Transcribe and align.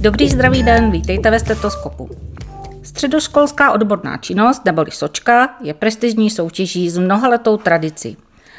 Dobrý 0.00 0.28
zdravý 0.28 0.62
den, 0.62 0.90
vítejte 0.90 1.30
ve 1.30 1.40
stetoskopu. 1.40 2.10
Středoškolská 2.82 3.72
odborná 3.72 4.16
činnost 4.16 4.64
neboli 4.64 4.90
Sočka 4.90 5.56
je 5.62 5.74
prestižní 5.74 6.30
soutěží 6.30 6.90
s 6.90 6.98
mnohaletou 6.98 7.56
tradicí. 7.56 8.16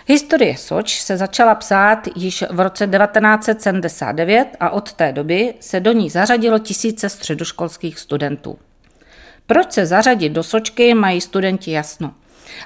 Historie 0.07 0.57
Soč 0.57 1.02
se 1.02 1.18
začala 1.18 1.55
psát 1.55 2.07
již 2.15 2.43
v 2.52 2.60
roce 2.60 2.88
1979 2.88 4.48
a 4.59 4.70
od 4.70 4.93
té 4.93 5.11
doby 5.11 5.54
se 5.59 5.80
do 5.80 5.91
ní 5.91 6.09
zařadilo 6.09 6.59
tisíce 6.59 7.09
středoškolských 7.09 8.00
studentů. 8.00 8.57
Proč 9.48 9.71
se 9.71 9.86
zařadit 9.86 10.30
do 10.30 10.43
Sočky, 10.43 10.93
mají 10.93 11.21
studenti 11.21 11.71
jasno. 11.71 12.14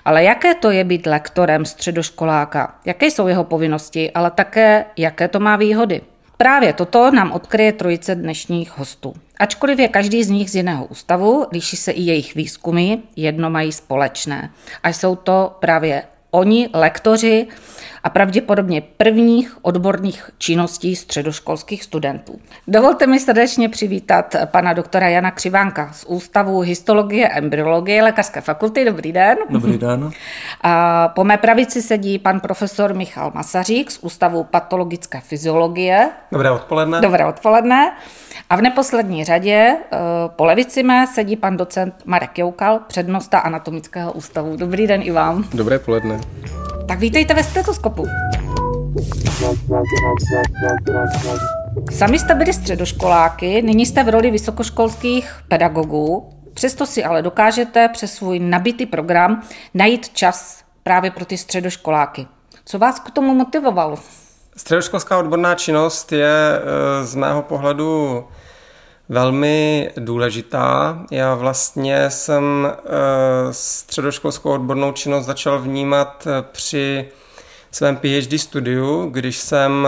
Ale 0.06 0.24
jaké 0.24 0.56
to 0.56 0.72
je 0.72 0.84
být 0.84 1.06
lektorem 1.06 1.66
středoškoláka? 1.66 2.76
Jaké 2.86 3.06
jsou 3.06 3.28
jeho 3.28 3.44
povinnosti, 3.44 4.12
ale 4.12 4.32
také 4.32 4.86
jaké 4.98 5.28
to 5.28 5.40
má 5.40 5.56
výhody? 5.56 6.02
Právě 6.38 6.74
toto 6.74 7.12
nám 7.12 7.32
odkryje 7.32 7.72
trojice 7.72 8.16
dnešních 8.16 8.78
hostů. 8.78 9.14
Ačkoliv 9.38 9.80
je 9.80 9.88
každý 9.88 10.24
z 10.24 10.30
nich 10.30 10.52
z 10.52 10.56
jiného 10.56 10.86
ústavu, 10.86 11.46
liší 11.52 11.78
se 11.78 11.92
i 11.92 12.02
jejich 12.02 12.36
výzkumy, 12.36 12.98
jedno 13.16 13.50
mají 13.50 13.72
společné. 13.72 14.52
A 14.84 14.90
jsou 14.90 15.16
to 15.16 15.56
právě 15.60 16.04
oni, 16.34 16.70
lektoři, 16.74 17.48
a 18.04 18.10
pravděpodobně 18.10 18.82
prvních 18.98 19.58
odborných 19.62 20.30
činností 20.38 20.96
středoškolských 20.96 21.84
studentů. 21.84 22.40
Dovolte 22.68 23.08
mi 23.08 23.20
srdečně 23.20 23.70
přivítat 23.70 24.36
pana 24.46 24.74
doktora 24.74 25.10
Jana 25.10 25.32
Křivánka 25.32 25.90
z 25.94 26.04
Ústavu 26.04 26.60
histologie 26.60 27.30
a 27.30 27.38
embryologie 27.38 28.04
Lékařské 28.04 28.42
fakulty. 28.42 28.86
Dobrý 28.86 29.12
den. 29.12 29.38
Dobrý 29.50 29.78
den. 29.78 30.12
A 30.62 31.08
po 31.08 31.24
mé 31.24 31.38
pravici 31.38 31.82
sedí 31.82 32.20
pan 32.20 32.40
profesor 32.40 32.94
Michal 32.94 33.32
Masařík 33.36 33.92
z 33.92 33.98
Ústavu 33.98 34.44
patologické 34.44 35.22
fyziologie. 35.22 36.10
Dobré 36.32 36.52
odpoledne. 36.52 37.02
Dobré 37.02 37.26
odpoledne. 37.26 37.94
A 38.50 38.56
v 38.56 38.62
neposlední 38.62 39.24
řadě 39.24 39.78
eh, 39.92 39.98
po 40.28 40.46
levici 40.46 40.84
mé 40.84 41.08
sedí 41.08 41.36
pan 41.36 41.58
docent 41.58 41.94
Marek 42.06 42.38
Joukal, 42.38 42.80
přednosta 42.88 43.40
anatomického 43.40 44.12
ústavu. 44.12 44.58
Dobrý 44.58 44.88
den 44.88 45.02
i 45.04 45.12
vám. 45.12 45.46
Dobré 45.54 45.80
poledne. 45.80 46.20
Tak 46.88 47.00
vítejte 47.00 47.34
ve 47.34 47.44
stetoskopu. 47.44 48.08
Sami 51.92 52.20
jste 52.20 52.36
byli 52.36 52.54
středoškoláky, 52.54 53.62
nyní 53.62 53.86
jste 53.86 54.04
v 54.04 54.10
roli 54.10 54.32
vysokoškolských 54.32 55.36
pedagogů, 55.48 56.30
přesto 56.54 56.86
si 56.86 57.04
ale 57.04 57.22
dokážete 57.22 57.90
přes 57.94 58.14
svůj 58.14 58.40
nabitý 58.40 58.86
program 58.86 59.44
najít 59.74 60.10
čas 60.10 60.64
právě 60.84 61.12
pro 61.12 61.26
ty 61.26 61.38
středoškoláky. 61.38 62.28
Co 62.66 62.80
vás 62.80 63.00
k 63.00 63.12
tomu 63.12 63.34
motivovalo? 63.34 63.98
Středoškolská 64.58 65.18
odborná 65.18 65.56
činnost 65.56 66.12
je 66.12 66.30
eh, 66.30 67.06
z 67.06 67.16
mého 67.16 67.42
pohledu 67.42 68.24
velmi 69.14 69.90
důležitá. 69.98 71.00
Já 71.12 71.36
vlastně 71.36 72.10
jsem 72.10 72.68
eh, 72.72 72.88
středoškolskou 73.52 74.52
odbornou 74.52 74.92
činnost 74.92 75.26
začal 75.26 75.60
vnímat 75.60 76.28
eh, 76.28 76.46
při 76.52 77.10
svém 77.72 77.98
PhD 77.98 78.42
studiu, 78.42 79.10
když 79.10 79.38
jsem 79.38 79.88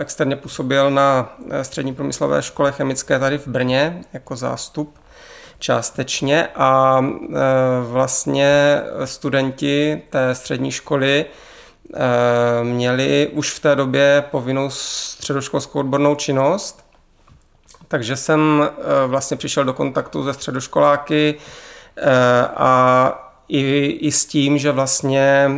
externě 0.00 0.36
působil 0.36 0.90
na 0.90 1.36
střední 1.62 1.94
průmyslové 1.94 2.42
škole 2.42 2.72
chemické 2.72 3.18
tady 3.18 3.38
v 3.38 3.46
Brně 3.46 4.00
jako 4.12 4.36
zástup 4.36 4.98
částečně 5.58 6.48
a 6.54 7.04
vlastně 7.82 8.80
studenti 9.04 10.02
té 10.10 10.34
střední 10.34 10.70
školy 10.70 11.26
Eh, 11.94 12.64
měli 12.64 13.30
už 13.32 13.50
v 13.50 13.60
té 13.60 13.76
době 13.76 14.24
povinnou 14.30 14.70
středoškolskou 14.70 15.78
odbornou 15.78 16.14
činnost, 16.14 16.85
takže 17.88 18.16
jsem 18.16 18.62
eh, 18.62 19.06
vlastně 19.06 19.36
přišel 19.36 19.64
do 19.64 19.72
kontaktu 19.72 20.24
se 20.24 20.34
středoškoláky 20.34 21.34
eh, 21.96 22.48
a 22.56 23.22
i, 23.48 23.86
i 24.00 24.12
s 24.12 24.26
tím, 24.26 24.58
že 24.58 24.72
vlastně 24.72 25.50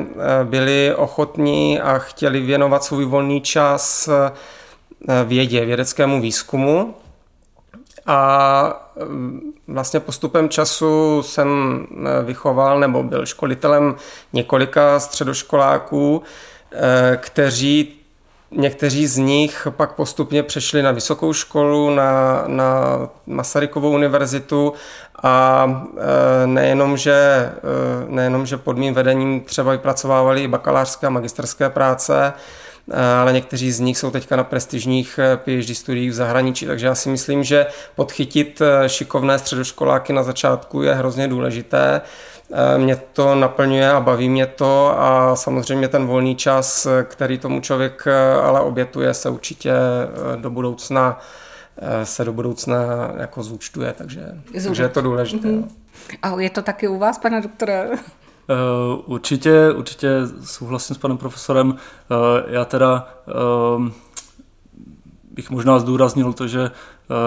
byli 0.45 0.95
ochotní 0.95 1.81
a 1.81 1.99
chtěli 1.99 2.41
věnovat 2.41 2.85
svůj 2.85 3.05
volný 3.05 3.41
čas 3.41 4.09
vědě, 5.25 5.65
vědeckému 5.65 6.21
výzkumu. 6.21 6.95
A 8.07 8.91
vlastně 9.69 10.01
postupem 10.01 10.49
času 10.49 11.23
jsem 11.23 11.49
eh, 11.91 12.23
vychoval 12.23 12.81
nebo 12.81 13.03
byl 13.03 13.27
školitelem 13.27 13.97
několika 14.33 15.01
středoškoláků, 15.01 16.23
eh, 16.73 17.17
kteří 17.17 17.98
Někteří 18.51 19.07
z 19.07 19.17
nich 19.17 19.69
pak 19.71 19.93
postupně 19.93 20.43
přešli 20.43 20.83
na 20.83 20.91
vysokou 20.91 21.33
školu, 21.33 21.95
na, 21.95 22.45
na 22.47 22.99
Masarykovou 23.27 23.91
univerzitu 23.91 24.73
a 25.23 25.67
eh, 25.97 26.47
nejenom, 26.47 26.97
že, 26.97 27.51
nejenom, 28.09 28.47
že 28.47 28.57
pod 28.57 28.79
mým 28.79 28.95
vedením 28.95 29.41
třeba 29.41 29.73
vypracovávali 29.73 30.43
i 30.43 30.49
bakalářské 30.49 31.07
a 31.07 31.11
magisterské 31.11 31.71
práce, 31.71 32.33
Eh, 32.91 33.15
ale 33.21 33.33
někteří 33.33 33.73
z 33.73 33.81
nich 33.81 33.99
jsou 33.99 34.11
teďka 34.11 34.37
na 34.37 34.45
prestižních 34.45 35.19
eh, 35.19 35.37
PhD 35.37 35.77
studiích 35.77 36.11
v 36.11 36.15
zahraničí, 36.15 36.67
takže 36.67 36.87
já 36.87 36.95
si 36.95 37.09
myslím, 37.09 37.45
že 37.45 37.67
podchytit 37.95 38.61
eh, 38.61 38.89
šikovné 38.89 39.39
středoškoláky 39.39 40.13
na 40.13 40.23
začátku 40.23 40.83
je 40.83 40.95
hrozně 40.95 41.29
důležité. 41.29 42.01
Mě 42.77 42.97
to 42.97 43.35
naplňuje 43.35 43.93
a 43.93 44.01
baví 44.01 44.29
mě 44.29 44.47
to 44.47 45.01
a 45.01 45.37
samozřejmě 45.37 45.89
ten 45.89 46.07
volný 46.07 46.37
čas, 46.37 46.87
který 47.05 47.39
tomu 47.39 47.61
člověk 47.61 48.05
ale 48.43 48.61
obětuje, 48.61 49.15
se 49.15 49.31
určitě 49.31 49.73
do 50.37 50.51
budoucna 50.51 51.19
se 52.05 52.25
do 52.25 52.33
budoucna 52.33 52.77
jako 53.17 53.43
zúčtuje, 53.43 53.95
takže, 53.99 54.35
takže 54.65 54.83
je 54.83 54.89
to 54.89 55.03
důležité. 55.03 55.49
Mm-hmm. 55.49 55.69
A 56.23 56.41
je 56.41 56.51
to 56.51 56.63
taky 56.63 56.89
u 56.89 56.99
vás, 56.99 57.19
pane 57.19 57.41
doktore? 57.41 57.91
Určitě, 59.07 59.73
určitě 59.73 60.09
souhlasím 60.45 60.97
s 60.97 60.99
panem 60.99 61.19
profesorem. 61.19 61.77
Já 62.47 62.65
teda 62.65 63.09
uh, 63.77 63.89
bych 65.31 65.51
možná 65.51 65.79
zdůraznil 65.79 66.33
to, 66.33 66.49
že 66.49 66.71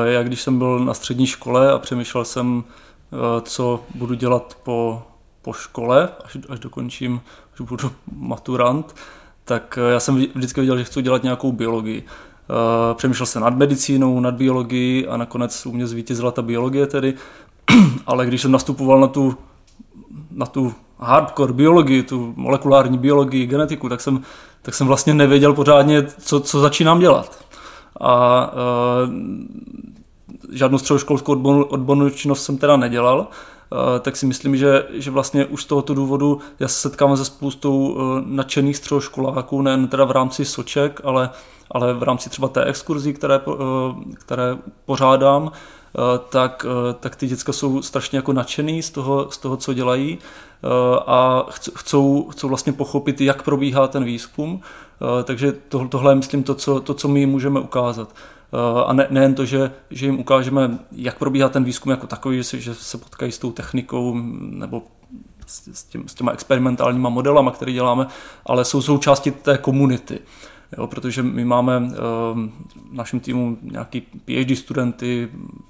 já 0.03 0.23
když 0.23 0.41
jsem 0.41 0.57
byl 0.57 0.79
na 0.79 0.93
střední 0.93 1.27
škole 1.27 1.71
a 1.71 1.79
přemýšlel 1.79 2.25
jsem, 2.25 2.63
co 3.41 3.83
budu 3.95 4.13
dělat 4.13 4.57
po, 4.63 5.03
po 5.41 5.53
škole, 5.53 6.09
až, 6.25 6.37
až 6.49 6.59
dokončím, 6.59 7.21
až 7.53 7.61
budu 7.61 7.91
maturant, 8.15 8.95
tak 9.45 9.79
já 9.89 9.99
jsem 9.99 10.15
vždycky 10.35 10.61
viděl, 10.61 10.77
že 10.77 10.83
chci 10.83 11.01
dělat 11.01 11.23
nějakou 11.23 11.51
biologii. 11.51 12.03
Přemýšlel 12.93 13.25
jsem 13.25 13.41
nad 13.41 13.55
medicínou, 13.55 14.19
nad 14.19 14.33
biologií 14.33 15.07
a 15.07 15.17
nakonec 15.17 15.65
u 15.65 15.71
mě 15.71 15.87
zvítězila 15.87 16.31
ta 16.31 16.41
biologie 16.41 16.87
tedy, 16.87 17.13
ale 18.05 18.25
když 18.25 18.41
jsem 18.41 18.51
nastupoval 18.51 18.99
na 18.99 19.07
tu, 19.07 19.37
na 20.31 20.45
tu 20.45 20.73
hardcore 20.99 21.53
biologii, 21.53 22.03
tu 22.03 22.33
molekulární 22.37 22.97
biologii, 22.97 23.47
genetiku, 23.47 23.89
tak 23.89 24.01
jsem, 24.01 24.21
tak 24.61 24.73
jsem 24.73 24.87
vlastně 24.87 25.13
nevěděl 25.13 25.53
pořádně, 25.53 26.03
co, 26.03 26.39
co 26.39 26.59
začínám 26.59 26.99
dělat. 26.99 27.45
A 28.01 28.51
uh, 28.53 29.09
žádnou 30.51 30.77
středoškolskou 30.77 31.31
odbornou, 31.31 31.63
odbornou 31.63 32.09
činnost 32.09 32.43
jsem 32.43 32.57
teda 32.57 32.77
nedělal, 32.77 33.27
tak 33.99 34.17
si 34.17 34.25
myslím, 34.25 34.57
že, 34.57 34.87
že 34.93 35.11
vlastně 35.11 35.45
už 35.45 35.63
z 35.63 35.65
tohoto 35.65 35.93
důvodu 35.93 36.39
já 36.59 36.67
se 36.67 36.81
setkám 36.81 37.17
se 37.17 37.25
spoustou 37.25 37.87
uh, 37.87 37.99
nadšených 38.25 38.77
středoškoláků, 38.77 39.61
nejen 39.61 39.87
teda 39.87 40.05
v 40.05 40.11
rámci 40.11 40.45
soček, 40.45 41.01
ale, 41.03 41.29
ale 41.71 41.93
v 41.93 42.03
rámci 42.03 42.29
třeba 42.29 42.47
té 42.47 42.63
exkurzí, 42.63 43.13
které, 43.13 43.39
uh, 43.39 43.55
které 44.13 44.57
pořádám, 44.85 45.51
Eh, 45.97 46.19
tak, 46.29 46.65
eh, 46.69 46.93
tak 46.99 47.15
ty 47.15 47.27
děcka 47.27 47.53
jsou 47.53 47.81
strašně 47.81 48.17
jako 48.17 48.33
nadšený 48.33 48.81
z 48.81 48.89
toho, 48.89 49.31
z 49.31 49.37
toho 49.37 49.57
co 49.57 49.73
dělají 49.73 50.17
eh, 50.19 50.67
a 51.07 51.45
chcou, 51.51 52.29
chcou 52.31 52.47
vlastně 52.47 52.73
pochopit, 52.73 53.21
jak 53.21 53.43
probíhá 53.43 53.87
ten 53.87 54.03
výzkum. 54.03 54.61
Takže 55.23 55.51
to, 55.51 55.87
tohle 55.87 56.11
je, 56.11 56.15
myslím, 56.15 56.43
to 56.43 56.55
co, 56.55 56.79
to, 56.79 56.93
co 56.93 57.07
my 57.07 57.25
můžeme 57.25 57.59
ukázat. 57.59 58.15
A 58.85 58.93
ne, 58.93 59.07
nejen 59.09 59.35
to, 59.35 59.45
že, 59.45 59.71
že 59.89 60.05
jim 60.05 60.19
ukážeme, 60.19 60.79
jak 60.91 61.17
probíhá 61.17 61.49
ten 61.49 61.63
výzkum 61.63 61.91
jako 61.91 62.07
takový, 62.07 62.37
že 62.37 62.43
se, 62.43 62.59
že 62.59 62.75
se 62.75 62.97
potkají 62.97 63.31
s 63.31 63.39
tou 63.39 63.51
technikou 63.51 64.15
nebo 64.39 64.83
s, 65.47 65.83
tím, 65.83 66.07
s 66.07 66.13
těma 66.13 66.31
experimentálníma 66.31 67.09
modelama, 67.09 67.51
které 67.51 67.71
děláme, 67.71 68.07
ale 68.45 68.65
jsou 68.65 68.81
součástí 68.81 69.31
té 69.31 69.57
komunity. 69.57 70.19
Jo, 70.77 70.87
protože 70.87 71.23
my 71.23 71.45
máme 71.45 71.77
uh, 71.77 71.87
v 72.89 72.93
našem 72.93 73.19
týmu 73.19 73.57
nějaký 73.61 74.01
PhD 74.01 74.57
studenty, 74.57 75.29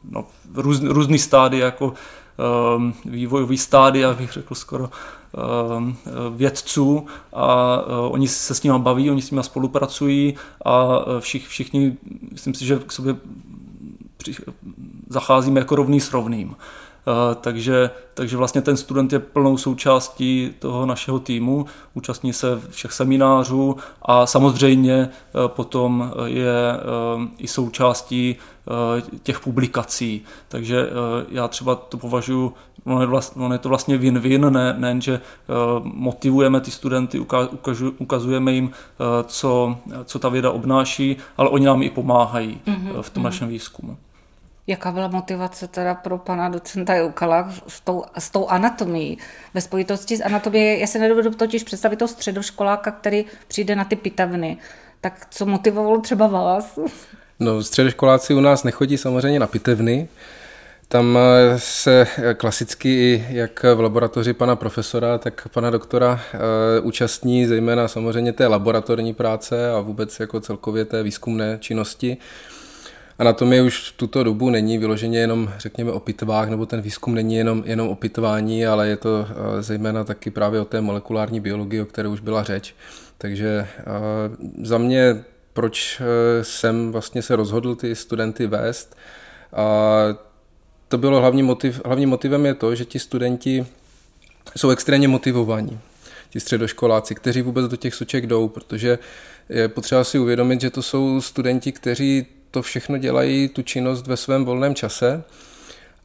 no, 0.10 0.26
růz, 0.54 0.82
různý 0.82 1.20
stády, 1.20 1.58
jako 1.58 1.86
uh, 1.88 1.94
vývojový 3.06 3.58
stády, 3.58 4.06
abych 4.06 4.32
řekl 4.32 4.56
skoro, 4.56 4.90
vědců 6.36 7.06
a 7.34 7.78
uh, 7.82 8.14
oni 8.14 8.28
se 8.28 8.56
s 8.56 8.64
nimi 8.64 8.80
baví, 8.80 9.12
oni 9.12 9.22
s 9.22 9.32
nimi 9.32 9.44
spolupracují 9.44 10.36
a 10.66 11.00
všich, 11.20 11.48
všichni, 11.48 11.98
myslím 12.32 12.54
si, 12.54 12.66
že 12.66 12.80
k 12.86 12.92
sobě 12.92 13.16
zacházíme 15.10 15.60
jako 15.60 15.76
rovný 15.76 16.00
s 16.00 16.14
rovným. 16.14 16.56
takže, 17.42 17.90
takže 18.14 18.38
vlastně 18.38 18.62
ten 18.62 18.78
student 18.78 19.14
je 19.14 19.20
plnou 19.20 19.58
součástí 19.58 20.54
toho 20.60 20.86
našeho 20.86 21.20
týmu, 21.20 21.66
účastní 21.94 22.34
se 22.34 22.62
všech 22.70 22.92
seminářů 22.92 23.76
a 24.02 24.26
samozřejmě 24.26 25.10
potom 25.48 26.14
je 26.26 26.54
i 27.38 27.48
součástí 27.48 28.36
těch 29.24 29.40
publikací. 29.40 30.22
Takže 30.48 30.90
já 31.30 31.48
třeba 31.48 31.76
to 31.76 31.98
považuji 31.98 32.54
ono 32.86 33.02
je, 33.02 33.08
vlastně, 33.08 33.44
ono 33.44 33.56
je 33.56 33.60
to 33.60 33.70
vlastně 33.70 33.98
win-win, 33.98 34.52
ne, 34.52 34.76
ne 34.78 35.02
že 35.02 35.22
motivujeme 35.84 36.62
ty 36.62 36.72
studenty, 36.72 37.20
ukažu, 37.52 37.94
ukazujeme 37.98 38.52
jim, 38.52 38.72
co, 39.26 39.78
co 40.06 40.20
ta 40.20 40.30
věda 40.30 40.52
obnáší, 40.52 41.18
ale 41.38 41.50
oni 41.50 41.66
nám 41.66 41.84
i 41.84 41.90
pomáhají 41.90 42.62
mm-hmm. 42.66 43.02
v 43.02 43.10
tom 43.10 43.22
mm-hmm. 43.22 43.26
našem 43.26 43.48
výzkumu. 43.48 43.98
Jaká 44.68 44.92
byla 44.92 45.08
motivace 45.08 45.68
teda 45.68 45.96
pro 45.96 46.18
pana 46.18 46.50
docenta 46.50 46.96
Joukala 46.96 47.52
s 47.68 47.82
tou, 47.82 48.04
s 48.18 48.30
tou 48.30 48.48
anatomií? 48.48 49.18
Ve 49.54 49.62
spojitosti 49.62 50.18
s 50.18 50.22
anatomií, 50.22 50.80
já 50.80 50.88
se 50.88 51.00
nedovedu 51.00 51.32
totiž 51.32 51.64
představit 51.64 51.96
toho 51.96 52.10
středoškoláka, 52.10 52.92
který 52.92 53.26
přijde 53.48 53.76
na 53.76 53.86
ty 53.86 53.96
pitavny. 53.96 54.58
Tak 55.02 55.28
co 55.32 55.46
motivovalo 55.46 56.02
třeba 56.02 56.28
vás? 56.28 56.80
No, 57.40 57.64
středoškoláci 57.64 58.34
u 58.34 58.40
nás 58.40 58.64
nechodí 58.64 58.98
samozřejmě 58.98 59.40
na 59.40 59.48
pitevny. 59.48 60.08
Tam 60.92 61.18
eh, 61.18 61.60
se 61.60 62.08
klasicky 62.38 63.26
jak 63.30 63.66
v 63.76 63.80
laboratoři 63.80 64.34
pana 64.34 64.56
profesora, 64.56 65.18
tak 65.18 65.48
pana 65.48 65.70
doktora 65.70 66.20
eh, 66.34 66.38
účastní 66.80 67.46
zejména 67.46 67.88
samozřejmě 67.88 68.34
té 68.34 68.48
laboratorní 68.48 69.14
práce 69.14 69.72
a 69.72 69.80
vůbec 69.80 70.20
jako 70.20 70.40
celkově 70.40 70.86
té 70.86 71.04
výzkumné 71.04 71.58
činnosti. 71.62 72.18
Anatomie 73.20 73.62
už 73.62 73.92
v 73.92 73.98
tuto 73.98 74.24
dobu 74.24 74.50
není 74.50 74.78
vyloženě 74.78 75.20
jenom, 75.20 75.52
řekněme, 75.58 75.92
o 75.92 76.00
pitvách, 76.00 76.50
nebo 76.50 76.66
ten 76.66 76.82
výzkum 76.82 77.16
není 77.16 77.36
jenom, 77.36 77.64
jenom 77.66 77.90
o 77.90 77.96
pitvání, 77.96 78.66
ale 78.66 78.88
je 78.88 78.98
to 78.98 79.28
eh, 79.30 79.62
zejména 79.62 80.04
taky 80.04 80.32
právě 80.32 80.62
o 80.62 80.66
té 80.66 80.82
molekulární 80.82 81.40
biologii, 81.40 81.82
o 81.82 81.86
které 81.86 82.08
už 82.08 82.20
byla 82.20 82.44
řeč. 82.44 82.76
Takže 83.18 83.68
eh, 83.80 83.84
za 84.64 84.78
mě, 84.78 85.24
proč 85.54 86.02
eh, 86.02 86.44
jsem 86.44 86.92
vlastně 86.92 87.22
se 87.22 87.36
rozhodl 87.36 87.76
ty 87.76 87.96
studenty 87.96 88.48
vést, 88.48 88.98
a 89.54 89.98
to 90.92 90.98
bylo 90.98 91.20
hlavní 91.20 91.44
motiv, 91.44 91.82
hlavním 91.86 92.10
motivem 92.10 92.46
je 92.46 92.54
to, 92.54 92.76
že 92.76 92.86
ti 92.86 93.00
studenti 93.00 93.66
jsou 94.58 94.70
extrémně 94.70 95.08
motivovaní, 95.08 95.80
ti 96.30 96.40
středoškoláci, 96.40 97.16
kteří 97.16 97.42
vůbec 97.42 97.68
do 97.68 97.76
těch 97.76 97.96
soček 97.96 98.28
jdou, 98.28 98.48
protože 98.48 99.00
je 99.50 99.68
potřeba 99.68 100.04
si 100.04 100.20
uvědomit, 100.20 100.62
že 100.62 100.70
to 100.70 100.82
jsou 100.82 101.22
studenti, 101.22 101.72
kteří 101.72 102.26
to 102.52 102.62
všechno 102.62 102.98
dělají, 102.98 103.48
tu 103.48 103.62
činnost 103.62 104.08
ve 104.08 104.18
svém 104.18 104.46
volném 104.46 104.76
čase 104.76 105.24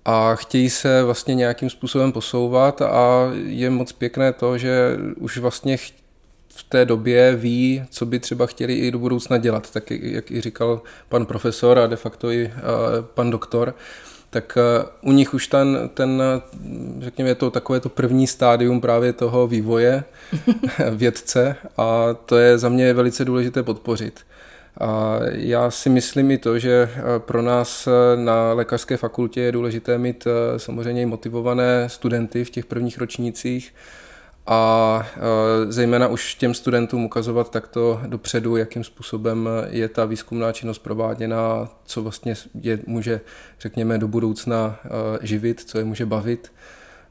a 0.05 0.35
chtějí 0.35 0.71
se 0.71 1.03
vlastně 1.03 1.35
nějakým 1.35 1.71
způsobem 1.71 2.13
posouvat 2.13 2.83
a 2.83 3.31
je 3.47 3.71
moc 3.71 3.93
pěkné 3.93 4.33
to, 4.33 4.59
že 4.59 4.97
už 5.17 5.39
vlastně 5.39 5.77
v 6.49 6.63
té 6.69 6.85
době 6.85 7.37
ví, 7.37 7.85
co 7.91 8.07
by 8.07 8.19
třeba 8.19 8.47
chtěli 8.47 8.75
i 8.75 8.91
do 8.91 8.99
budoucna 8.99 9.39
dělat, 9.39 9.71
tak 9.71 9.91
jak 9.91 10.31
i 10.31 10.41
říkal 10.41 10.83
pan 11.09 11.27
profesor 11.27 11.79
a 11.79 11.87
de 11.87 11.97
facto 11.97 12.31
i 12.31 12.53
pan 13.01 13.31
doktor, 13.31 13.75
tak 14.31 14.59
u 15.03 15.13
nich 15.13 15.35
už 15.35 15.47
ten, 15.47 15.91
ten 15.95 16.23
řekněme, 16.99 17.31
je 17.31 17.35
to 17.35 17.51
takové 17.51 17.81
to 17.81 17.89
první 17.89 18.27
stádium 18.27 18.81
právě 18.81 19.13
toho 19.13 19.47
vývoje 19.47 20.05
vědce 20.91 21.57
a 21.77 22.15
to 22.27 22.37
je 22.37 22.59
za 22.59 22.69
mě 22.69 22.93
velice 22.93 23.25
důležité 23.25 23.63
podpořit. 23.63 24.21
A 24.81 25.19
já 25.33 25.71
si 25.71 25.91
myslím 25.91 26.31
i 26.31 26.39
to, 26.39 26.59
že 26.59 26.91
eh, 26.97 27.03
pro 27.19 27.43
nás 27.43 27.87
eh, 27.87 27.91
na 28.17 28.53
lékařské 28.53 28.97
fakultě 28.97 29.41
je 29.41 29.53
důležité 29.53 29.99
mít 29.99 30.27
eh, 30.27 30.59
samozřejmě 30.59 31.07
motivované 31.07 31.89
studenty 31.89 32.45
v 32.45 32.51
těch 32.51 32.67
prvních 32.67 32.99
ročnících 32.99 33.75
a 34.47 35.07
zejména 35.69 36.09
už 36.09 36.35
těm 36.35 36.55
studentům 36.55 37.05
ukazovat 37.05 37.51
takto 37.51 38.01
dopředu, 38.07 38.57
jakým 38.57 38.85
způsobem 38.85 39.49
je 39.69 39.89
ta 39.89 40.05
výzkumná 40.05 40.53
činnost 40.53 40.79
prováděna, 40.79 41.69
co 41.85 42.03
vlastně 42.03 42.35
je 42.61 42.79
může, 42.87 43.21
řekněme, 43.61 43.99
do 43.99 44.09
budoucna 44.09 44.79
živit, 45.21 45.61
co 45.61 45.79
je 45.79 45.85
může 45.85 46.07
bavit 46.07 46.53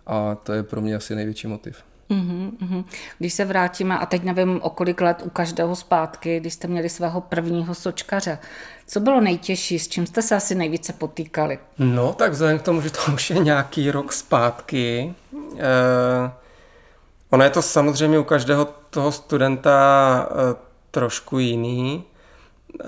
a 0.08 0.36
to 0.36 0.54
je 0.54 0.64
pro 0.64 0.82
mě 0.82 0.96
asi 0.96 1.16
největší 1.16 1.48
motiv. 1.48 1.78
Mm-hmm. 2.10 2.86
Když 3.20 3.34
se 3.34 3.46
vrátíme, 3.46 3.98
a 3.98 4.06
teď 4.06 4.24
nevím, 4.24 4.60
o 4.62 4.70
kolik 4.70 5.02
let 5.02 5.22
u 5.26 5.30
každého 5.30 5.76
zpátky, 5.76 6.40
když 6.40 6.54
jste 6.54 6.68
měli 6.68 6.90
svého 6.90 7.22
prvního 7.22 7.76
sočkaře, 7.76 8.40
co 8.88 9.00
bylo 9.00 9.22
nejtěžší, 9.22 9.80
s 9.80 9.88
čím 9.88 10.06
jste 10.06 10.22
se 10.22 10.36
asi 10.36 10.56
nejvíce 10.56 10.94
potýkali? 10.94 11.60
No, 11.80 12.14
tak 12.14 12.32
vzhledem 12.32 12.60
k 12.60 12.62
tomu, 12.62 12.82
že 12.82 12.90
to 12.90 13.00
už 13.14 13.30
je 13.30 13.40
nějaký 13.40 13.92
rok 13.92 14.14
zpátky, 14.14 15.14
eh, 15.58 16.32
ono 17.36 17.44
je 17.44 17.50
to 17.50 17.62
samozřejmě 17.62 18.20
u 18.20 18.24
každého 18.24 18.68
toho 18.90 19.12
studenta 19.12 20.30
eh, 20.30 20.56
trošku 20.92 21.40
jiný. 21.40 22.04
Eh, 22.84 22.88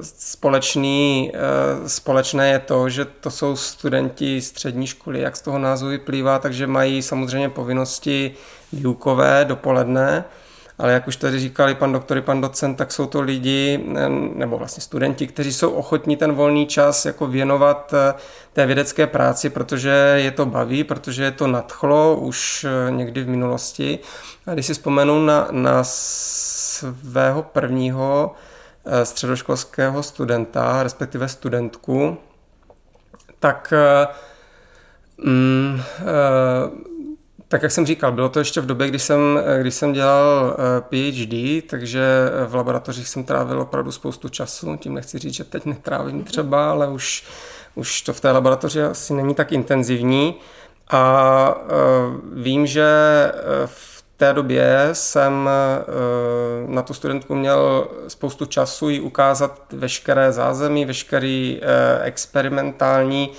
společný, 0.00 1.32
eh, 1.34 1.88
společné 1.88 2.48
je 2.48 2.58
to, 2.58 2.88
že 2.88 3.04
to 3.04 3.30
jsou 3.30 3.56
studenti 3.56 4.40
střední 4.40 4.86
školy, 4.86 5.20
jak 5.20 5.36
z 5.36 5.42
toho 5.42 5.58
názvu 5.58 5.88
vyplývá, 5.88 6.38
takže 6.38 6.66
mají 6.66 7.02
samozřejmě 7.02 7.48
povinnosti 7.48 8.34
výukové 8.72 9.44
dopoledne, 9.44 10.24
ale 10.80 10.92
jak 10.92 11.08
už 11.08 11.16
tady 11.16 11.40
říkali 11.40 11.74
pan 11.74 11.92
doktor 11.92 12.18
i 12.18 12.22
pan 12.22 12.40
docent, 12.40 12.74
tak 12.74 12.92
jsou 12.92 13.06
to 13.06 13.20
lidi, 13.20 13.84
eh, 13.96 14.08
nebo 14.34 14.58
vlastně 14.58 14.80
studenti, 14.82 15.26
kteří 15.26 15.52
jsou 15.52 15.70
ochotní 15.70 16.16
ten 16.16 16.32
volný 16.32 16.66
čas 16.66 17.06
jako 17.06 17.26
věnovat 17.26 17.94
té 18.52 18.66
vědecké 18.66 19.06
práci, 19.06 19.50
protože 19.50 19.90
je 20.16 20.30
to 20.30 20.46
baví, 20.46 20.84
protože 20.84 21.24
je 21.24 21.30
to 21.30 21.46
nadchlo 21.46 22.16
už 22.16 22.66
někdy 22.90 23.22
v 23.22 23.28
minulosti. 23.28 23.98
A 24.46 24.54
když 24.54 24.66
si 24.66 24.72
vzpomenu 24.72 25.24
na, 25.24 25.48
na 25.50 25.78
svého 25.82 27.42
prvního 27.42 28.34
Eh, 28.84 29.04
středoškolského 29.04 30.02
studenta, 30.02 30.82
respektive 30.82 31.28
studentku, 31.28 32.18
tak 33.38 33.72
eh, 33.76 34.06
mm, 35.24 35.80
eh, 36.00 36.04
tak 37.50 37.62
jak 37.62 37.72
jsem 37.72 37.86
říkal, 37.86 38.12
bylo 38.12 38.28
to 38.28 38.38
ještě 38.38 38.60
v 38.60 38.66
době, 38.66 38.88
kdy 38.88 38.98
jsem, 38.98 39.40
když 39.60 39.74
jsem 39.74 39.92
dělal 39.92 40.56
PhD, 40.80 41.64
takže 41.70 42.02
v 42.46 42.54
laboratořích 42.54 43.08
jsem 43.08 43.24
trávil 43.24 43.60
opravdu 43.60 43.92
spoustu 43.92 44.28
času. 44.28 44.76
Tím 44.76 44.94
nechci 44.94 45.18
říct, 45.18 45.34
že 45.34 45.44
teď 45.44 45.64
netrávím 45.64 46.24
třeba, 46.24 46.70
ale 46.70 46.88
už, 46.88 47.24
už 47.74 48.02
to 48.02 48.12
v 48.12 48.20
té 48.20 48.30
laboratoři 48.30 48.82
asi 48.82 49.14
není 49.14 49.34
tak 49.34 49.52
intenzivní. 49.52 50.34
A 50.90 51.54
vím, 52.32 52.66
že 52.66 52.86
v 53.66 54.04
té 54.20 54.32
době 54.32 54.88
jsem 54.92 55.48
eh, 55.48 55.84
na 56.66 56.82
tu 56.82 56.94
studentku 56.94 57.34
měl 57.34 57.88
spoustu 58.08 58.46
času 58.46 58.88
jí 58.88 59.00
ukázat 59.00 59.72
veškeré 59.72 60.32
zázemí, 60.32 60.84
veškerý 60.84 61.60
eh, 61.62 62.04
experimentální 62.04 63.30
Eh, 63.30 63.34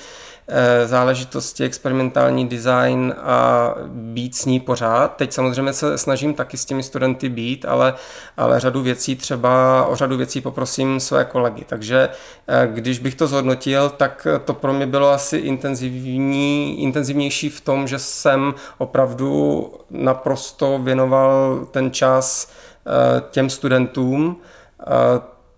záležitosti, 0.86 1.64
experimentální 1.64 2.48
design 2.48 3.16
a 3.24 3.74
být 3.88 4.36
s 4.36 4.46
ní 4.46 4.60
pořád. 4.60 5.16
Teď 5.16 5.34
samozřejmě 5.34 5.74
se 5.74 5.98
snažím 5.98 6.34
taky 6.34 6.58
s 6.58 6.66
těmi 6.66 6.84
studenty 6.84 7.30
být, 7.30 7.66
ale, 7.66 7.94
ale 8.38 8.60
řadu 8.60 8.82
věcí 8.82 9.16
třeba, 9.16 9.86
o 9.86 9.96
řadu 9.96 10.18
věcí 10.18 10.42
poprosím 10.42 11.00
své 11.00 11.26
kolegy. 11.26 11.66
Takže 11.68 12.10
eh, 12.48 12.68
když 12.74 13.00
bych 13.00 13.16
to 13.16 13.28
zhodnotil, 13.28 13.90
tak 13.90 14.28
to 14.46 14.54
pro 14.54 14.74
mě 14.74 14.88
bylo 14.88 15.10
asi 15.10 15.38
intenzivní, 15.38 16.82
intenzivnější 16.84 17.50
v 17.50 17.62
tom, 17.62 17.88
že 17.88 18.00
jsem 18.00 18.54
opravdu 18.78 19.68
naprosto 19.90 20.80
věnoval 20.84 21.60
ten 21.72 21.92
čas 21.92 22.52
eh, 22.86 23.24
těm 23.32 23.50
studentům 23.50 24.38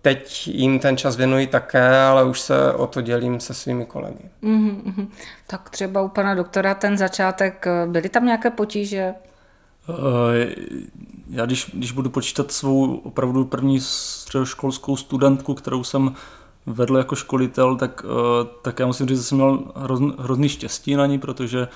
Teď 0.04 0.48
jim 0.48 0.78
ten 0.78 0.96
čas 0.96 1.16
věnuji 1.16 1.46
také, 1.46 2.00
ale 2.00 2.24
už 2.24 2.40
se 2.40 2.72
o 2.72 2.86
to 2.86 3.00
dělím 3.00 3.40
se 3.40 3.54
svými 3.54 3.86
kolegy. 3.86 4.24
Mm-hmm. 4.42 5.06
Tak 5.46 5.70
třeba 5.70 6.02
u 6.02 6.08
pana 6.08 6.34
doktora 6.34 6.74
ten 6.74 6.98
začátek, 6.98 7.66
byly 7.86 8.08
tam 8.08 8.26
nějaké 8.26 8.50
potíže? 8.50 9.14
Eh, 9.88 10.54
já 11.30 11.46
když, 11.46 11.70
když 11.74 11.92
budu 11.92 12.10
počítat 12.10 12.52
svou 12.52 12.96
opravdu 12.96 13.44
první 13.44 13.80
středoškolskou 13.80 14.96
studentku, 14.96 15.54
kterou 15.54 15.84
jsem 15.84 16.14
vedl 16.66 16.96
jako 16.96 17.16
školitel, 17.16 17.76
tak, 17.76 18.04
eh, 18.04 18.48
tak 18.62 18.78
já 18.78 18.86
musím 18.86 19.06
říct, 19.06 19.18
že 19.18 19.24
jsem 19.24 19.38
měl 19.38 19.64
hrozný, 19.76 20.14
hrozný 20.18 20.48
štěstí 20.48 20.94
na 20.96 21.06
ní, 21.06 21.18
protože 21.18 21.60
Eh, 21.62 21.68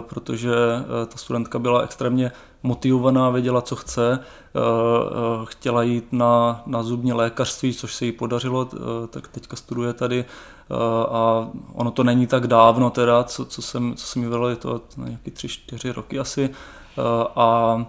protože 0.00 0.54
eh, 0.54 1.06
ta 1.06 1.16
studentka 1.16 1.58
byla 1.58 1.80
extrémně 1.80 2.32
motivovaná, 2.62 3.30
věděla, 3.30 3.62
co 3.62 3.76
chce, 3.76 4.18
eh, 4.18 4.60
chtěla 5.44 5.82
jít 5.82 6.12
na, 6.12 6.62
na 6.66 6.82
zubní 6.82 7.12
lékařství, 7.12 7.74
což 7.74 7.94
se 7.94 8.04
jí 8.04 8.12
podařilo, 8.12 8.68
tak 9.10 9.28
teďka 9.28 9.56
studuje 9.56 9.92
tady 9.92 10.24
a 11.08 11.48
ono 11.72 11.90
to 11.90 12.04
není 12.04 12.26
tak 12.26 12.46
dávno 12.46 12.90
teda, 12.90 13.24
co, 13.24 13.44
co 13.44 13.62
jsem, 13.62 13.94
co 13.94 14.06
jsem 14.06 14.22
jí 14.22 14.28
vedl, 14.28 14.46
je 14.46 14.56
to 14.56 14.80
nějaký 14.96 15.30
tři, 15.30 15.48
čtyři 15.48 15.92
roky 15.92 16.18
asi 16.18 16.50
a 17.36 17.86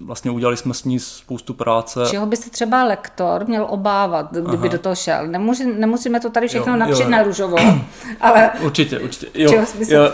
vlastně 0.00 0.30
udělali 0.30 0.56
jsme 0.56 0.74
s 0.74 0.84
ní 0.84 1.00
spoustu 1.00 1.54
práce. 1.54 2.00
Čeho 2.10 2.26
by 2.26 2.36
se 2.36 2.50
třeba 2.50 2.84
lektor 2.84 3.46
měl 3.46 3.66
obávat, 3.70 4.32
kdyby 4.32 4.68
Aha. 4.68 4.68
do 4.68 4.78
toho 4.78 4.94
šel? 4.94 5.26
Nemusí, 5.26 5.66
nemusíme 5.66 6.20
to 6.20 6.30
tady 6.30 6.48
všechno 6.48 6.76
napřít 6.76 7.08
na 7.08 7.22
růžovo, 7.22 7.56
ale... 8.20 8.50
Určitě, 8.60 8.98
určitě. 8.98 9.26
Jo, 9.34 9.50
čeho 9.50 9.66
by 9.78 9.84
se... 9.84 10.12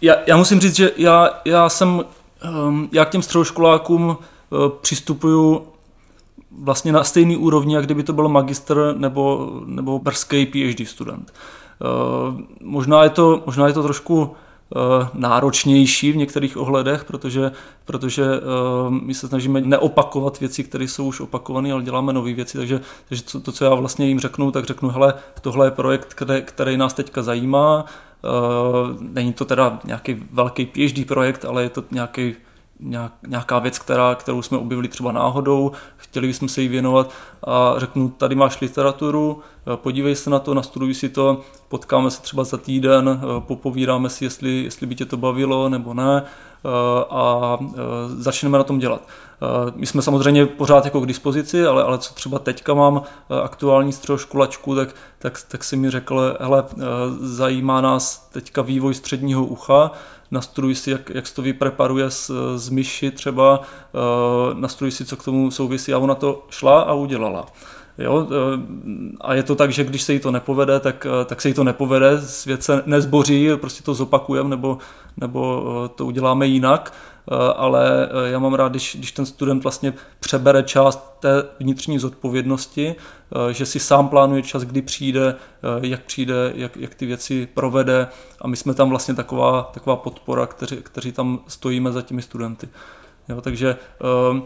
já, 0.00 0.16
já, 0.26 0.36
musím 0.36 0.60
říct, 0.60 0.76
že 0.76 0.90
já, 0.96 1.40
já 1.44 1.68
jsem, 1.68 2.04
um, 2.66 2.88
já 2.92 3.04
k 3.04 3.10
těm 3.10 3.22
středoškolákům 3.22 4.08
uh, 4.08 4.68
přistupuju 4.80 5.66
vlastně 6.50 6.92
na 6.92 7.04
stejný 7.04 7.36
úrovni, 7.36 7.74
jak 7.74 7.84
kdyby 7.84 8.02
to 8.02 8.12
byl 8.12 8.28
magister 8.28 8.76
nebo, 8.96 9.50
nebo 9.66 9.98
brzký 9.98 10.46
PhD 10.46 10.88
student. 10.88 11.32
Uh, 12.32 12.40
možná, 12.62 13.04
je 13.04 13.10
to, 13.10 13.42
možná 13.46 13.66
je 13.66 13.72
to 13.72 13.82
trošku 13.82 14.30
Eh, 14.30 14.48
náročnější 15.14 16.12
v 16.12 16.16
některých 16.16 16.56
ohledech, 16.56 17.04
protože, 17.04 17.52
protože 17.84 18.24
eh, 18.24 18.40
my 18.90 19.14
se 19.14 19.28
snažíme 19.28 19.60
neopakovat 19.60 20.40
věci, 20.40 20.64
které 20.64 20.84
jsou 20.84 21.06
už 21.06 21.20
opakované, 21.20 21.72
ale 21.72 21.82
děláme 21.82 22.12
nové 22.12 22.32
věci, 22.32 22.58
takže, 22.58 22.80
takže 23.08 23.22
to, 23.42 23.52
co 23.52 23.64
já 23.64 23.74
vlastně 23.74 24.06
jim 24.06 24.20
řeknu, 24.20 24.50
tak 24.50 24.64
řeknu, 24.64 24.88
hele, 24.88 25.14
tohle 25.40 25.66
je 25.66 25.70
projekt, 25.70 26.14
který, 26.14 26.42
který 26.42 26.76
nás 26.76 26.94
teďka 26.94 27.22
zajímá, 27.22 27.84
eh, 27.84 28.28
není 29.00 29.32
to 29.32 29.44
teda 29.44 29.78
nějaký 29.84 30.22
velký 30.32 30.66
PhD 30.66 31.06
projekt, 31.06 31.44
ale 31.44 31.62
je 31.62 31.68
to 31.68 31.84
nějaký 31.90 32.34
nějaká 33.26 33.58
věc, 33.58 33.78
která, 33.78 34.14
kterou 34.14 34.42
jsme 34.42 34.58
objevili 34.58 34.88
třeba 34.88 35.12
náhodou, 35.12 35.72
chtěli 35.96 36.26
bychom 36.26 36.48
se 36.48 36.62
jí 36.62 36.68
věnovat 36.68 37.10
a 37.46 37.74
řeknu, 37.76 38.08
tady 38.08 38.34
máš 38.34 38.60
literaturu, 38.60 39.40
podívej 39.76 40.14
se 40.16 40.30
na 40.30 40.38
to, 40.38 40.54
nastuduj 40.54 40.94
si 40.94 41.08
to, 41.08 41.40
potkáme 41.68 42.10
se 42.10 42.22
třeba 42.22 42.44
za 42.44 42.56
týden, 42.56 43.20
popovídáme 43.38 44.10
si, 44.10 44.24
jestli, 44.24 44.62
jestli 44.64 44.86
by 44.86 44.94
tě 44.94 45.04
to 45.04 45.16
bavilo 45.16 45.68
nebo 45.68 45.94
ne 45.94 46.22
a 47.10 47.58
začneme 48.06 48.58
na 48.58 48.64
tom 48.64 48.78
dělat. 48.78 49.02
My 49.74 49.86
jsme 49.86 50.02
samozřejmě 50.02 50.46
pořád 50.46 50.84
jako 50.84 51.00
k 51.00 51.06
dispozici, 51.06 51.66
ale, 51.66 51.84
ale 51.84 51.98
co 51.98 52.14
třeba 52.14 52.38
teďka 52.38 52.74
mám 52.74 53.02
aktuální 53.44 53.92
středoškolačku, 53.92 54.74
tak, 54.74 54.94
tak, 55.18 55.38
tak 55.48 55.64
si 55.64 55.76
mi 55.76 55.90
řekl, 55.90 56.36
hele, 56.40 56.64
zajímá 57.20 57.80
nás 57.80 58.28
teďka 58.32 58.62
vývoj 58.62 58.94
středního 58.94 59.44
ucha, 59.44 59.90
nastuduj 60.30 60.74
si, 60.74 60.90
jak, 60.90 61.10
jak 61.10 61.26
se 61.26 61.34
to 61.34 61.42
vypreparuje 61.42 62.10
z, 62.10 62.30
z 62.56 62.68
myši 62.68 63.10
třeba, 63.10 63.60
nastuduj 64.54 64.90
si, 64.90 65.04
co 65.04 65.16
k 65.16 65.24
tomu 65.24 65.50
souvisí 65.50 65.92
a 65.92 65.98
ona 65.98 66.14
to 66.14 66.46
šla 66.50 66.80
a 66.80 66.92
udělala. 66.92 67.46
Jo? 68.00 68.28
A 69.20 69.34
je 69.34 69.42
to 69.42 69.54
tak, 69.54 69.72
že 69.72 69.84
když 69.84 70.02
se 70.02 70.12
jí 70.12 70.20
to 70.20 70.30
nepovede, 70.30 70.80
tak, 70.80 71.06
tak 71.26 71.40
se 71.40 71.48
jí 71.48 71.54
to 71.54 71.64
nepovede, 71.64 72.20
svět 72.20 72.62
se 72.62 72.82
nezboří, 72.86 73.48
prostě 73.56 73.82
to 73.82 73.94
zopakujeme 73.94 74.48
nebo, 74.48 74.78
nebo 75.16 75.64
to 75.94 76.06
uděláme 76.06 76.46
jinak, 76.46 76.94
ale 77.56 78.08
já 78.24 78.38
mám 78.38 78.54
rád, 78.54 78.68
když, 78.68 78.96
když 78.96 79.12
ten 79.12 79.26
student 79.26 79.62
vlastně 79.62 79.94
přebere 80.20 80.62
část 80.62 81.16
té 81.20 81.44
vnitřní 81.60 81.98
zodpovědnosti, 81.98 82.94
že 83.50 83.66
si 83.66 83.80
sám 83.80 84.08
plánuje 84.08 84.42
čas, 84.42 84.62
kdy 84.62 84.82
přijde, 84.82 85.34
jak 85.80 86.04
přijde, 86.04 86.52
jak, 86.54 86.76
jak 86.76 86.94
ty 86.94 87.06
věci 87.06 87.48
provede 87.54 88.08
a 88.40 88.48
my 88.48 88.56
jsme 88.56 88.74
tam 88.74 88.90
vlastně 88.90 89.14
taková, 89.14 89.70
taková 89.74 89.96
podpora, 89.96 90.46
kteří, 90.46 90.76
kteří 90.76 91.12
tam 91.12 91.40
stojíme 91.48 91.92
za 91.92 92.02
těmi 92.02 92.22
studenty. 92.22 92.68
Jo, 93.30 93.40
takže 93.40 93.76
ehm, 94.30 94.42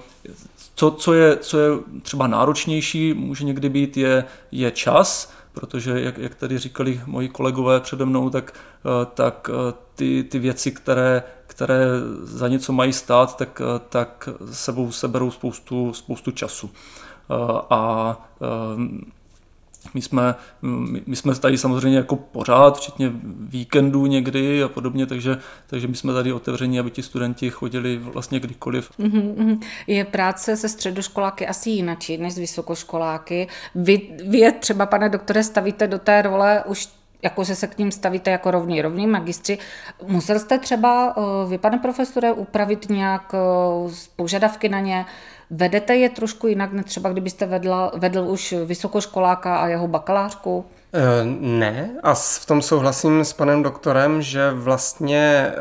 co, 0.74 0.90
co, 0.90 1.12
je, 1.12 1.36
co 1.36 1.58
je 1.58 1.70
třeba 2.02 2.26
náročnější, 2.26 3.14
může 3.14 3.44
někdy 3.44 3.68
být, 3.68 3.96
je, 3.96 4.24
je 4.52 4.70
čas, 4.70 5.32
protože, 5.52 6.00
jak, 6.00 6.18
jak 6.18 6.34
tady 6.34 6.58
říkali 6.58 7.00
moji 7.06 7.28
kolegové 7.28 7.80
přede 7.80 8.04
mnou, 8.04 8.30
tak, 8.30 8.52
eh, 8.54 9.06
tak 9.14 9.50
eh, 9.52 9.74
ty, 9.94 10.24
ty 10.24 10.38
věci, 10.38 10.72
které, 10.72 11.22
které 11.46 11.86
za 12.22 12.48
něco 12.48 12.72
mají 12.72 12.92
stát, 12.92 13.36
tak, 13.36 13.62
eh, 13.64 13.80
tak 13.88 14.28
sebou 14.52 14.92
seberou 14.92 15.30
spoustu, 15.30 15.92
spoustu 15.92 16.30
času. 16.30 16.70
A 17.70 18.28
ehm, 18.40 19.00
my 19.94 20.02
jsme, 20.02 20.34
my 21.06 21.16
jsme 21.16 21.34
tady 21.34 21.58
samozřejmě 21.58 21.98
jako 21.98 22.16
pořád, 22.16 22.76
včetně 22.76 23.12
víkendů 23.40 24.06
někdy 24.06 24.62
a 24.62 24.68
podobně, 24.68 25.06
takže, 25.06 25.38
takže 25.66 25.88
my 25.88 25.96
jsme 25.96 26.12
tady 26.12 26.32
otevření, 26.32 26.80
aby 26.80 26.90
ti 26.90 27.02
studenti 27.02 27.50
chodili 27.50 27.98
vlastně 27.98 28.40
kdykoliv. 28.40 28.90
Mm-hmm. 28.98 29.58
Je 29.86 30.04
práce 30.04 30.56
se 30.56 30.68
středoškoláky 30.68 31.46
asi 31.46 31.70
jinačí 31.70 32.16
než 32.16 32.34
s 32.34 32.38
vysokoškoláky. 32.38 33.48
Vy, 33.74 34.00
vy 34.28 34.38
je 34.38 34.52
třeba, 34.52 34.86
pane 34.86 35.08
doktore, 35.08 35.44
stavíte 35.44 35.86
do 35.86 35.98
té 35.98 36.22
role 36.22 36.64
už 36.66 36.88
jako 37.24 37.44
že 37.44 37.54
se 37.54 37.66
k 37.66 37.78
ním 37.78 37.92
stavíte 37.92 38.30
jako 38.30 38.50
rovní, 38.50 38.82
rovní 38.82 39.06
magistři. 39.06 39.58
Musel 40.06 40.38
jste 40.38 40.58
třeba, 40.58 41.14
eh, 41.16 41.48
vy, 41.48 41.58
pane 41.58 41.78
profesore, 41.78 42.32
upravit 42.32 42.90
nějak 42.90 43.34
eh, 43.34 43.94
požadavky 44.16 44.68
na 44.68 44.80
ně, 44.80 45.06
Vedete 45.50 45.96
je 45.96 46.08
trošku 46.08 46.46
jinak, 46.46 46.72
než 46.72 46.84
třeba 46.84 47.10
kdybyste 47.10 47.46
vedla, 47.46 47.92
vedl 47.94 48.20
už 48.28 48.54
vysokoškoláka 48.64 49.56
a 49.56 49.66
jeho 49.68 49.88
bakalářku? 49.88 50.64
Eh, 50.92 51.24
ne, 51.40 51.90
a 52.02 52.14
v 52.14 52.46
tom 52.46 52.62
souhlasím 52.62 53.24
s 53.24 53.32
panem 53.32 53.62
doktorem, 53.62 54.22
že 54.22 54.50
vlastně 54.50 55.52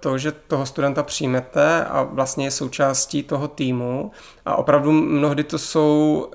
to, 0.00 0.18
že 0.18 0.32
toho 0.32 0.66
studenta 0.66 1.02
přijmete 1.02 1.84
a 1.84 2.02
vlastně 2.02 2.46
je 2.46 2.50
součástí 2.50 3.22
toho 3.22 3.48
týmu 3.48 4.10
a 4.46 4.56
opravdu 4.56 4.92
mnohdy 4.92 5.44
to 5.44 5.58
jsou 5.58 6.26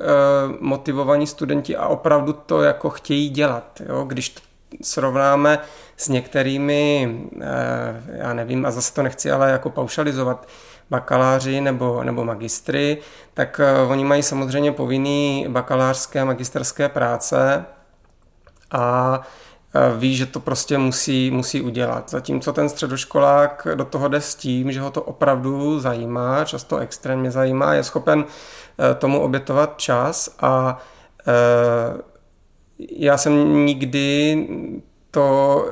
motivovaní 0.60 1.27
studenti 1.27 1.75
a 1.75 1.88
opravdu 1.88 2.34
to 2.34 2.62
jako 2.62 2.89
chtějí 2.89 3.30
dělat. 3.30 3.82
Jo? 3.88 4.04
Když 4.04 4.36
srovnáme 4.82 5.60
s 5.98 6.08
některými, 6.08 7.15
já 8.08 8.34
nevím, 8.34 8.65
a 8.65 8.72
zase 8.72 8.94
to 8.94 9.03
nechci 9.03 9.32
ale 9.32 9.51
jako 9.51 9.70
paušalizovat, 9.70 10.48
bakaláři 10.89 11.62
nebo, 11.62 12.03
nebo 12.03 12.24
magistry, 12.24 12.98
tak 13.34 13.62
uh, 13.84 13.91
oni 13.91 14.03
mají 14.03 14.24
samozřejmě 14.24 14.72
povinný 14.72 15.46
bakalářské 15.50 16.20
a 16.20 16.25
magisterské 16.25 16.89
práce 16.89 17.65
a 18.72 19.17
uh, 19.20 20.00
ví, 20.00 20.15
že 20.15 20.25
to 20.25 20.39
prostě 20.39 20.77
musí, 20.77 21.32
musí 21.32 21.62
udělat. 21.62 22.10
Zatímco 22.10 22.53
ten 22.53 22.70
středoškolák 22.70 23.67
do 23.75 23.86
toho 23.86 24.08
jde 24.08 24.22
s 24.22 24.36
tím, 24.36 24.72
že 24.72 24.82
ho 24.82 24.91
to 24.91 25.01
opravdu 25.01 25.79
zajímá, 25.79 26.46
často 26.46 26.77
extrémně 26.77 27.32
zajímá, 27.32 27.74
je 27.74 27.84
schopen 27.84 28.25
tomu 28.98 29.22
obětovat 29.22 29.74
čas 29.77 30.36
a 30.39 30.77
já 32.79 33.17
jsem 33.17 33.65
nikdy 33.65 34.38
to 35.12 35.65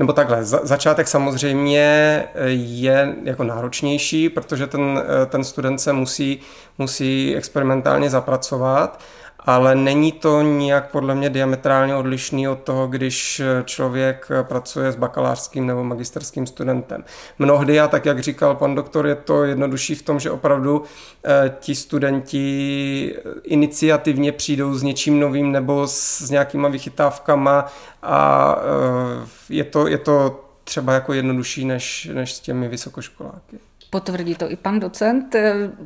nebo 0.00 0.12
takhle, 0.12 0.44
za, 0.44 0.60
začátek 0.62 1.08
samozřejmě 1.08 2.24
je 2.54 3.16
jako 3.24 3.44
náročnější, 3.44 4.28
protože 4.28 4.66
ten, 4.66 5.02
eh, 5.22 5.26
ten 5.26 5.44
student 5.44 5.80
se 5.80 5.92
musí, 5.92 6.40
musí 6.78 7.36
experimentálně 7.36 8.10
zapracovat, 8.10 9.00
ale 9.46 9.74
není 9.74 10.12
to 10.12 10.42
nijak 10.42 10.90
podle 10.90 11.14
mě 11.14 11.30
diametrálně 11.30 11.96
odlišný 11.96 12.48
od 12.48 12.58
toho, 12.58 12.86
když 12.86 13.42
člověk 13.64 14.28
pracuje 14.42 14.92
s 14.92 14.96
bakalářským 14.96 15.66
nebo 15.66 15.84
magisterským 15.84 16.46
studentem. 16.46 17.04
Mnohdy, 17.38 17.80
a 17.80 17.88
tak 17.88 18.06
jak 18.06 18.20
říkal 18.20 18.54
pan 18.54 18.74
doktor, 18.74 19.06
je 19.06 19.14
to 19.14 19.44
jednodušší 19.44 19.94
v 19.94 20.02
tom, 20.02 20.20
že 20.20 20.30
opravdu 20.30 20.82
eh, 21.24 21.54
ti 21.60 21.74
studenti 21.74 23.16
iniciativně 23.42 24.32
přijdou 24.32 24.74
s 24.74 24.82
něčím 24.82 25.20
novým 25.20 25.52
nebo 25.52 25.88
s, 25.88 26.30
nějakýma 26.30 26.68
vychytávkama 26.68 27.66
a 28.02 28.56
eh, 28.58 29.26
je 29.48 29.64
to, 29.64 29.86
je 29.86 29.98
to 29.98 30.44
třeba 30.64 30.92
jako 30.92 31.12
jednodušší 31.12 31.64
než, 31.64 32.10
než 32.12 32.34
s 32.34 32.40
těmi 32.40 32.68
vysokoškoláky. 32.68 33.69
Potvrdí 33.90 34.34
to 34.34 34.50
i 34.50 34.56
pan 34.56 34.80
docent. 34.80 35.36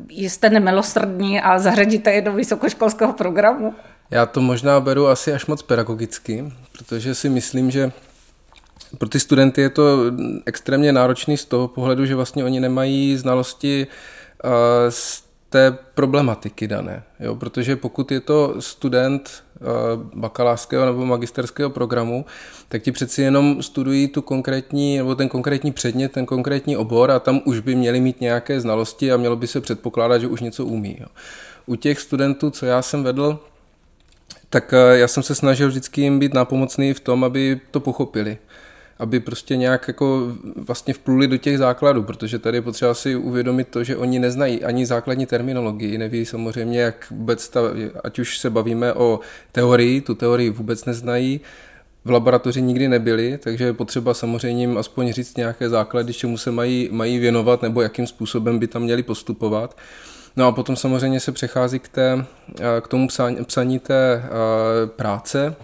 Jste 0.08 0.50
nemilosrdní 0.50 1.40
a 1.40 1.58
zařadíte 1.58 2.12
je 2.12 2.20
do 2.20 2.32
vysokoškolského 2.32 3.12
programu? 3.12 3.74
Já 4.10 4.26
to 4.26 4.40
možná 4.40 4.80
beru 4.80 5.06
asi 5.06 5.32
až 5.32 5.46
moc 5.46 5.62
pedagogicky, 5.62 6.52
protože 6.72 7.14
si 7.14 7.28
myslím, 7.28 7.70
že 7.70 7.92
pro 8.98 9.08
ty 9.08 9.20
studenty 9.20 9.60
je 9.60 9.70
to 9.70 9.98
extrémně 10.46 10.92
náročný 10.92 11.36
z 11.36 11.44
toho 11.44 11.68
pohledu, 11.68 12.06
že 12.06 12.14
vlastně 12.14 12.44
oni 12.44 12.60
nemají 12.60 13.16
znalosti 13.16 13.86
z 14.88 15.24
té 15.54 15.78
problematiky 15.94 16.68
dané. 16.68 17.02
Jo? 17.20 17.34
Protože 17.34 17.76
pokud 17.76 18.12
je 18.12 18.20
to 18.20 18.54
student 18.58 19.30
eh, 19.30 19.53
bakalářského 20.14 20.86
nebo 20.86 21.06
magisterského 21.06 21.70
programu, 21.70 22.24
tak 22.68 22.82
ti 22.82 22.92
přeci 22.92 23.22
jenom 23.22 23.62
studují 23.62 24.08
tu 24.08 24.22
konkrétní, 24.22 24.96
nebo 24.96 25.14
ten 25.14 25.28
konkrétní 25.28 25.72
předmět, 25.72 26.12
ten 26.12 26.26
konkrétní 26.26 26.76
obor 26.76 27.10
a 27.10 27.18
tam 27.18 27.40
už 27.44 27.60
by 27.60 27.74
měli 27.74 28.00
mít 28.00 28.20
nějaké 28.20 28.60
znalosti 28.60 29.12
a 29.12 29.16
mělo 29.16 29.36
by 29.36 29.46
se 29.46 29.60
předpokládat, 29.60 30.18
že 30.18 30.26
už 30.26 30.40
něco 30.40 30.66
umí. 30.66 30.96
Jo? 31.00 31.06
U 31.66 31.76
těch 31.76 32.00
studentů, 32.00 32.50
co 32.50 32.66
já 32.66 32.82
jsem 32.82 33.02
vedl, 33.02 33.38
tak 34.50 34.72
eh, 34.72 34.98
já 34.98 35.08
jsem 35.08 35.22
se 35.22 35.34
snažil 35.34 35.68
vždycky 35.68 36.00
jim 36.00 36.18
být 36.18 36.34
nápomocný 36.34 36.94
v 36.94 37.00
tom, 37.00 37.24
aby 37.24 37.60
to 37.70 37.80
pochopili 37.80 38.38
aby 38.98 39.20
prostě 39.20 39.56
nějak 39.56 39.88
jako 39.88 40.32
vlastně 40.56 40.94
vpluli 40.94 41.26
do 41.26 41.36
těch 41.36 41.58
základů, 41.58 42.02
protože 42.02 42.38
tady 42.38 42.56
je 42.56 42.62
potřeba 42.62 42.94
si 42.94 43.16
uvědomit 43.16 43.68
to, 43.68 43.84
že 43.84 43.96
oni 43.96 44.18
neznají 44.18 44.64
ani 44.64 44.86
základní 44.86 45.26
terminologii, 45.26 45.98
neví 45.98 46.26
samozřejmě, 46.26 46.80
jak 46.80 47.10
vůbec 47.10 47.48
ta, 47.48 47.60
ať 48.04 48.18
už 48.18 48.38
se 48.38 48.50
bavíme 48.50 48.92
o 48.92 49.20
teorii, 49.52 50.00
tu 50.00 50.14
teorii 50.14 50.50
vůbec 50.50 50.84
neznají, 50.84 51.40
v 52.04 52.10
laboratoři 52.10 52.62
nikdy 52.62 52.88
nebyli, 52.88 53.38
takže 53.38 53.64
je 53.64 53.72
potřeba 53.72 54.14
samozřejmě 54.14 54.62
jim 54.62 54.78
aspoň 54.78 55.12
říct 55.12 55.36
nějaké 55.36 55.68
základy, 55.68 56.12
čemu 56.12 56.38
se 56.38 56.50
mají, 56.50 56.88
mají 56.92 57.18
věnovat 57.18 57.62
nebo 57.62 57.82
jakým 57.82 58.06
způsobem 58.06 58.58
by 58.58 58.66
tam 58.66 58.82
měli 58.82 59.02
postupovat. 59.02 59.76
No 60.36 60.46
a 60.46 60.52
potom 60.52 60.76
samozřejmě 60.76 61.20
se 61.20 61.32
přechází 61.32 61.78
k, 61.78 61.88
té, 61.88 62.24
k 62.80 62.88
tomu 62.88 63.08
psaní, 63.08 63.44
psaní 63.44 63.78
té 63.78 64.22
práce. 64.86 65.54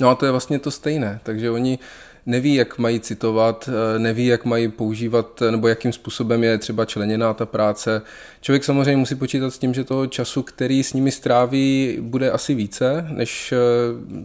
No 0.00 0.08
a 0.08 0.14
to 0.14 0.24
je 0.24 0.30
vlastně 0.30 0.58
to 0.58 0.70
stejné, 0.70 1.20
takže 1.22 1.50
oni 1.50 1.78
neví, 2.26 2.54
jak 2.54 2.78
mají 2.78 3.00
citovat, 3.00 3.68
eh, 3.68 3.98
neví, 3.98 4.26
jak 4.26 4.44
mají 4.44 4.68
používat, 4.68 5.42
eh, 5.42 5.50
nebo 5.50 5.68
jakým 5.68 5.92
způsobem 5.92 6.44
je 6.44 6.58
třeba 6.58 6.84
členěná 6.84 7.34
ta 7.34 7.46
práce. 7.46 8.02
Člověk 8.40 8.64
samozřejmě 8.64 8.96
musí 8.96 9.14
počítat 9.14 9.50
s 9.50 9.58
tím, 9.58 9.74
že 9.74 9.84
toho 9.84 10.06
času, 10.06 10.42
který 10.42 10.82
s 10.82 10.92
nimi 10.92 11.10
stráví, 11.10 11.98
bude 12.00 12.30
asi 12.30 12.54
více, 12.54 13.06
než 13.10 13.52
eh, 13.52 13.56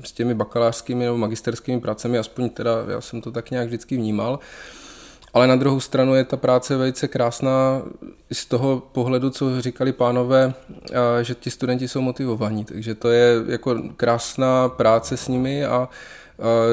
s 0.04 0.12
těmi 0.12 0.34
bakalářskými 0.34 1.06
nebo 1.06 1.18
magisterskými 1.18 1.82
prácemi, 1.82 2.18
aspoň 2.18 2.50
teda 2.50 2.72
já 2.88 3.02
jsem 3.02 3.22
to 3.22 3.32
tak 3.32 3.52
nějak 3.52 3.68
vždycky 3.68 3.98
vnímal. 3.98 4.40
Ale 5.34 5.48
na 5.48 5.56
druhou 5.56 5.80
stranu 5.80 6.16
je 6.16 6.24
ta 6.24 6.38
práce 6.38 6.78
velice 6.78 7.08
krásná 7.08 7.82
z 8.32 8.46
toho 8.46 8.84
pohledu, 8.92 9.30
co 9.30 9.62
říkali 9.62 9.92
pánové, 9.92 10.54
že 11.22 11.36
ti 11.36 11.52
studenti 11.52 11.88
jsou 11.88 12.02
motivovaní. 12.02 12.66
Takže 12.66 12.96
to 12.96 13.10
je 13.10 13.36
jako 13.48 13.82
krásná 13.98 14.70
práce 14.70 15.18
s 15.18 15.28
nimi 15.28 15.66
a 15.66 15.90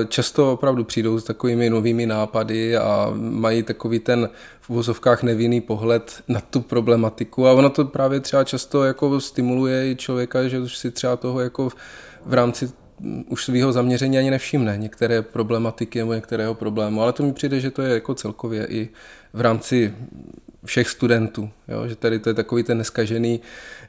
často 0.09 0.53
opravdu 0.53 0.85
přijdou 0.85 1.21
s 1.21 1.25
takovými 1.25 1.71
novými 1.71 2.07
nápady 2.07 2.77
a 2.77 3.13
mají 3.15 3.63
takový 3.63 3.99
ten 3.99 4.29
v 4.61 4.71
uvozovkách 4.71 5.23
nevinný 5.23 5.61
pohled 5.61 6.23
na 6.29 6.41
tu 6.41 6.61
problematiku. 6.61 7.47
A 7.47 7.53
ono 7.53 7.71
to 7.71 7.85
právě 7.85 8.21
třeba 8.21 8.45
často 8.45 8.85
jako 8.85 9.21
stimuluje 9.21 9.91
i 9.91 9.97
člověka, 9.97 10.49
že 10.49 10.61
už 10.61 10.77
si 10.77 10.91
třeba 10.91 11.17
toho 11.17 11.41
jako 11.41 11.69
v 12.27 12.35
rámci 12.35 12.71
už 13.29 13.45
svého 13.45 13.73
zaměření 13.73 14.19
ani 14.19 14.31
nevšimne 14.31 14.77
některé 14.79 15.23
problematiky 15.23 15.99
nebo 15.99 16.15
některého 16.15 16.55
problému, 16.55 17.03
ale 17.03 17.13
to 17.13 17.23
mi 17.23 17.33
přijde, 17.33 17.61
že 17.61 17.71
to 17.71 17.83
je 17.83 17.95
jako 17.95 18.15
celkově 18.15 18.67
i 18.71 18.89
v 19.33 19.41
rámci 19.41 19.95
všech 20.67 20.89
studentů, 20.89 21.51
jo? 21.69 21.89
že 21.89 21.97
tady 21.97 22.19
to 22.19 22.29
je 22.31 22.35
takový 22.35 22.63
ten 22.63 22.79
neskažený 22.79 23.41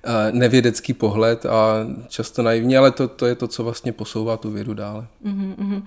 eh, 0.03 0.31
nevědecký 0.31 0.93
pohled 0.93 1.45
a 1.45 1.87
často 2.07 2.43
naivní, 2.43 2.77
ale 2.77 2.91
to, 2.91 3.07
to 3.07 3.25
je 3.25 3.35
to, 3.35 3.47
co 3.47 3.63
vlastně 3.63 3.91
posouvá 3.91 4.37
tu 4.37 4.51
vědu 4.51 4.73
dále. 4.73 5.07
Mm-hmm. 5.25 5.83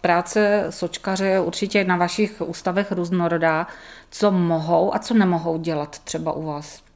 Práce 0.00 0.66
sočkaře 0.70 1.26
je 1.26 1.40
určitě 1.40 1.84
na 1.84 1.96
vašich 1.96 2.42
ústavech 2.44 2.92
různorodá. 2.92 3.66
Co 4.10 4.30
mohou 4.30 4.94
a 4.94 4.98
co 4.98 5.14
nemohou 5.14 5.58
dělat 5.58 5.98
třeba 5.98 6.32
u 6.32 6.46
vás? 6.46 6.89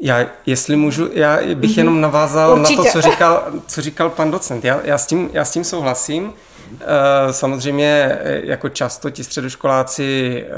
Já, 0.00 0.26
jestli 0.46 0.76
můžu, 0.76 1.08
já 1.12 1.38
bych 1.54 1.70
mm-hmm. 1.70 1.78
jenom 1.78 2.00
navázal 2.00 2.58
Určitě. 2.58 2.76
na 2.76 2.84
to, 2.84 2.90
co 2.90 3.00
říkal, 3.00 3.42
co 3.66 3.82
říkal 3.82 4.10
pan 4.10 4.30
docent. 4.30 4.64
Já, 4.64 4.80
já, 4.84 4.98
s 4.98 5.06
tím, 5.06 5.30
já 5.32 5.44
s 5.44 5.50
tím 5.50 5.64
souhlasím. 5.64 6.32
Eh, 6.80 7.32
samozřejmě 7.32 8.18
eh, 8.20 8.40
jako 8.44 8.68
často 8.68 9.10
ti 9.10 9.24
středoškoláci 9.24 10.44
eh, 10.46 10.52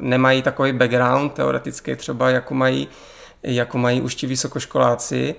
nemají 0.00 0.42
takový 0.42 0.72
background 0.72 1.32
teoretický 1.32 1.96
třeba, 1.96 2.30
jako 2.30 2.54
mají, 2.54 2.88
jako 3.42 3.78
mají 3.78 4.00
už 4.00 4.14
ti 4.14 4.26
vysokoškoláci. 4.26 5.34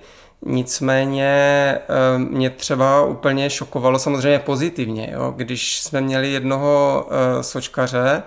Nicméně 0.46 1.78
mě 2.16 2.50
třeba 2.50 3.04
úplně 3.04 3.50
šokovalo 3.50 3.98
samozřejmě 3.98 4.38
pozitivně, 4.38 5.10
jo, 5.12 5.34
když 5.36 5.82
jsme 5.82 6.00
měli 6.00 6.32
jednoho 6.32 7.08
sočkaře 7.40 8.22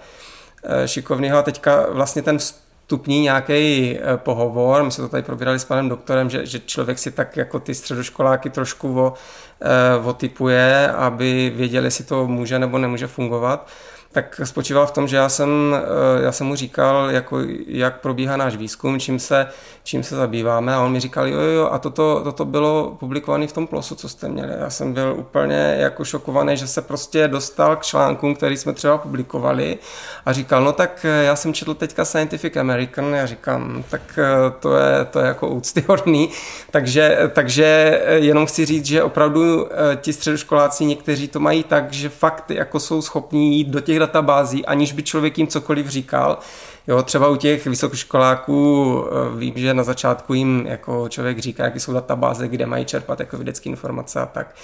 šikovného 0.85 1.37
a 1.37 1.41
teďka 1.43 1.85
vlastně 1.89 2.21
ten 2.21 2.39
vstupní 2.86 3.22
nějaký 3.22 3.98
pohovor, 4.15 4.84
my 4.84 4.92
jsme 4.92 5.04
to 5.04 5.10
tady 5.10 5.24
probírali 5.24 5.60
s 5.60 5.65
panem 5.65 5.89
doktorem, 5.89 6.30
že, 6.30 6.46
že 6.46 6.60
člověk 6.60 7.00
si 7.00 7.12
tak 7.12 7.38
jako 7.38 7.60
ty 7.60 7.75
středoškoláky 7.75 8.50
trošku 8.50 9.00
o, 9.00 9.13
Eh, 9.62 10.06
otypuje, 10.06 10.92
aby 10.92 11.54
věděli, 11.56 11.88
jestli 11.88 12.04
to 12.04 12.27
může 12.27 12.60
nebo 12.60 12.77
nemůže 12.77 13.08
fungovat 13.08 13.68
tak 14.15 14.41
spočíval 14.43 14.88
v 14.88 14.91
tom, 14.91 15.07
že 15.07 15.15
já 15.15 15.29
jsem, 15.29 15.50
eh, 15.75 16.24
já 16.24 16.31
jsem 16.31 16.48
mu 16.48 16.55
říkal, 16.55 17.12
jako, 17.12 17.39
jak 17.67 18.00
probíhá 18.00 18.38
náš 18.38 18.55
výzkum, 18.55 19.00
čím 19.00 19.19
se, 19.19 19.48
čím 19.84 20.03
se 20.03 20.15
zabýváme 20.15 20.75
a 20.75 20.79
on 20.79 20.91
mi 20.91 21.00
říkal, 21.00 21.27
jo, 21.27 21.39
jo, 21.39 21.69
a 21.72 21.79
toto, 21.79 22.22
toto 22.24 22.45
bylo 22.45 22.95
publikované 23.00 23.48
v 23.48 23.51
tom 23.51 23.67
plosu, 23.67 23.95
co 23.95 24.10
jste 24.10 24.27
měli. 24.27 24.53
Já 24.60 24.69
jsem 24.69 24.93
byl 24.93 25.15
úplně 25.17 25.75
jako 25.79 26.05
šokovaný, 26.05 26.57
že 26.57 26.67
se 26.67 26.81
prostě 26.81 27.27
dostal 27.27 27.75
k 27.75 27.81
článkům, 27.81 28.36
který 28.36 28.57
jsme 28.57 28.74
třeba 28.74 28.98
publikovali 28.98 29.77
a 30.25 30.34
říkal, 30.34 30.63
no 30.63 30.72
tak 30.72 31.05
eh, 31.05 31.24
já 31.24 31.36
jsem 31.36 31.53
četl 31.53 31.74
teďka 31.74 32.05
Scientific 32.05 32.56
American, 32.58 33.13
já 33.13 33.25
říkám, 33.25 33.84
tak 33.89 34.01
eh, 34.17 34.51
to 34.60 34.75
je, 34.75 35.06
to 35.06 35.19
je 35.19 35.25
jako 35.25 35.47
úctyhodný, 35.47 36.30
takže, 36.71 37.17
takže 37.34 38.01
jenom 38.08 38.45
chci 38.45 38.65
říct, 38.65 38.86
že 38.86 39.04
opravdu 39.04 39.67
ti 39.95 40.13
středoškoláci 40.13 40.86
někteří 40.86 41.28
to 41.28 41.39
mají 41.39 41.63
tak, 41.63 41.93
že 41.93 42.10
fakt 42.10 42.51
jako 42.51 42.80
jsou 42.80 43.01
schopní 43.01 43.58
jít 43.58 43.67
do 43.67 43.80
těch 43.80 43.99
databází, 44.06 44.65
aniž 44.65 44.94
by 44.94 45.04
člověk 45.04 45.38
jim 45.38 45.48
cokoliv 45.48 45.88
říkal. 45.88 46.39
Jo, 46.88 47.04
třeba 47.04 47.28
u 47.28 47.36
těch 47.36 47.65
vysokoškoláků 47.65 49.04
eh, 49.06 49.39
vím, 49.39 49.54
že 49.56 49.74
na 49.74 49.84
začátku 49.84 50.34
jim 50.34 50.65
jako 50.68 51.10
člověk 51.10 51.39
říká, 51.39 51.63
jaké 51.63 51.80
jsou 51.80 51.94
databáze, 51.94 52.48
kde 52.48 52.65
mají 52.65 52.86
čerpat 52.86 53.20
jako 53.20 53.38
vědecké 53.38 53.70
informace 53.70 54.20
a 54.20 54.26
tak. 54.26 54.56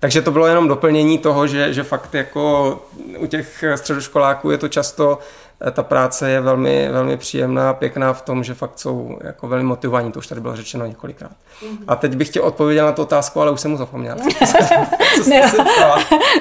Takže 0.00 0.22
to 0.22 0.30
bylo 0.30 0.46
jenom 0.46 0.68
doplnění 0.68 1.18
toho, 1.18 1.46
že, 1.46 1.72
že 1.72 1.82
fakt 1.82 2.14
jako 2.14 2.76
u 3.18 3.26
těch 3.26 3.64
středoškoláků 3.74 4.50
je 4.50 4.58
to 4.58 4.68
často 4.68 5.18
ta 5.72 5.82
práce 5.82 6.30
je 6.30 6.40
velmi, 6.40 6.88
velmi 6.92 7.16
příjemná, 7.16 7.74
pěkná 7.74 8.12
v 8.12 8.22
tom, 8.22 8.44
že 8.44 8.54
fakt 8.54 8.78
jsou 8.78 9.18
jako 9.24 9.48
velmi 9.48 9.64
motivovaní, 9.64 10.12
to 10.12 10.18
už 10.18 10.26
tady 10.26 10.40
bylo 10.40 10.56
řečeno 10.56 10.86
několikrát. 10.86 11.30
Mm-hmm. 11.30 11.84
A 11.88 11.96
teď 11.96 12.16
bych 12.16 12.28
tě 12.28 12.40
odpověděl 12.40 12.86
na 12.86 12.92
tu 12.92 13.02
otázku, 13.02 13.40
ale 13.40 13.50
už 13.50 13.60
jsem 13.60 13.70
mu 13.70 13.76
zapomněl. 13.76 14.16
co 15.24 15.30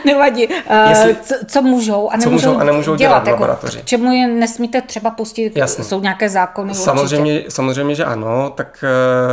Nevadí. 0.05 0.47
Uh, 0.47 0.89
Jestli, 0.89 1.15
co, 1.23 1.35
co 1.47 1.61
můžou 1.61 2.09
a 2.09 2.17
nemůžou, 2.17 2.39
co 2.39 2.49
můžou 2.49 2.61
a 2.61 2.63
nemůžou 2.63 2.95
dělat, 2.95 3.09
dělat 3.09 3.23
v 3.23 3.27
jako 3.27 3.41
laboratoři. 3.41 3.77
Jako, 3.77 3.87
čemu 3.87 4.11
je 4.11 4.27
nesmíte 4.27 4.81
třeba 4.81 5.09
pustit? 5.09 5.57
Jasně. 5.57 5.83
Jsou 5.83 5.99
nějaké 5.99 6.29
zákony? 6.29 6.73
Samozřejmě, 6.73 7.43
samozřejmě, 7.49 7.95
že 7.95 8.05
ano. 8.05 8.49
Tak 8.49 8.83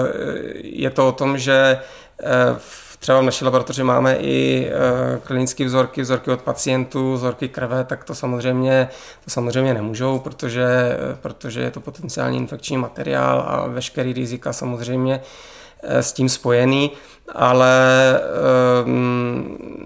uh, 0.05 0.09
je 0.55 0.90
to 0.90 1.09
o 1.09 1.12
tom, 1.12 1.38
že 1.38 1.79
uh, 2.23 2.59
třeba 3.05 3.21
v 3.21 3.25
naší 3.25 3.45
laboratoři 3.45 3.83
máme 3.83 4.17
i 4.17 4.69
eh, 4.69 5.21
klinické 5.25 5.64
vzorky, 5.64 6.03
vzorky 6.03 6.31
od 6.31 6.43
pacientů, 6.43 7.12
vzorky 7.12 7.49
krve, 7.49 7.85
tak 7.85 8.05
to 8.05 8.14
samozřejmě, 8.14 8.88
to 9.25 9.31
samozřejmě 9.31 9.75
nemůžou, 9.75 10.19
protože, 10.19 10.64
eh, 10.64 11.17
protože 11.21 11.61
je 11.61 11.71
to 11.71 11.81
potenciální 11.81 12.38
infekční 12.38 12.77
materiál 12.77 13.45
a 13.49 13.67
veškerý 13.67 14.12
rizika 14.12 14.53
samozřejmě 14.53 15.21
s 15.87 16.12
tím 16.12 16.29
spojený, 16.29 16.90
ale 17.35 17.75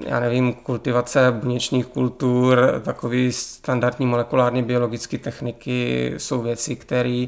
já 0.06 0.20
nevím, 0.20 0.52
kultivace 0.52 1.32
buněčných 1.32 1.86
kultur, 1.86 2.80
takový 2.84 3.32
standardní 3.32 4.06
molekulární 4.06 4.62
biologické 4.62 5.18
techniky 5.18 6.14
jsou 6.16 6.42
věci, 6.42 6.76
které 6.76 7.26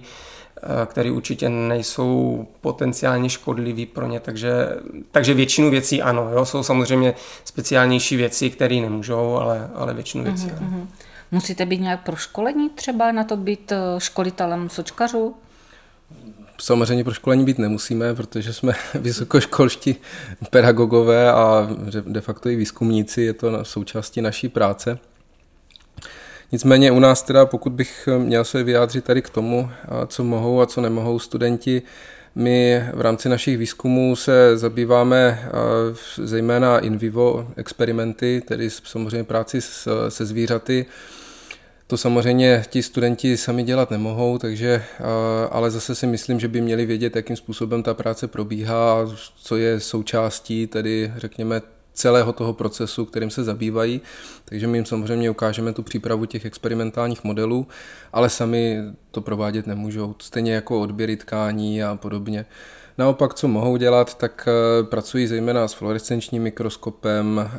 Eh, 0.63 0.87
které 0.87 1.11
určitě 1.11 1.49
nejsou 1.49 2.47
potenciálně 2.61 3.29
škodlivý 3.29 3.87
pro 3.87 4.07
ně, 4.07 4.21
takže, 4.21 4.69
takže 5.11 5.35
většinu 5.35 5.71
věcí 5.71 6.03
ano, 6.03 6.31
jo, 6.33 6.45
jsou 6.45 6.63
samozřejmě 6.63 7.15
speciálnější 7.45 8.17
věci, 8.17 8.51
které 8.51 8.77
nemůžou, 8.77 9.37
ale, 9.37 9.71
ale 9.75 9.95
většinu 9.95 10.25
věcí 10.25 10.47
uh-huh, 10.47 10.67
ano. 10.67 10.87
Musíte 11.31 11.67
být 11.67 11.81
nějak 11.81 12.03
pro 12.03 12.17
školení 12.17 12.71
třeba 12.71 13.13
na 13.13 13.25
to 13.25 13.37
být 13.37 13.73
eh, 13.73 13.77
školitelem 13.99 14.69
sočkařů? 14.69 15.35
Samozřejmě 16.61 17.05
pro 17.05 17.15
školení 17.15 17.45
být 17.45 17.59
nemusíme, 17.59 18.15
protože 18.15 18.53
jsme 18.53 18.73
vysokoškolští 18.95 19.97
pedagogové 20.51 21.33
a 21.33 21.71
de 22.07 22.21
facto 22.21 22.49
i 22.49 22.57
výzkumníci, 22.57 23.23
je 23.23 23.33
to 23.33 23.65
součástí 23.65 24.21
naší 24.23 24.49
práce. 24.49 24.99
Nicméně 26.53 26.93
u 26.93 27.01
nás 27.01 27.23
teda, 27.23 27.47
pokud 27.47 27.73
bych 27.73 28.09
měl 28.19 28.45
se 28.45 28.63
vyjádřit 28.63 29.05
tady 29.05 29.23
k 29.23 29.31
tomu, 29.31 29.71
co 30.07 30.25
mohou 30.25 30.61
a 30.61 30.67
co 30.67 30.81
nemohou 30.81 31.19
studenti, 31.19 31.83
my 32.35 32.85
v 32.95 33.01
rámci 33.01 33.29
našich 33.29 33.59
výzkumů 33.59 34.17
se 34.17 34.59
zabýváme 34.59 35.51
zejména 36.17 36.79
in 36.79 36.99
vivo 36.99 37.49
experimenty, 37.57 38.43
tedy 38.47 38.71
samozřejmě 38.71 39.25
práci 39.25 39.61
se 40.09 40.27
zvířaty. 40.27 40.87
To 41.91 41.97
samozřejmě 41.97 42.65
ti 42.69 42.83
studenti 42.83 43.37
sami 43.37 43.63
dělat 43.63 43.91
nemohou, 43.91 44.39
takže, 44.39 44.83
ale 45.51 45.71
zase 45.71 45.95
si 45.95 46.07
myslím, 46.07 46.41
že 46.41 46.49
by 46.49 46.61
měli 46.61 46.87
vědět, 46.87 47.17
jakým 47.17 47.37
způsobem 47.37 47.83
ta 47.83 47.95
práce 47.95 48.29
probíhá, 48.29 48.97
co 49.37 49.57
je 49.57 49.81
součástí, 49.81 50.67
tedy 50.67 51.13
řekněme 51.17 51.63
celého 51.93 52.33
toho 52.33 52.53
procesu, 52.53 53.05
kterým 53.05 53.31
se 53.31 53.45
zabývají. 53.45 54.01
Takže 54.45 54.67
my 54.67 54.79
jim 54.79 54.85
samozřejmě 54.85 55.31
ukážeme 55.31 55.73
tu 55.73 55.83
přípravu 55.83 56.25
těch 56.25 56.45
experimentálních 56.45 57.25
modelů, 57.25 57.67
ale 58.13 58.29
sami 58.29 58.83
to 59.11 59.21
provádět 59.21 59.67
nemůžou, 59.67 60.15
stejně 60.19 60.55
jako 60.55 60.81
odběry 60.81 61.17
tkání 61.17 61.83
a 61.83 61.95
podobně. 61.95 62.47
Naopak, 63.01 63.35
co 63.35 63.49
mohou 63.49 63.77
dělat, 63.77 64.15
tak 64.15 64.49
eh, 64.49 64.85
pracují 64.85 65.27
zejména 65.27 65.69
s 65.69 65.73
fluorescenčním 65.73 66.43
mikroskopem, 66.43 67.51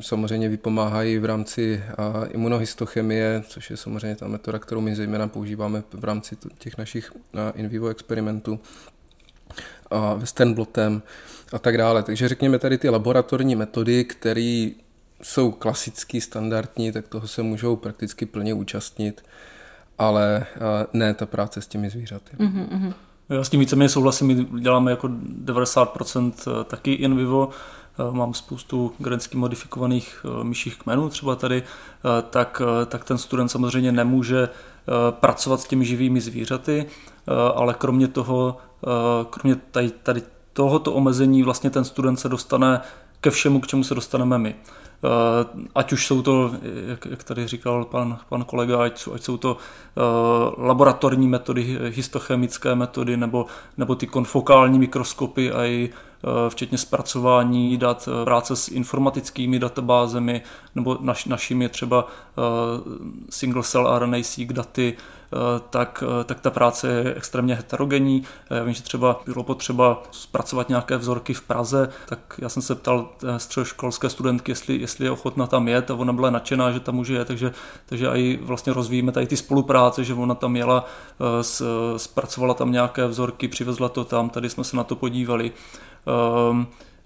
samozřejmě 0.00 0.48
vypomáhají 0.48 1.18
v 1.18 1.24
rámci 1.24 1.82
imunohistochemie, 2.30 3.42
což 3.48 3.70
je 3.70 3.76
samozřejmě 3.76 4.16
ta 4.16 4.28
metoda, 4.28 4.58
kterou 4.58 4.80
my 4.80 4.96
zejména 4.96 5.28
používáme 5.28 5.82
v 5.92 6.04
rámci 6.04 6.36
těch 6.58 6.78
našich 6.78 7.12
in 7.54 7.68
vivo 7.68 7.88
experimentů. 7.88 8.60
Westernblotem 10.16 11.02
a 11.52 11.58
tak 11.58 11.78
dále. 11.78 12.02
Takže 12.02 12.28
řekněme 12.28 12.58
tady 12.58 12.78
ty 12.78 12.88
laboratorní 12.88 13.56
metody, 13.56 14.04
které 14.04 14.70
jsou 15.22 15.50
klasický, 15.50 16.20
standardní, 16.20 16.92
tak 16.92 17.08
toho 17.08 17.28
se 17.28 17.42
můžou 17.42 17.76
prakticky 17.76 18.26
plně 18.26 18.54
účastnit, 18.54 19.24
ale 19.98 20.46
ne 20.92 21.14
ta 21.14 21.26
práce 21.26 21.62
s 21.62 21.66
těmi 21.66 21.90
zvířaty. 21.90 22.36
Mm-hmm. 22.36 22.94
Já 23.28 23.44
s 23.44 23.48
tím 23.48 23.60
víceméně 23.60 23.88
souhlasím, 23.88 24.26
my 24.26 24.46
děláme 24.60 24.90
jako 24.90 25.08
90% 25.08 26.32
eh, 26.60 26.64
taky 26.64 26.92
in 26.92 27.16
vivo, 27.16 27.48
eh, 27.50 28.16
mám 28.16 28.34
spoustu 28.34 28.92
geneticky 28.98 29.36
modifikovaných 29.36 30.24
eh, 30.24 30.44
myších 30.44 30.76
kmenů 30.76 31.08
třeba 31.08 31.36
tady, 31.36 31.62
tak, 32.30 32.62
tak 32.86 33.04
ten 33.04 33.18
student 33.18 33.50
samozřejmě 33.50 33.92
nemůže 33.92 34.48
pracovat 35.10 35.60
s 35.60 35.64
těmi 35.64 35.84
živými 35.84 36.20
zvířaty, 36.20 36.86
ale 37.54 37.74
kromě 37.74 38.08
toho, 38.08 38.56
kromě 39.30 39.56
tady, 39.70 39.90
tady 39.90 40.22
tohoto 40.52 40.92
omezení 40.92 41.42
vlastně 41.42 41.70
ten 41.70 41.84
student 41.84 42.20
se 42.20 42.28
dostane 42.28 42.80
ke 43.20 43.30
všemu, 43.30 43.60
k 43.60 43.66
čemu 43.66 43.84
se 43.84 43.94
dostaneme 43.94 44.38
my. 44.38 44.54
Eh, 45.04 45.66
ať 45.74 45.92
už 45.92 46.06
jsou 46.06 46.22
to, 46.22 46.50
jak, 46.86 47.06
jak 47.06 47.24
tady 47.24 47.46
říkal 47.46 47.84
pan, 47.84 48.18
pan 48.28 48.44
kolega, 48.44 48.82
ať, 48.82 49.08
ať 49.14 49.22
jsou 49.22 49.36
to 49.36 49.56
uh, 49.56 50.64
laboratorní 50.64 51.28
metody, 51.28 51.78
histochemické 51.88 52.74
metody, 52.74 53.16
nebo, 53.16 53.46
nebo 53.76 53.94
ty 53.94 54.06
konfokální 54.06 54.78
mikroskopy 54.78 55.52
a 55.52 55.64
i 55.64 55.90
uh, 55.90 56.30
včetně 56.48 56.78
zpracování 56.78 57.76
dat, 57.76 58.08
práce 58.24 58.56
s 58.56 58.68
informatickými 58.68 59.58
databázemi, 59.58 60.42
nebo 60.74 60.98
naš, 61.00 61.24
našimi 61.24 61.68
třeba 61.68 62.04
uh, 62.04 62.92
single 63.30 63.62
cell 63.62 63.98
RNA-seq 63.98 64.52
daty, 64.52 64.96
Eh, 64.96 65.15
tak, 65.70 66.04
eh, 66.20 66.24
tak 66.24 66.40
ta 66.40 66.50
práce 66.50 66.88
je 66.88 67.14
extrémně 67.14 67.54
heterogenní. 67.54 68.22
Já 68.50 68.64
vím, 68.64 68.74
že 68.74 68.82
třeba 68.82 69.20
bylo 69.26 69.44
potřeba 69.44 70.02
zpracovat 70.10 70.68
nějaké 70.68 70.96
vzorky 70.96 71.34
v 71.34 71.42
Praze, 71.42 71.88
tak 72.08 72.18
já 72.38 72.48
jsem 72.48 72.62
se 72.62 72.74
ptal 72.74 73.08
středoškolské 73.36 74.08
studentky, 74.08 74.50
jestli, 74.50 74.76
jestli 74.76 75.04
je 75.04 75.10
ochotna 75.10 75.46
tam 75.46 75.68
jet 75.68 75.90
a 75.90 75.94
ona 75.94 76.12
byla 76.12 76.30
nadšená, 76.30 76.72
že 76.72 76.80
tam 76.80 76.94
může 76.94 77.14
jet, 77.14 77.28
takže, 77.28 77.52
takže 77.86 78.08
i 78.14 78.38
vlastně 78.42 78.72
rozvíjíme 78.72 79.12
tady 79.12 79.26
ty 79.26 79.36
spolupráce, 79.36 80.04
že 80.04 80.14
ona 80.14 80.34
tam 80.34 80.56
jela, 80.56 80.84
eh, 81.20 81.98
zpracovala 81.98 82.54
tam 82.54 82.72
nějaké 82.72 83.06
vzorky, 83.06 83.48
přivezla 83.48 83.88
to 83.88 84.04
tam, 84.04 84.30
tady 84.30 84.50
jsme 84.50 84.64
se 84.64 84.76
na 84.76 84.84
to 84.84 84.96
podívali. 84.96 85.52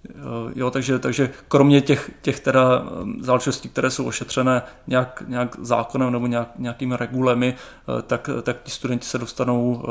Eh, 0.09 0.13
jo, 0.55 0.71
takže, 0.71 0.99
takže 0.99 1.31
kromě 1.49 1.81
těch, 1.81 2.11
těch 2.23 2.41
teda 2.41 2.83
eh, 2.85 3.25
záležitostí, 3.25 3.69
které 3.69 3.91
jsou 3.91 4.05
ošetřené 4.05 4.63
nějak, 4.87 5.23
nějak 5.27 5.57
zákonem 5.61 6.13
nebo 6.13 6.27
nějak, 6.27 6.49
nějakými 6.59 6.97
regulemi, 6.97 7.55
eh, 7.55 8.03
tak, 8.03 8.31
tak 8.43 8.63
ti 8.63 8.71
studenti 8.71 9.07
se 9.07 9.19
dostanou 9.19 9.85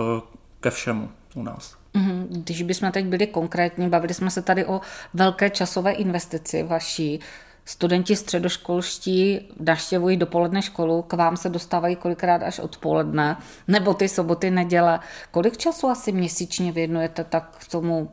ke 0.59 0.69
všemu 0.69 1.09
u 1.35 1.43
nás. 1.43 1.75
Mhm, 1.93 2.27
když 2.29 2.61
bychom 2.61 2.91
teď 2.91 3.05
byli 3.05 3.27
konkrétní, 3.27 3.89
bavili 3.89 4.13
jsme 4.13 4.31
se 4.31 4.41
tady 4.41 4.65
o 4.65 4.81
velké 5.13 5.49
časové 5.49 5.91
investici 5.91 6.63
vaší. 6.63 7.19
Studenti 7.65 8.15
středoškolští 8.15 9.39
naštěvují 9.59 10.17
dopoledne 10.17 10.61
školu, 10.61 11.01
k 11.01 11.13
vám 11.13 11.37
se 11.37 11.49
dostávají 11.49 11.95
kolikrát 11.95 12.43
až 12.43 12.59
odpoledne, 12.59 13.37
nebo 13.67 13.93
ty 13.93 14.09
soboty, 14.09 14.51
neděle. 14.51 14.99
Kolik 15.31 15.57
času 15.57 15.87
asi 15.87 16.11
měsíčně 16.11 16.71
věnujete 16.71 17.23
tak 17.23 17.65
tomu 17.71 18.11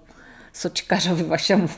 sočkařovi 0.52 1.22
vašemu? 1.22 1.68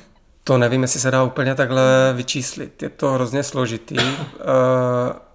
To 0.49 0.59
nevím, 0.59 0.83
jestli 0.83 1.01
se 1.01 1.11
dá 1.11 1.23
úplně 1.23 1.55
takhle 1.55 2.13
vyčíslit. 2.17 2.83
Je 2.83 2.89
to 2.89 3.13
hrozně 3.13 3.43
složitý 3.43 3.97
eh, 4.01 4.45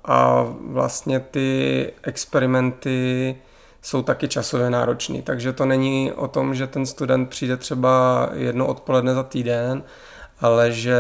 a 0.06 0.46
vlastně 0.62 1.20
ty 1.20 1.92
experimenty 2.04 3.36
jsou 3.82 4.02
taky 4.02 4.28
časově 4.28 4.70
náročný, 4.70 5.22
takže 5.22 5.54
to 5.54 5.66
není 5.66 6.12
o 6.12 6.28
tom, 6.28 6.56
že 6.56 6.68
ten 6.68 6.86
student 6.86 7.30
přijde 7.30 7.58
třeba 7.58 8.30
jedno 8.34 8.68
odpoledne 8.68 9.14
za 9.14 9.24
týden, 9.24 9.84
ale 10.40 10.72
že 10.72 10.98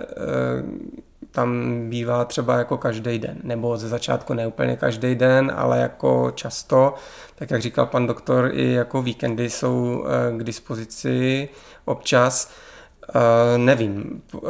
eh, 0.00 0.14
tam 1.30 1.80
bývá 1.90 2.24
třeba 2.24 2.58
jako 2.58 2.78
každý 2.78 3.18
den, 3.18 3.38
nebo 3.42 3.76
ze 3.76 3.88
začátku 3.88 4.34
ne 4.34 4.46
úplně 4.46 4.76
každý 4.76 5.14
den, 5.14 5.52
ale 5.56 5.78
jako 5.78 6.32
často, 6.34 6.94
tak 7.34 7.50
jak 7.50 7.62
říkal 7.62 7.86
pan 7.86 8.06
doktor, 8.06 8.50
i 8.52 8.72
jako 8.72 9.02
víkendy 9.02 9.50
jsou 9.50 10.04
eh, 10.06 10.38
k 10.38 10.44
dispozici 10.44 11.48
občas. 11.84 12.50
Uh, 13.14 13.58
nevím. 13.58 14.22
Uh, 14.32 14.40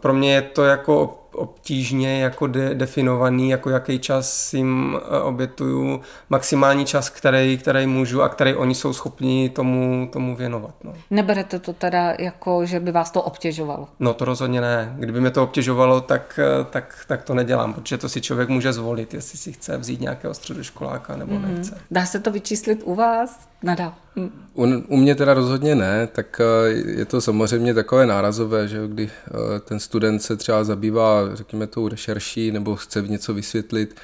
pro 0.00 0.14
mě 0.14 0.34
je 0.34 0.42
to 0.42 0.64
jako 0.64 1.16
obtížně 1.34 2.22
jako 2.22 2.46
de- 2.46 2.74
definovaný, 2.74 3.50
jako 3.50 3.70
jaký 3.70 3.98
čas 3.98 4.54
jim 4.54 4.94
uh, 4.94 5.26
obětuju, 5.26 6.00
maximální 6.30 6.84
čas, 6.84 7.10
který, 7.10 7.58
který 7.58 7.86
můžu 7.86 8.22
a 8.22 8.28
který 8.28 8.54
oni 8.54 8.74
jsou 8.74 8.92
schopni 8.92 9.48
tomu, 9.48 10.08
tomu 10.12 10.36
věnovat. 10.36 10.74
No. 10.84 10.92
Neberete 11.10 11.58
to 11.58 11.72
teda 11.72 12.14
jako, 12.18 12.66
že 12.66 12.80
by 12.80 12.92
vás 12.92 13.10
to 13.10 13.22
obtěžovalo? 13.22 13.88
No 14.00 14.14
to 14.14 14.24
rozhodně 14.24 14.60
ne. 14.60 14.94
Kdyby 14.98 15.20
mě 15.20 15.30
to 15.30 15.42
obtěžovalo, 15.42 16.00
tak, 16.00 16.40
tak, 16.70 17.04
tak 17.06 17.22
to 17.22 17.34
nedělám, 17.34 17.74
protože 17.74 17.98
to 17.98 18.08
si 18.08 18.20
člověk 18.20 18.48
může 18.48 18.72
zvolit, 18.72 19.14
jestli 19.14 19.38
si 19.38 19.52
chce 19.52 19.76
vzít 19.76 20.00
nějakého 20.00 20.34
středoškoláka 20.34 21.16
nebo 21.16 21.34
mm. 21.34 21.54
nechce. 21.54 21.80
Dá 21.90 22.06
se 22.06 22.20
to 22.20 22.30
vyčíslit 22.30 22.82
u 22.84 22.94
vás? 22.94 23.48
Nedá. 23.62 23.94
U, 24.54 24.64
u 24.88 24.96
mě 24.96 25.14
teda 25.14 25.34
rozhodně 25.34 25.74
ne, 25.74 26.06
tak 26.06 26.40
eh, 26.40 26.68
je 26.70 27.04
to 27.04 27.20
samozřejmě 27.20 27.74
takové 27.74 28.06
nárazové, 28.06 28.68
že 28.68 28.88
kdy 28.88 29.10
eh, 29.10 29.60
ten 29.60 29.80
student 29.80 30.22
se 30.22 30.36
třeba 30.36 30.64
zabývá, 30.64 31.34
řekněme, 31.34 31.66
tou 31.66 31.88
rešerší 31.88 32.52
nebo 32.52 32.76
chce 32.76 33.02
něco 33.02 33.34
vysvětlit. 33.34 33.96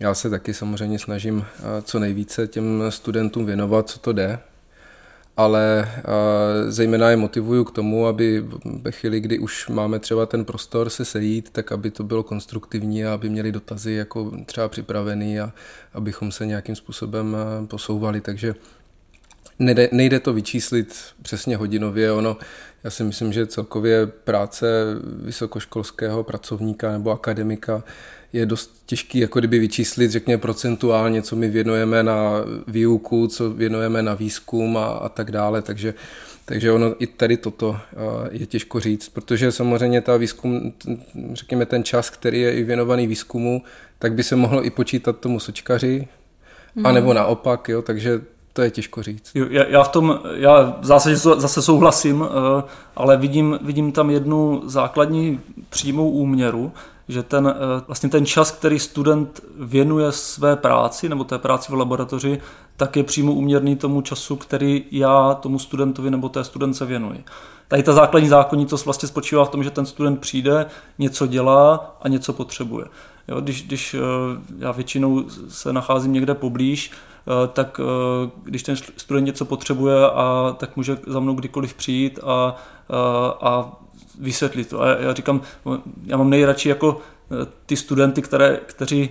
Já 0.00 0.14
se 0.14 0.30
taky 0.30 0.54
samozřejmě 0.54 0.98
snažím 0.98 1.44
eh, 1.58 1.82
co 1.82 1.98
nejvíce 1.98 2.46
těm 2.46 2.84
studentům 2.88 3.46
věnovat, 3.46 3.88
co 3.88 3.98
to 3.98 4.12
jde, 4.12 4.38
ale 5.36 5.88
zejména 6.68 7.10
je 7.10 7.16
motivuju 7.16 7.64
k 7.64 7.70
tomu, 7.70 8.06
aby 8.06 8.44
ve 8.82 8.92
chvíli, 8.92 9.20
kdy 9.20 9.38
už 9.38 9.68
máme 9.68 9.98
třeba 9.98 10.26
ten 10.26 10.44
prostor 10.44 10.90
se 10.90 11.04
sejít, 11.04 11.50
tak 11.50 11.72
aby 11.72 11.90
to 11.90 12.04
bylo 12.04 12.22
konstruktivní 12.22 13.04
a 13.04 13.14
aby 13.14 13.28
měli 13.28 13.52
dotazy 13.52 13.92
jako 13.92 14.32
třeba 14.46 14.68
připravený 14.68 15.40
a 15.40 15.52
abychom 15.94 16.32
se 16.32 16.46
nějakým 16.46 16.76
způsobem 16.76 17.36
posouvali. 17.66 18.20
Takže 18.20 18.54
nejde, 19.60 19.88
nejde 19.92 20.20
to 20.20 20.32
vyčíslit 20.32 20.94
přesně 21.22 21.56
hodinově, 21.56 22.12
ono, 22.12 22.36
já 22.84 22.90
si 22.90 23.04
myslím, 23.04 23.32
že 23.32 23.46
celkově 23.46 24.06
práce 24.06 24.66
vysokoškolského 25.22 26.24
pracovníka 26.24 26.92
nebo 26.92 27.10
akademika 27.10 27.84
je 28.32 28.46
dost 28.46 28.82
těžký 28.86 29.18
jako 29.18 29.38
kdyby 29.38 29.58
vyčíslit, 29.58 30.10
řekněme 30.10 30.38
procentuálně, 30.38 31.22
co 31.22 31.36
my 31.36 31.48
věnujeme 31.48 32.02
na 32.02 32.32
výuku, 32.66 33.26
co 33.26 33.50
věnujeme 33.50 34.02
na 34.02 34.14
výzkum 34.14 34.76
a, 34.76 34.86
a 34.86 35.08
tak 35.08 35.30
dále, 35.30 35.62
takže 35.62 35.94
takže 36.44 36.72
ono 36.72 36.94
i 36.98 37.06
tady 37.06 37.36
toto 37.36 37.78
je 38.30 38.46
těžko 38.46 38.80
říct, 38.80 39.08
protože 39.08 39.52
samozřejmě 39.52 40.00
ta 40.00 40.16
výzkum, 40.16 40.72
řekněme 41.32 41.66
ten 41.66 41.84
čas, 41.84 42.10
který 42.10 42.40
je 42.40 42.54
i 42.54 42.62
věnovaný 42.62 43.06
výzkumu, 43.06 43.62
tak 43.98 44.12
by 44.12 44.22
se 44.22 44.36
mohlo 44.36 44.64
i 44.64 44.70
počítat 44.70 45.18
tomu 45.18 45.40
sočkaři, 45.40 46.08
hmm. 46.76 46.86
anebo 46.86 47.14
naopak, 47.14 47.68
jo, 47.68 47.82
takže 47.82 48.20
to 48.60 48.64
je 48.64 48.70
těžko 48.70 49.02
říct. 49.02 49.30
Jo, 49.34 49.46
já, 49.50 49.64
já 49.68 49.82
v 49.82 49.88
tom, 49.88 50.20
já 50.34 50.76
v 50.80 50.84
zásadě 50.84 51.16
zase 51.16 51.62
souhlasím, 51.62 52.24
eh, 52.24 52.62
ale 52.96 53.16
vidím, 53.16 53.58
vidím 53.62 53.92
tam 53.92 54.10
jednu 54.10 54.62
základní 54.64 55.40
přímou 55.70 56.10
úměru, 56.10 56.72
že 57.08 57.22
ten, 57.22 57.54
eh, 57.56 57.82
vlastně 57.86 58.08
ten 58.08 58.26
čas, 58.26 58.50
který 58.50 58.78
student 58.78 59.40
věnuje 59.58 60.12
své 60.12 60.56
práci 60.56 61.08
nebo 61.08 61.24
té 61.24 61.38
práci 61.38 61.72
v 61.72 61.74
laboratoři, 61.74 62.40
tak 62.76 62.96
je 62.96 63.02
přímo 63.02 63.32
úměrný 63.32 63.76
tomu 63.76 64.00
času, 64.00 64.36
který 64.36 64.84
já 64.90 65.34
tomu 65.34 65.58
studentovi 65.58 66.10
nebo 66.10 66.28
té 66.28 66.44
studence 66.44 66.86
věnuji. 66.86 67.24
Tady 67.68 67.82
ta 67.82 67.92
základní 67.92 68.28
zákonitost 68.28 68.84
vlastně 68.84 69.08
spočívá 69.08 69.44
v 69.44 69.50
tom, 69.50 69.64
že 69.64 69.70
ten 69.70 69.86
student 69.86 70.20
přijde, 70.20 70.66
něco 70.98 71.26
dělá 71.26 71.96
a 72.02 72.08
něco 72.08 72.32
potřebuje. 72.32 72.86
Jo, 73.28 73.40
když, 73.40 73.62
když 73.62 73.94
eh, 73.94 73.98
já 74.58 74.72
většinou 74.72 75.24
se 75.48 75.72
nacházím 75.72 76.12
někde 76.12 76.34
poblíž, 76.34 76.90
tak 77.52 77.80
eh, 77.80 78.30
když 78.44 78.62
ten 78.62 78.76
student 78.76 79.26
něco 79.26 79.44
potřebuje, 79.44 80.06
a, 80.06 80.56
tak 80.58 80.76
může 80.76 80.98
za 81.06 81.20
mnou 81.20 81.34
kdykoliv 81.34 81.74
přijít 81.74 82.18
a, 82.22 82.26
a, 82.26 82.54
eh, 82.90 83.34
a 83.40 83.72
vysvětlit 84.20 84.68
to. 84.68 84.82
A 84.82 84.88
já 84.88 85.14
říkám, 85.14 85.40
já 86.06 86.16
mám 86.16 86.30
nejradši 86.30 86.68
jako 86.68 87.00
ty 87.66 87.76
studenty, 87.76 88.22
které, 88.22 88.60
kteří 88.66 89.10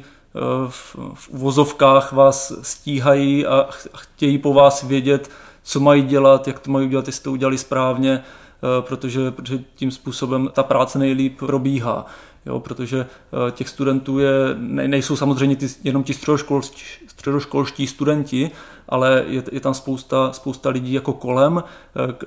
v, 0.67 0.95
v 1.13 1.29
uvozovkách 1.29 2.11
vás 2.11 2.53
stíhají 2.61 3.45
a 3.45 3.67
chtějí 3.95 4.37
po 4.37 4.53
vás 4.53 4.83
vědět, 4.83 5.29
co 5.63 5.79
mají 5.79 6.03
dělat, 6.03 6.47
jak 6.47 6.59
to 6.59 6.71
mají 6.71 6.87
udělat, 6.87 7.07
jestli 7.07 7.23
to 7.23 7.31
udělali 7.31 7.57
správně, 7.57 8.23
protože, 8.81 9.31
protože 9.31 9.59
tím 9.75 9.91
způsobem 9.91 10.49
ta 10.53 10.63
práce 10.63 10.99
nejlíp 10.99 11.39
probíhá 11.39 12.05
jo, 12.45 12.59
protože 12.59 12.99
eh, 12.99 13.51
těch 13.51 13.69
studentů 13.69 14.19
je, 14.19 14.31
ne, 14.57 14.87
nejsou 14.87 15.15
samozřejmě 15.15 15.55
ty, 15.55 15.67
jenom 15.83 16.03
ti 16.03 16.13
středoškolští, 16.13 16.83
středoškolští 17.07 17.87
studenti, 17.87 18.51
ale 18.89 19.23
je, 19.27 19.43
je 19.51 19.59
tam 19.59 19.73
spousta, 19.73 20.33
spousta 20.33 20.69
lidí 20.69 20.93
jako 20.93 21.13
kolem, 21.13 21.63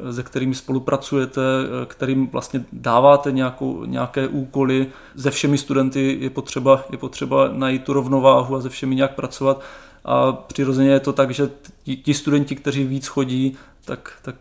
eh, 0.06 0.12
se 0.12 0.22
kterými 0.22 0.54
spolupracujete, 0.54 1.40
eh, 1.40 1.86
kterým 1.86 2.28
vlastně 2.28 2.64
dáváte 2.72 3.32
nějakou, 3.32 3.84
nějaké 3.84 4.28
úkoly. 4.28 4.86
Se 5.16 5.30
všemi 5.30 5.58
studenty 5.58 6.18
je 6.20 6.30
potřeba, 6.30 6.84
je 6.90 6.98
potřeba 6.98 7.48
najít 7.52 7.84
tu 7.84 7.92
rovnováhu 7.92 8.56
a 8.56 8.60
se 8.60 8.68
všemi 8.68 8.94
nějak 8.94 9.14
pracovat. 9.14 9.60
A 10.04 10.32
přirozeně 10.32 10.90
je 10.90 11.00
to 11.00 11.12
tak, 11.12 11.30
že 11.30 11.50
ti, 11.82 11.96
ti 11.96 12.14
studenti, 12.14 12.56
kteří 12.56 12.84
víc 12.84 13.06
chodí, 13.06 13.56
tak, 13.84 14.12
tak 14.22 14.36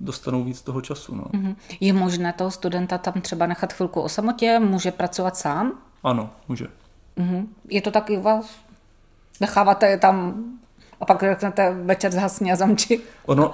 dostanou 0.00 0.44
víc 0.44 0.62
toho 0.62 0.80
času. 0.80 1.14
No. 1.14 1.24
Mhm. 1.32 1.56
Je 1.80 1.92
možné 1.92 2.32
toho 2.32 2.50
studenta 2.50 2.98
tam 2.98 3.20
třeba 3.20 3.46
nechat 3.46 3.72
chvilku 3.72 4.00
o 4.00 4.08
samotě? 4.08 4.58
Může 4.58 4.90
pracovat 4.90 5.36
sám? 5.36 5.72
Ano, 6.02 6.30
může. 6.48 6.66
Mhm. 7.16 7.48
Je 7.68 7.82
to 7.82 7.90
taky 7.90 8.18
u 8.18 8.22
vás? 8.22 8.56
Necháváte 9.40 9.86
je 9.86 9.98
tam 9.98 10.44
a 11.00 11.04
pak 11.04 11.20
řeknete 11.22 11.76
večer 11.82 12.12
zhasni 12.12 12.52
a 12.52 12.56
zamči. 12.56 13.00
Ono, 13.26 13.52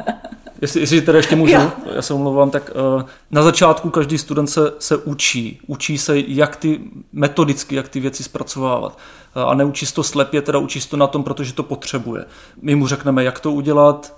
jestli, 0.61 0.81
jestli 0.81 1.01
teda 1.01 1.19
ještě 1.19 1.37
můžu, 1.37 1.53
já, 1.53 1.73
já 1.95 2.03
se 2.03 2.15
omlouvám, 2.15 2.51
tak 2.51 2.71
uh, 2.97 3.03
na 3.31 3.43
začátku 3.43 3.91
každý 3.91 4.19
student 4.19 4.51
se, 4.51 4.73
se 4.79 4.97
učí. 4.97 5.61
Učí 5.67 5.99
se, 5.99 6.19
jak 6.19 6.57
ty 6.57 6.81
metodicky, 7.13 7.75
jak 7.75 7.89
ty 7.89 8.01
věci 8.01 8.25
zpracovávat. 8.25 8.99
Uh, 9.37 9.43
a 9.43 9.55
neučí 9.55 9.87
to 9.87 10.03
slepě, 10.03 10.43
teda 10.43 10.59
učí 10.59 10.81
to 10.81 10.97
na 10.97 11.07
tom, 11.07 11.25
protože 11.25 11.53
to 11.53 11.63
potřebuje. 11.63 12.25
My 12.63 12.75
mu 12.75 12.87
řekneme, 12.87 13.25
jak 13.25 13.41
to 13.41 13.53
udělat, 13.53 14.17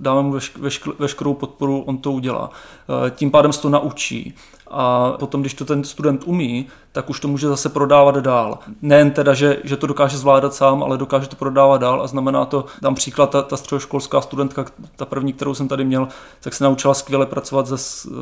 dáme 0.00 0.22
mu 0.22 0.32
vešk, 0.32 0.58
vešk, 0.58 0.86
veškerou 0.98 1.34
podporu, 1.34 1.80
on 1.80 1.98
to 1.98 2.12
udělá. 2.12 2.48
Uh, 2.48 3.10
tím 3.10 3.30
pádem 3.30 3.52
se 3.52 3.62
to 3.62 3.68
naučí 3.68 4.34
a 4.70 5.12
potom, 5.18 5.40
když 5.40 5.54
to 5.54 5.64
ten 5.64 5.84
student 5.84 6.22
umí, 6.24 6.66
tak 6.92 7.10
už 7.10 7.20
to 7.20 7.28
může 7.28 7.48
zase 7.48 7.68
prodávat 7.68 8.16
dál. 8.16 8.58
Nejen 8.82 9.10
teda, 9.10 9.34
že, 9.34 9.58
že 9.64 9.76
to 9.76 9.86
dokáže 9.86 10.18
zvládat 10.18 10.54
sám, 10.54 10.82
ale 10.82 10.98
dokáže 10.98 11.28
to 11.28 11.36
prodávat 11.36 11.80
dál 11.80 12.02
a 12.02 12.06
znamená 12.06 12.44
to, 12.44 12.64
dám 12.82 12.94
příklad, 12.94 13.30
ta, 13.30 13.42
ta 13.42 13.56
středoškolská 13.56 14.20
studentka, 14.20 14.64
ta 14.96 15.04
první, 15.04 15.32
kterou 15.32 15.54
jsem 15.54 15.68
tady 15.68 15.84
měl, 15.84 16.08
tak 16.40 16.54
se 16.54 16.64
naučila 16.64 16.94
skvěle 16.94 17.26
pracovat 17.26 17.68
se, 17.68 17.76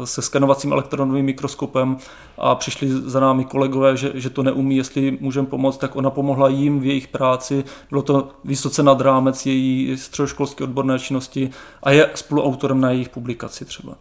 se 0.04 0.22
skenovacím 0.22 0.72
elektronovým 0.72 1.24
mikroskopem 1.24 1.96
a 2.38 2.54
přišli 2.54 2.88
za 2.90 3.20
námi 3.20 3.44
kolegové, 3.44 3.96
že, 3.96 4.12
že 4.14 4.30
to 4.30 4.42
neumí, 4.42 4.76
jestli 4.76 5.18
můžeme 5.20 5.46
pomoct, 5.46 5.78
tak 5.78 5.96
ona 5.96 6.10
pomohla 6.10 6.48
jim 6.48 6.80
v 6.80 6.86
jejich 6.86 7.08
práci, 7.08 7.64
bylo 7.90 8.02
to 8.02 8.28
vysoce 8.44 8.82
nad 8.82 9.00
rámec 9.00 9.46
její 9.46 9.98
středoškolské 9.98 10.64
odborné 10.64 10.98
činnosti 10.98 11.50
a 11.82 11.90
je 11.90 12.10
spoluautorem 12.14 12.80
na 12.80 12.90
jejich 12.90 13.08
publikaci 13.08 13.64
třeba. 13.64 13.94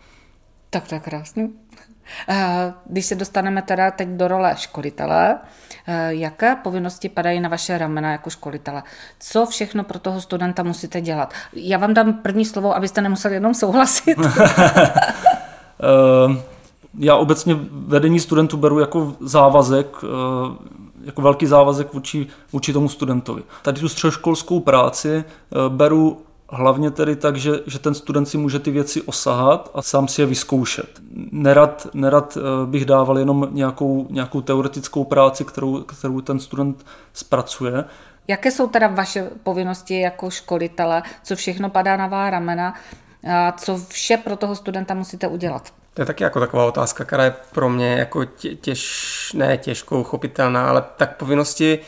Tak 0.70 0.88
to 0.88 0.96
je 0.96 1.00
krásný. 1.02 1.63
Eh, 2.30 2.74
když 2.86 3.06
se 3.06 3.16
dostaneme 3.16 3.62
teda 3.62 3.92
teď 3.92 4.10
do 4.10 4.28
role 4.28 4.56
školitele, 4.58 5.38
eh, 5.88 6.14
jaké 6.14 6.56
povinnosti 6.56 7.10
padají 7.10 7.40
na 7.40 7.50
vaše 7.50 7.78
ramena 7.78 8.12
jako 8.12 8.30
školitele? 8.30 8.84
Co 9.20 9.46
všechno 9.46 9.84
pro 9.84 10.00
toho 10.00 10.22
studenta 10.22 10.64
musíte 10.64 11.02
dělat? 11.02 11.34
Já 11.54 11.78
vám 11.78 11.94
dám 11.94 12.14
první 12.14 12.46
slovo, 12.46 12.76
abyste 12.76 13.02
nemuseli 13.02 13.34
jenom 13.34 13.54
souhlasit. 13.54 14.18
Eh, 15.84 16.42
já 17.00 17.16
obecně 17.16 17.56
vedení 17.72 18.20
studentů 18.20 18.58
beru 18.58 18.80
jako 18.80 19.16
závazek, 19.20 19.88
jako 21.04 21.22
velký 21.22 21.46
závazek 21.46 21.94
vůči, 21.94 22.28
vůči 22.52 22.74
tomu 22.74 22.90
studentovi. 22.90 23.44
Tady 23.62 23.80
tu 23.80 23.90
středoškolskou 23.90 24.60
práci 24.60 25.24
beru 25.70 26.22
Hlavně 26.56 26.92
tedy 26.92 27.16
tak, 27.16 27.36
že, 27.36 27.52
že 27.68 27.80
ten 27.80 27.94
student 27.94 28.30
si 28.30 28.38
může 28.38 28.60
ty 28.60 28.72
věci 28.72 29.02
osahat 29.02 29.72
a 29.74 29.82
sám 29.82 30.08
si 30.08 30.22
je 30.22 30.26
vyzkoušet. 30.26 31.00
Nerad, 31.32 31.88
nerad 31.94 32.38
eh, 32.38 32.66
bych 32.66 32.86
dával 32.86 33.20
jenom 33.20 33.48
nějakou, 33.52 34.08
nějakou 34.10 34.42
teoretickou 34.42 35.04
práci, 35.04 35.46
kterou, 35.46 35.82
kterou 35.82 36.22
ten 36.22 36.40
student 36.40 36.86
zpracuje. 37.14 37.84
Jaké 38.28 38.52
jsou 38.52 38.68
teda 38.68 38.88
vaše 38.88 39.30
povinnosti 39.44 40.00
jako 40.00 40.30
školitele? 40.30 41.04
Co 41.24 41.36
všechno 41.36 41.70
padá 41.70 41.98
na 41.98 42.08
vá 42.08 42.30
ramena? 42.30 42.74
A 43.34 43.52
co 43.52 43.78
vše 43.88 44.18
pro 44.18 44.36
toho 44.36 44.56
studenta 44.56 44.94
musíte 44.94 45.28
udělat? 45.28 45.74
To 45.94 46.02
je 46.02 46.06
taky 46.06 46.24
jako 46.24 46.40
taková 46.40 46.66
otázka, 46.66 47.06
která 47.06 47.24
je 47.24 47.36
pro 47.52 47.70
mě 47.70 47.94
jako 47.94 48.26
těž, 48.62 49.34
ne 49.38 49.58
těžkou 49.58 50.04
chopitelná, 50.04 50.70
ale 50.70 50.84
tak 50.98 51.18
povinnosti 51.18 51.80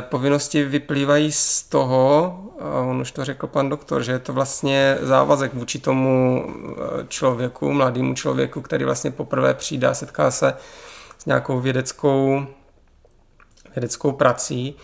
povinnosti 0.00 0.64
vyplývají 0.64 1.32
z 1.32 1.62
toho, 1.62 2.38
a 2.60 2.80
on 2.80 3.00
už 3.00 3.12
to 3.12 3.24
řekl 3.24 3.46
pan 3.46 3.68
doktor, 3.68 4.02
že 4.02 4.12
je 4.12 4.18
to 4.18 4.32
vlastně 4.32 4.98
závazek 5.00 5.54
vůči 5.54 5.78
tomu 5.78 6.44
eh, 6.48 7.06
člověku, 7.08 7.72
mladému 7.72 8.14
člověku, 8.14 8.60
který 8.60 8.84
vlastně 8.84 9.10
poprvé 9.10 9.54
přijde 9.54 9.86
a 9.86 9.94
setká 9.94 10.30
se 10.30 10.54
s 11.18 11.26
nějakou 11.26 11.60
vědeckou, 11.60 12.46
vědeckou 13.74 14.12
prací. 14.12 14.74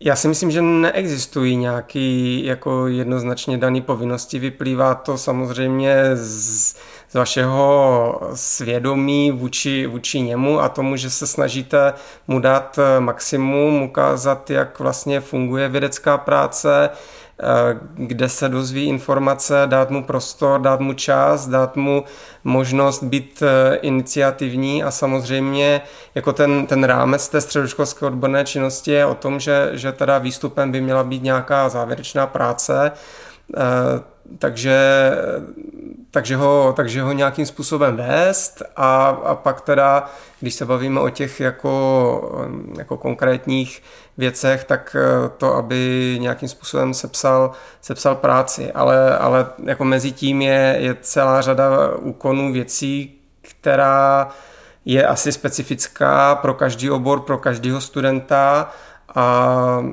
Já 0.00 0.16
si 0.16 0.28
myslím, 0.28 0.50
že 0.50 0.62
neexistují 0.62 1.56
nějaký 1.56 2.44
jako 2.44 2.86
jednoznačně 2.86 3.58
daný 3.58 3.80
povinnosti. 3.80 4.38
Vyplývá 4.38 4.94
to 4.94 5.18
samozřejmě 5.18 6.10
z, 6.14 6.76
z 7.08 7.14
vašeho 7.14 8.20
svědomí 8.34 9.30
vůči, 9.30 9.86
vůči 9.86 10.20
němu 10.20 10.60
a 10.60 10.68
tomu, 10.68 10.96
že 10.96 11.10
se 11.10 11.26
snažíte 11.26 11.94
mu 12.28 12.40
dát 12.40 12.78
maximum, 12.98 13.82
ukázat, 13.82 14.50
jak 14.50 14.78
vlastně 14.78 15.20
funguje 15.20 15.68
vědecká 15.68 16.18
práce, 16.18 16.90
kde 17.94 18.28
se 18.28 18.48
dozví 18.48 18.84
informace, 18.84 19.62
dát 19.66 19.90
mu 19.90 20.04
prostor, 20.04 20.60
dát 20.60 20.80
mu 20.80 20.92
čas, 20.92 21.46
dát 21.46 21.76
mu 21.76 22.04
možnost 22.44 23.02
být 23.02 23.42
eh, 23.42 23.76
iniciativní 23.76 24.82
a 24.84 24.90
samozřejmě 24.90 25.80
jako 26.14 26.32
ten, 26.32 26.66
ten 26.66 26.84
rámec 26.84 27.28
té 27.28 27.40
středoškolské 27.40 28.06
odborné 28.06 28.44
činnosti 28.44 28.90
je 28.90 29.06
o 29.06 29.14
tom, 29.14 29.40
že, 29.40 29.70
že 29.72 29.92
teda 29.92 30.18
výstupem 30.18 30.72
by 30.72 30.80
měla 30.80 31.04
být 31.04 31.22
nějaká 31.22 31.68
závěrečná 31.68 32.26
práce, 32.26 32.92
takže 34.38 35.10
takže 36.10 36.36
ho, 36.36 36.72
takže 36.76 37.02
ho 37.02 37.12
nějakým 37.12 37.46
způsobem 37.46 37.96
vést 37.96 38.62
a, 38.76 39.06
a 39.06 39.34
pak 39.34 39.60
teda, 39.60 40.10
když 40.40 40.54
se 40.54 40.64
bavíme 40.64 41.00
o 41.00 41.08
těch 41.08 41.40
jako, 41.40 42.46
jako 42.78 42.96
konkrétních 42.96 43.82
věcech, 44.16 44.64
tak 44.64 44.96
eh, 44.98 45.28
to, 45.36 45.54
aby 45.54 46.16
nějakým 46.20 46.48
způsobem 46.48 46.94
sepsal, 46.94 47.50
sepsal 47.80 48.14
práci, 48.14 48.72
ale, 48.72 49.18
ale 49.18 49.46
jako 49.64 49.84
mezi 49.84 50.12
tím 50.12 50.42
je, 50.42 50.76
je 50.78 50.96
celá 51.00 51.40
řada 51.40 51.96
úkonů 51.96 52.52
věcí, 52.52 53.20
která 53.42 54.28
je 54.84 55.06
asi 55.06 55.32
specifická 55.32 56.34
pro 56.34 56.54
každý 56.54 56.90
obor, 56.90 57.20
pro 57.20 57.38
každého 57.38 57.80
studenta 57.80 58.70
a 59.14 59.84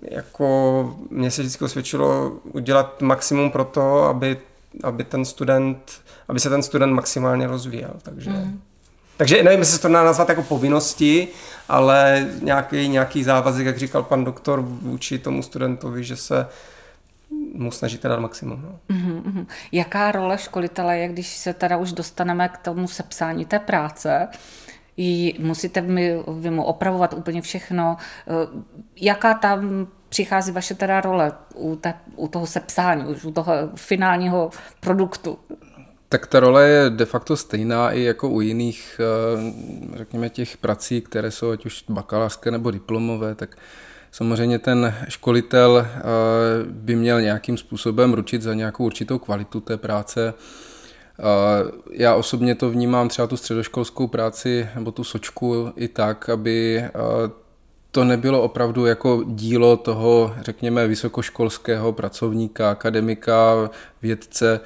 jako 0.00 0.96
mně 1.10 1.30
se 1.30 1.42
vždycky 1.42 1.64
osvědčilo 1.64 2.32
udělat 2.52 3.02
maximum 3.02 3.50
pro 3.50 3.64
to, 3.64 4.04
aby 4.04 4.38
aby 4.82 5.04
ten 5.04 5.24
student, 5.24 6.02
aby 6.28 6.40
se 6.40 6.50
ten 6.50 6.62
student 6.62 6.92
maximálně 6.92 7.46
rozvíjel. 7.46 7.94
Takže, 8.02 8.30
mm. 8.30 8.60
takže 9.16 9.42
nevím, 9.42 9.58
jestli 9.58 9.76
se 9.76 9.82
to 9.82 9.88
dá 9.88 10.04
nazvat 10.04 10.28
jako 10.28 10.42
povinnosti, 10.42 11.28
ale 11.68 12.28
nějaký, 12.42 12.88
nějaký 12.88 13.24
závazek, 13.24 13.66
jak 13.66 13.78
říkal 13.78 14.02
pan 14.02 14.24
doktor, 14.24 14.60
vůči 14.60 15.18
tomu 15.18 15.42
studentovi, 15.42 16.04
že 16.04 16.16
se 16.16 16.46
mu 17.54 17.70
snažíte 17.70 18.08
dát 18.08 18.20
maximum. 18.20 18.62
No. 18.62 18.96
Mm-hmm. 18.96 19.46
Jaká 19.72 20.12
role 20.12 20.38
školitele 20.38 20.98
je, 20.98 21.08
když 21.08 21.36
se 21.36 21.54
teda 21.54 21.76
už 21.76 21.92
dostaneme 21.92 22.48
k 22.48 22.58
tomu 22.58 22.88
sepsání 22.88 23.44
té 23.44 23.58
práce? 23.58 24.28
Musíte 25.38 25.80
vy, 25.80 26.22
vy 26.40 26.50
mu 26.50 26.64
opravovat 26.64 27.14
úplně 27.14 27.42
všechno. 27.42 27.96
Eh, 28.28 28.32
jaká 29.00 29.34
tam 29.34 29.88
přichází 30.08 30.52
vaše 30.52 30.74
teda 30.74 31.00
role 31.00 31.32
u, 31.54 31.76
te, 31.76 31.94
u 32.16 32.28
toho 32.28 32.46
sepsání, 32.46 33.04
už 33.04 33.24
u 33.24 33.32
toho 33.32 33.52
finálního 33.74 34.50
produktu? 34.80 35.38
Tak 36.08 36.26
ta 36.26 36.40
role 36.40 36.68
je 36.68 36.90
de 36.90 37.04
facto 37.04 37.36
stejná 37.36 37.90
i 37.90 38.02
jako 38.02 38.28
u 38.28 38.40
jiných, 38.40 39.00
eh, 39.00 39.96
řekněme, 39.96 40.30
těch 40.30 40.56
prací, 40.56 41.00
které 41.00 41.30
jsou 41.30 41.50
ať 41.50 41.66
už 41.66 41.84
bakalářské 41.88 42.50
nebo 42.50 42.70
diplomové, 42.70 43.34
tak 43.34 43.56
samozřejmě 44.10 44.58
ten 44.58 44.94
školitel 45.08 45.86
eh, 45.86 46.02
by 46.66 46.96
měl 46.96 47.20
nějakým 47.20 47.56
způsobem 47.56 48.14
ručit 48.14 48.42
za 48.42 48.54
nějakou 48.54 48.84
určitou 48.84 49.18
kvalitu 49.18 49.60
té 49.60 49.76
práce. 49.76 50.34
Eh, 51.18 51.70
já 51.90 52.14
osobně 52.14 52.54
to 52.54 52.70
vnímám 52.70 53.08
třeba 53.08 53.28
tu 53.28 53.36
středoškolskou 53.36 54.06
práci 54.06 54.68
nebo 54.74 54.90
tu 54.92 55.04
sočku 55.04 55.72
i 55.76 55.88
tak, 55.88 56.28
aby 56.28 56.84
to 57.90 58.04
nebylo 58.04 58.42
opravdu 58.42 58.86
jako 58.86 59.22
dílo 59.26 59.76
toho, 59.76 60.34
řekněme, 60.40 60.86
vysokoškolského 60.86 61.92
pracovníka, 61.92 62.70
akademika, 62.70 63.70
vědce. 64.02 64.60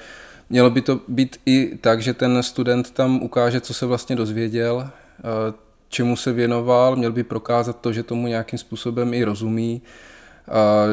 Mělo 0.51 0.71
by 0.71 0.81
to 0.81 1.01
být 1.09 1.41
i 1.47 1.79
tak, 1.81 2.03
že 2.03 2.15
ten 2.15 2.43
student 2.43 2.91
tam 2.91 3.23
ukáže, 3.23 3.61
co 3.61 3.75
se 3.75 3.87
vlastně 3.87 4.17
dozvěděl, 4.17 4.89
eh, 4.91 5.55
čemu 5.89 6.17
se 6.17 6.33
věnoval, 6.33 6.97
měl 6.97 7.13
by 7.13 7.25
prokázat 7.25 7.81
to, 7.81 7.93
že 7.93 8.03
tomu 8.03 8.27
nějakým 8.27 8.59
způsobem 8.59 9.15
i 9.15 9.25
rozumí. 9.25 9.83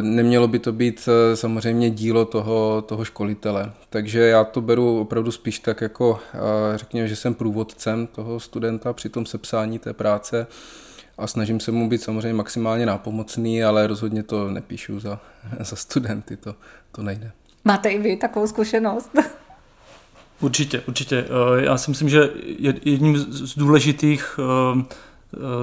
Nemělo 0.02 0.48
by 0.48 0.60
to 0.60 0.72
být 0.72 1.10
eh, 1.10 1.36
samozřejmě 1.36 1.89
dílo 1.89 2.26
toho, 2.26 2.82
toho 2.82 3.06
školitele. 3.06 3.72
Takže 3.89 4.19
já 4.19 4.43
to 4.43 4.62
beru 4.62 5.00
opravdu 5.00 5.32
spíš 5.32 5.60
tak 5.60 5.82
jako, 5.82 6.19
eh, 6.34 6.78
řekněme, 6.78 7.08
že 7.08 7.15
jsem 7.15 7.34
průvodcem 7.34 8.08
toho 8.08 8.39
studenta 8.39 8.93
při 8.93 9.10
tom 9.10 9.26
sepsání 9.26 9.80
té 9.80 9.93
práce 9.93 10.48
a 11.17 11.28
snažím 11.28 11.60
se 11.60 11.72
mu 11.72 11.89
být 11.89 12.02
samozřejmě 12.02 12.34
maximálně 12.34 12.86
nápomocný, 12.86 13.63
ale 13.63 13.88
rozhodně 13.88 14.24
to 14.24 14.50
nepíšu 14.50 15.00
za, 15.00 15.19
za 15.60 15.76
studenty, 15.76 16.38
to, 16.38 16.56
to 16.91 17.04
nejde. 17.04 17.32
Máte 17.65 17.89
i 17.89 18.00
vy 18.00 18.17
takovou 18.17 18.48
zkušenost? 18.48 19.12
Určitě, 20.41 20.82
určitě. 20.88 21.26
Eh, 21.26 21.65
já 21.65 21.78
si 21.78 21.91
myslím, 21.91 22.10
že 22.10 22.30
jedním 22.86 23.17
z 23.17 23.58
důležitých 23.58 24.39
eh, 24.39 24.84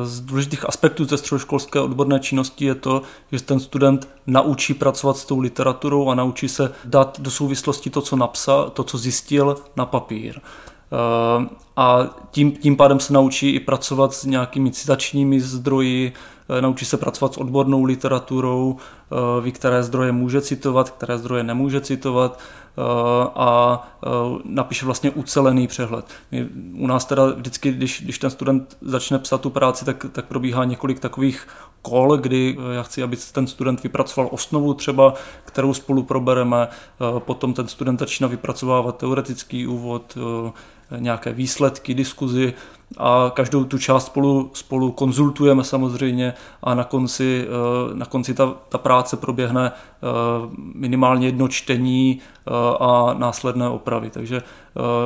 z 0.05 0.21
důležitých 0.21 0.69
aspektů 0.69 1.07
té 1.07 1.17
středoškolské 1.17 1.81
odborné 1.81 2.21
činnosti 2.21 2.65
je 2.65 2.75
to, 2.75 3.03
že 3.33 3.43
ten 3.43 3.61
student 3.61 4.09
naučí 4.27 4.75
pracovat 4.75 5.17
s 5.17 5.25
tou 5.25 5.41
literaturou 5.41 6.09
a 6.09 6.15
naučí 6.15 6.49
se 6.49 6.73
dát 6.85 7.21
do 7.21 7.31
souvislosti 7.31 7.91
to, 7.91 8.03
co 8.03 8.17
napsal, 8.17 8.71
to, 8.71 8.85
co 8.85 8.99
zjistil 8.99 9.57
na 9.77 9.87
papír. 9.87 10.41
Eh, 10.93 11.49
a 11.77 12.17
tím, 12.31 12.53
tím 12.53 12.77
pádem 12.77 13.01
se 13.01 13.13
naučí 13.13 13.51
i 13.51 13.61
pracovat 13.61 14.15
s 14.15 14.25
nějakými 14.25 14.71
citačními 14.71 15.41
zdroji, 15.41 16.13
eh, 16.59 16.63
naučí 16.63 16.85
se 16.85 16.97
pracovat 16.97 17.35
s 17.35 17.37
odbornou 17.37 17.85
literaturou, 17.85 18.77
eh, 18.77 19.41
ví, 19.41 19.53
které 19.53 19.83
zdroje 19.83 20.13
může 20.13 20.41
citovat, 20.41 20.91
které 20.91 21.19
zdroje 21.19 21.43
nemůže 21.43 21.81
citovat 21.81 22.39
a 23.35 23.83
napíše 24.45 24.87
vlastně 24.87 25.11
ucelený 25.11 25.67
přehled. 25.67 26.05
My, 26.33 26.49
u 26.75 26.87
nás 26.87 27.05
teda 27.05 27.27
vždycky, 27.27 27.73
když, 27.73 28.03
když 28.03 28.19
ten 28.19 28.31
student 28.31 28.77
začne 28.81 29.19
psat 29.19 29.41
tu 29.41 29.51
práci, 29.51 29.85
tak, 29.85 30.07
tak 30.13 30.27
probíhá 30.27 30.65
několik 30.65 31.01
takových 31.01 31.49
kol, 31.83 32.17
kdy 32.17 32.57
já 32.73 32.83
chci, 32.83 33.03
aby 33.03 33.17
ten 33.33 33.47
student 33.47 33.83
vypracoval 33.83 34.29
osnovu 34.33 34.75
třeba, 34.75 35.15
kterou 35.45 35.75
spolu 35.75 36.03
probereme, 36.03 36.69
potom 37.19 37.55
ten 37.55 37.69
student 37.69 38.01
začíná 38.01 38.29
vypracovávat 38.29 38.97
teoretický 38.97 39.67
úvod, 39.67 40.19
nějaké 40.99 41.33
výsledky, 41.33 41.95
diskuzi 41.95 42.55
a 42.97 43.33
každou 43.35 43.65
tu 43.65 43.79
část 43.79 44.07
spolu, 44.07 44.51
spolu 44.55 44.93
konzultujeme 44.93 45.65
samozřejmě 45.65 46.35
a 46.63 46.75
na 46.75 46.85
konci, 46.85 47.47
eh, 47.49 47.95
na 47.95 48.07
konci 48.07 48.35
ta, 48.35 48.55
ta 48.69 48.79
práce 48.79 49.17
proběhne 49.17 49.73
eh, 49.73 50.07
minimálně 50.75 51.29
jedno 51.29 51.49
čtení 51.49 52.21
eh, 52.21 52.51
a 52.81 53.15
následné 53.19 53.69
opravy. 53.69 54.11
Takže 54.11 54.43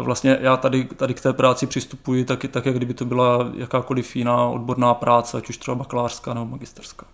vlastně 0.01 0.39
já 0.41 0.57
tady, 0.57 0.85
tady 0.85 1.15
k 1.15 1.21
té 1.21 1.33
práci 1.33 1.67
přistupuji 1.67 2.25
tak, 2.25 2.45
tak, 2.51 2.67
jak 2.67 2.77
kdyby 2.77 2.95
to 2.95 3.05
byla 3.05 3.51
jakákoliv 3.57 4.17
jiná 4.17 4.47
odborná 4.47 4.95
práce, 4.95 5.37
ať 5.37 5.49
už 5.49 5.57
třeba 5.57 5.75
bakalářská 5.75 6.35
nebo 6.35 6.47
magisterská. 6.47 7.07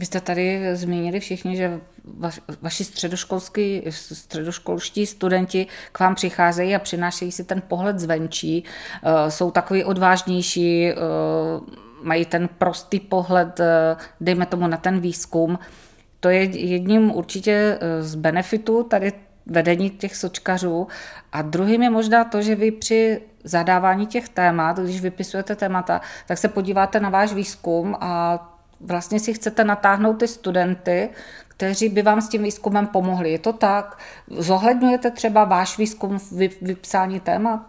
Vy 0.00 0.06
jste 0.06 0.20
tady 0.20 0.76
zmínili 0.76 1.20
všichni, 1.20 1.56
že 1.56 1.80
vaš, 2.18 2.40
vaši 2.62 2.84
středoškolský, 2.84 3.82
středoškolští 3.90 5.06
studenti 5.06 5.66
k 5.92 6.00
vám 6.00 6.14
přicházejí 6.14 6.74
a 6.74 6.78
přinášejí 6.78 7.32
si 7.32 7.44
ten 7.44 7.62
pohled 7.68 7.98
zvenčí, 7.98 8.64
uh, 8.64 9.10
jsou 9.28 9.50
takový 9.50 9.84
odvážnější, 9.84 10.92
uh, 10.92 11.66
mají 12.02 12.24
ten 12.24 12.48
prostý 12.58 13.00
pohled, 13.00 13.60
uh, 13.60 13.66
dejme 14.20 14.46
tomu 14.46 14.66
na 14.66 14.76
ten 14.76 15.00
výzkum. 15.00 15.58
To 16.20 16.28
je 16.28 16.42
jedním 16.58 17.14
určitě 17.14 17.78
z 18.00 18.14
benefitů 18.14 18.82
tady 18.82 19.12
vedení 19.46 19.90
těch 19.90 20.16
sočkařů. 20.16 20.88
A 21.32 21.42
druhým 21.42 21.82
je 21.82 21.90
možná 21.90 22.24
to, 22.24 22.42
že 22.42 22.54
vy 22.54 22.70
při 22.70 23.20
zadávání 23.44 24.06
těch 24.06 24.28
témat, 24.28 24.78
když 24.78 25.00
vypisujete 25.00 25.56
témata, 25.56 26.00
tak 26.26 26.38
se 26.38 26.48
podíváte 26.48 27.00
na 27.00 27.08
váš 27.08 27.32
výzkum 27.32 27.96
a 28.00 28.46
vlastně 28.80 29.20
si 29.20 29.34
chcete 29.34 29.64
natáhnout 29.64 30.14
ty 30.14 30.28
studenty, 30.28 31.10
kteří 31.48 31.88
by 31.88 32.02
vám 32.02 32.20
s 32.20 32.28
tím 32.28 32.42
výzkumem 32.42 32.86
pomohli. 32.86 33.32
Je 33.32 33.38
to 33.38 33.52
tak? 33.52 33.98
Zohledňujete 34.28 35.10
třeba 35.10 35.44
váš 35.44 35.78
výzkum 35.78 36.18
v 36.18 36.32
vypsání 36.62 37.20
témat? 37.20 37.60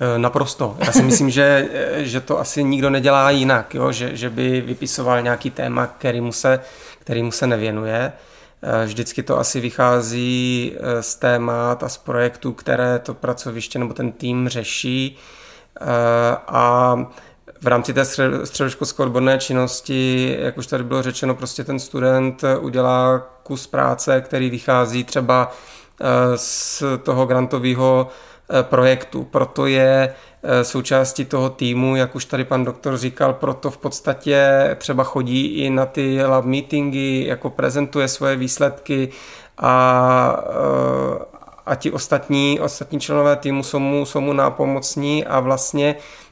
E, 0.00 0.18
naprosto. 0.18 0.76
Já 0.86 0.92
si 0.92 1.02
myslím, 1.02 1.30
že, 1.30 1.68
že 1.96 2.20
to 2.20 2.38
asi 2.38 2.64
nikdo 2.64 2.90
nedělá 2.90 3.30
jinak, 3.30 3.74
jo? 3.74 3.92
Že, 3.92 4.16
že 4.16 4.30
by 4.30 4.60
vypisoval 4.60 5.22
nějaký 5.22 5.50
téma, 5.50 5.86
kterýmu 5.86 6.32
se, 6.32 6.60
kterýmu 6.98 7.32
se 7.32 7.46
nevěnuje. 7.46 8.12
E, 8.62 8.86
vždycky 8.86 9.22
to 9.22 9.38
asi 9.38 9.60
vychází 9.60 10.72
e, 10.76 11.02
z 11.02 11.14
témat 11.14 11.82
a 11.82 11.88
z 11.88 11.98
projektů, 11.98 12.52
které 12.52 12.98
to 12.98 13.14
pracoviště 13.14 13.78
nebo 13.78 13.94
ten 13.94 14.12
tým 14.12 14.48
řeší. 14.48 15.18
A 16.48 16.96
v 17.60 17.66
rámci 17.66 17.94
té 17.94 18.04
středoškolské 18.44 19.02
odborné 19.02 19.38
činnosti, 19.38 20.36
jak 20.40 20.58
už 20.58 20.66
tady 20.66 20.84
bylo 20.84 21.02
řečeno, 21.02 21.34
prostě 21.34 21.64
ten 21.64 21.78
student 21.78 22.44
udělá 22.60 23.18
kus 23.42 23.66
práce, 23.66 24.20
který 24.20 24.50
vychází 24.50 25.04
třeba 25.04 25.50
eh, 26.00 26.04
z 26.36 26.82
toho 27.02 27.26
grantového 27.26 28.08
eh, 28.50 28.62
projektu. 28.62 29.24
Proto 29.24 29.66
je 29.66 30.14
eh, 30.42 30.64
součástí 30.64 31.24
toho 31.24 31.50
týmu, 31.50 31.96
jak 31.96 32.14
už 32.14 32.24
tady 32.24 32.44
pan 32.44 32.64
doktor 32.64 32.96
říkal, 32.96 33.32
proto 33.32 33.70
v 33.70 33.78
podstatě 33.78 34.70
třeba 34.78 35.04
chodí 35.04 35.46
i 35.46 35.70
na 35.70 35.86
ty 35.86 36.24
lab 36.24 36.44
meetingy, 36.44 37.24
jako 37.26 37.50
prezentuje 37.50 38.08
svoje 38.08 38.36
výsledky 38.36 39.08
a, 39.58 39.72
a 41.66 41.74
ti 41.74 41.90
ostatní, 41.90 42.60
ostatní 42.60 43.00
členové 43.00 43.36
týmu 43.36 43.62
jsou 43.62 43.78
mu, 43.78 44.06
jsou 44.06 44.20
mu 44.20 44.32
nápomocní 44.32 45.24
a 45.24 45.40
vlastně 45.40 45.96
Eh, 45.96 46.27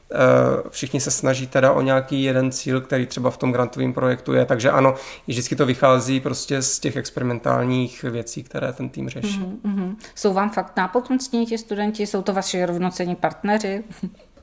všichni 0.69 0.99
se 0.99 1.11
snaží 1.11 1.47
teda 1.47 1.71
o 1.71 1.81
nějaký 1.81 2.23
jeden 2.23 2.51
cíl, 2.51 2.81
který 2.81 3.05
třeba 3.05 3.29
v 3.29 3.37
tom 3.37 3.51
grantovém 3.51 3.93
projektu 3.93 4.33
je, 4.33 4.45
takže 4.45 4.71
ano, 4.71 4.95
vždycky 5.27 5.55
to 5.55 5.65
vychází 5.65 6.19
prostě 6.19 6.61
z 6.61 6.79
těch 6.79 6.95
experimentálních 6.95 8.03
věcí, 8.03 8.43
které 8.43 8.73
ten 8.73 8.89
tým 8.89 9.09
řeší. 9.09 9.41
Mm-hmm. 9.65 9.95
Jsou 10.15 10.33
vám 10.33 10.49
fakt 10.49 10.77
nápomocní 10.77 11.45
ti 11.45 11.57
studenti, 11.57 12.07
jsou 12.07 12.21
to 12.21 12.33
vaši 12.33 12.65
rovnocení 12.65 13.15
partneři? 13.15 13.83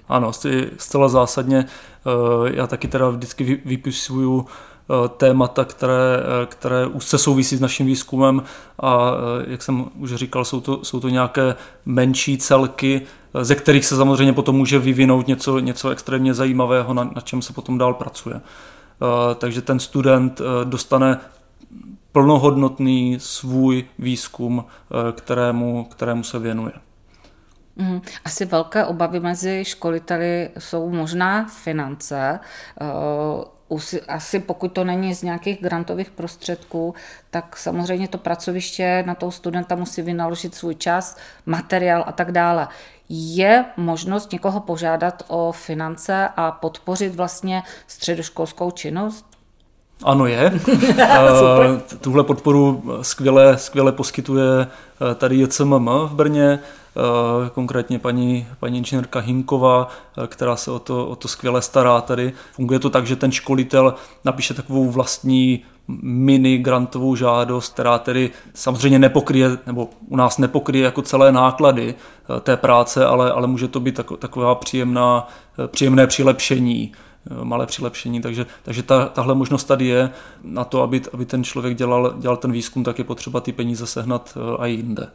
Ano, 0.08 0.32
zcela 0.78 1.08
zásadně. 1.08 1.58
Eh, 1.66 2.52
já 2.54 2.66
taky 2.66 2.88
teda 2.88 3.08
vždycky 3.08 3.60
vypisuju 3.64 4.46
eh, 4.48 4.73
témata, 5.16 5.64
které, 5.64 6.22
které 6.46 6.86
už 6.86 7.04
se 7.04 7.18
souvisí 7.18 7.56
s 7.56 7.60
naším 7.60 7.86
výzkumem 7.86 8.42
a 8.82 9.10
jak 9.46 9.62
jsem 9.62 9.84
už 9.98 10.14
říkal, 10.14 10.44
jsou 10.44 10.60
to, 10.60 10.84
jsou 10.84 11.00
to 11.00 11.08
nějaké 11.08 11.56
menší 11.86 12.38
celky, 12.38 13.02
ze 13.42 13.54
kterých 13.54 13.84
se 13.84 13.96
samozřejmě 13.96 14.32
potom 14.32 14.56
může 14.56 14.78
vyvinout 14.78 15.26
něco, 15.26 15.58
něco 15.58 15.88
extrémně 15.88 16.34
zajímavého, 16.34 16.94
na, 16.94 17.04
na 17.04 17.20
čem 17.20 17.42
se 17.42 17.52
potom 17.52 17.78
dál 17.78 17.94
pracuje. 17.94 18.40
Eh, 19.02 19.34
takže 19.34 19.62
ten 19.62 19.80
student 19.80 20.40
eh, 20.40 20.64
dostane 20.64 21.20
plnohodnotný 22.12 23.16
svůj 23.20 23.84
výzkum, 23.98 24.64
eh, 24.64 25.12
kterému, 25.12 25.84
kterému 25.84 26.22
se 26.22 26.38
věnuje. 26.38 26.72
Mhm. 27.76 28.00
Asi 28.24 28.44
velké 28.44 28.84
obavy 28.84 29.20
mezi 29.20 29.64
školiteli 29.64 30.50
jsou 30.58 30.90
možná 30.90 31.44
finance 31.44 32.40
asi 34.08 34.40
pokud 34.40 34.68
to 34.68 34.84
není 34.84 35.14
z 35.14 35.22
nějakých 35.22 35.62
grantových 35.62 36.10
prostředků, 36.10 36.94
tak 37.30 37.56
samozřejmě 37.56 38.08
to 38.08 38.18
pracoviště 38.18 39.02
na 39.06 39.14
toho 39.14 39.32
studenta 39.32 39.74
musí 39.74 40.02
vynaložit 40.02 40.54
svůj 40.54 40.74
čas, 40.74 41.16
materiál 41.46 42.04
a 42.06 42.12
tak 42.12 42.32
dále. 42.32 42.68
Je 43.08 43.64
možnost 43.76 44.32
někoho 44.32 44.60
požádat 44.60 45.22
o 45.28 45.52
finance 45.52 46.28
a 46.36 46.52
podpořit 46.52 47.14
vlastně 47.14 47.62
středoškolskou 47.86 48.70
činnost? 48.70 49.33
Ano 50.02 50.26
je. 50.26 50.52
Eh, 50.98 51.98
tuhle 52.00 52.24
podporu 52.24 52.82
skvěle, 53.02 53.58
skvěle 53.58 53.92
poskytuje 53.92 54.66
eh, 54.66 55.14
tady 55.14 55.36
JCMM 55.36 55.88
v 55.88 56.14
Brně. 56.14 56.60
Eh, 56.96 57.50
konkrétně 57.50 57.98
paní, 57.98 58.46
paní 58.60 58.78
inženýrka 58.78 59.20
Hinková, 59.20 59.88
eh, 60.18 60.26
která 60.26 60.56
se 60.56 60.70
o 60.70 60.78
to, 60.78 61.06
o 61.06 61.16
to 61.16 61.28
skvěle 61.28 61.62
stará 61.62 62.00
tady. 62.00 62.32
Funguje 62.52 62.78
to 62.78 62.90
tak, 62.90 63.06
že 63.06 63.16
ten 63.16 63.32
školitel 63.32 63.94
napíše 64.24 64.54
takovou 64.54 64.90
vlastní 64.90 65.64
mini 66.02 66.58
grantovou 66.58 67.16
žádost, 67.16 67.72
která 67.72 67.98
tedy 67.98 68.30
samozřejmě 68.54 68.98
nepokryje, 68.98 69.50
nebo 69.66 69.88
u 70.08 70.16
nás 70.16 70.38
nepokryje 70.38 70.84
jako 70.84 71.02
celé 71.02 71.32
náklady 71.32 71.94
eh, 71.94 72.40
té 72.40 72.56
práce, 72.56 73.06
ale, 73.06 73.32
ale 73.32 73.46
může 73.46 73.68
to 73.68 73.80
být 73.80 74.00
taková 74.18 74.54
příjemná, 74.54 75.28
příjemné 75.66 76.06
přilepšení 76.06 76.92
malé 77.42 77.66
přilepšení, 77.66 78.20
takže, 78.20 78.46
takže 78.62 78.82
ta, 78.82 79.06
tahle 79.06 79.34
možnost 79.34 79.64
tady 79.64 79.86
je 79.86 80.10
na 80.42 80.64
to, 80.64 80.82
aby, 80.82 81.02
aby 81.12 81.24
ten 81.24 81.44
člověk 81.44 81.76
dělal, 81.76 82.14
dělal 82.18 82.36
ten 82.36 82.52
výzkum, 82.52 82.84
tak 82.84 82.98
je 82.98 83.04
potřeba 83.04 83.40
ty 83.40 83.52
peníze 83.52 83.86
sehnat 83.86 84.38
i 84.58 84.70
jinde. 84.70 85.06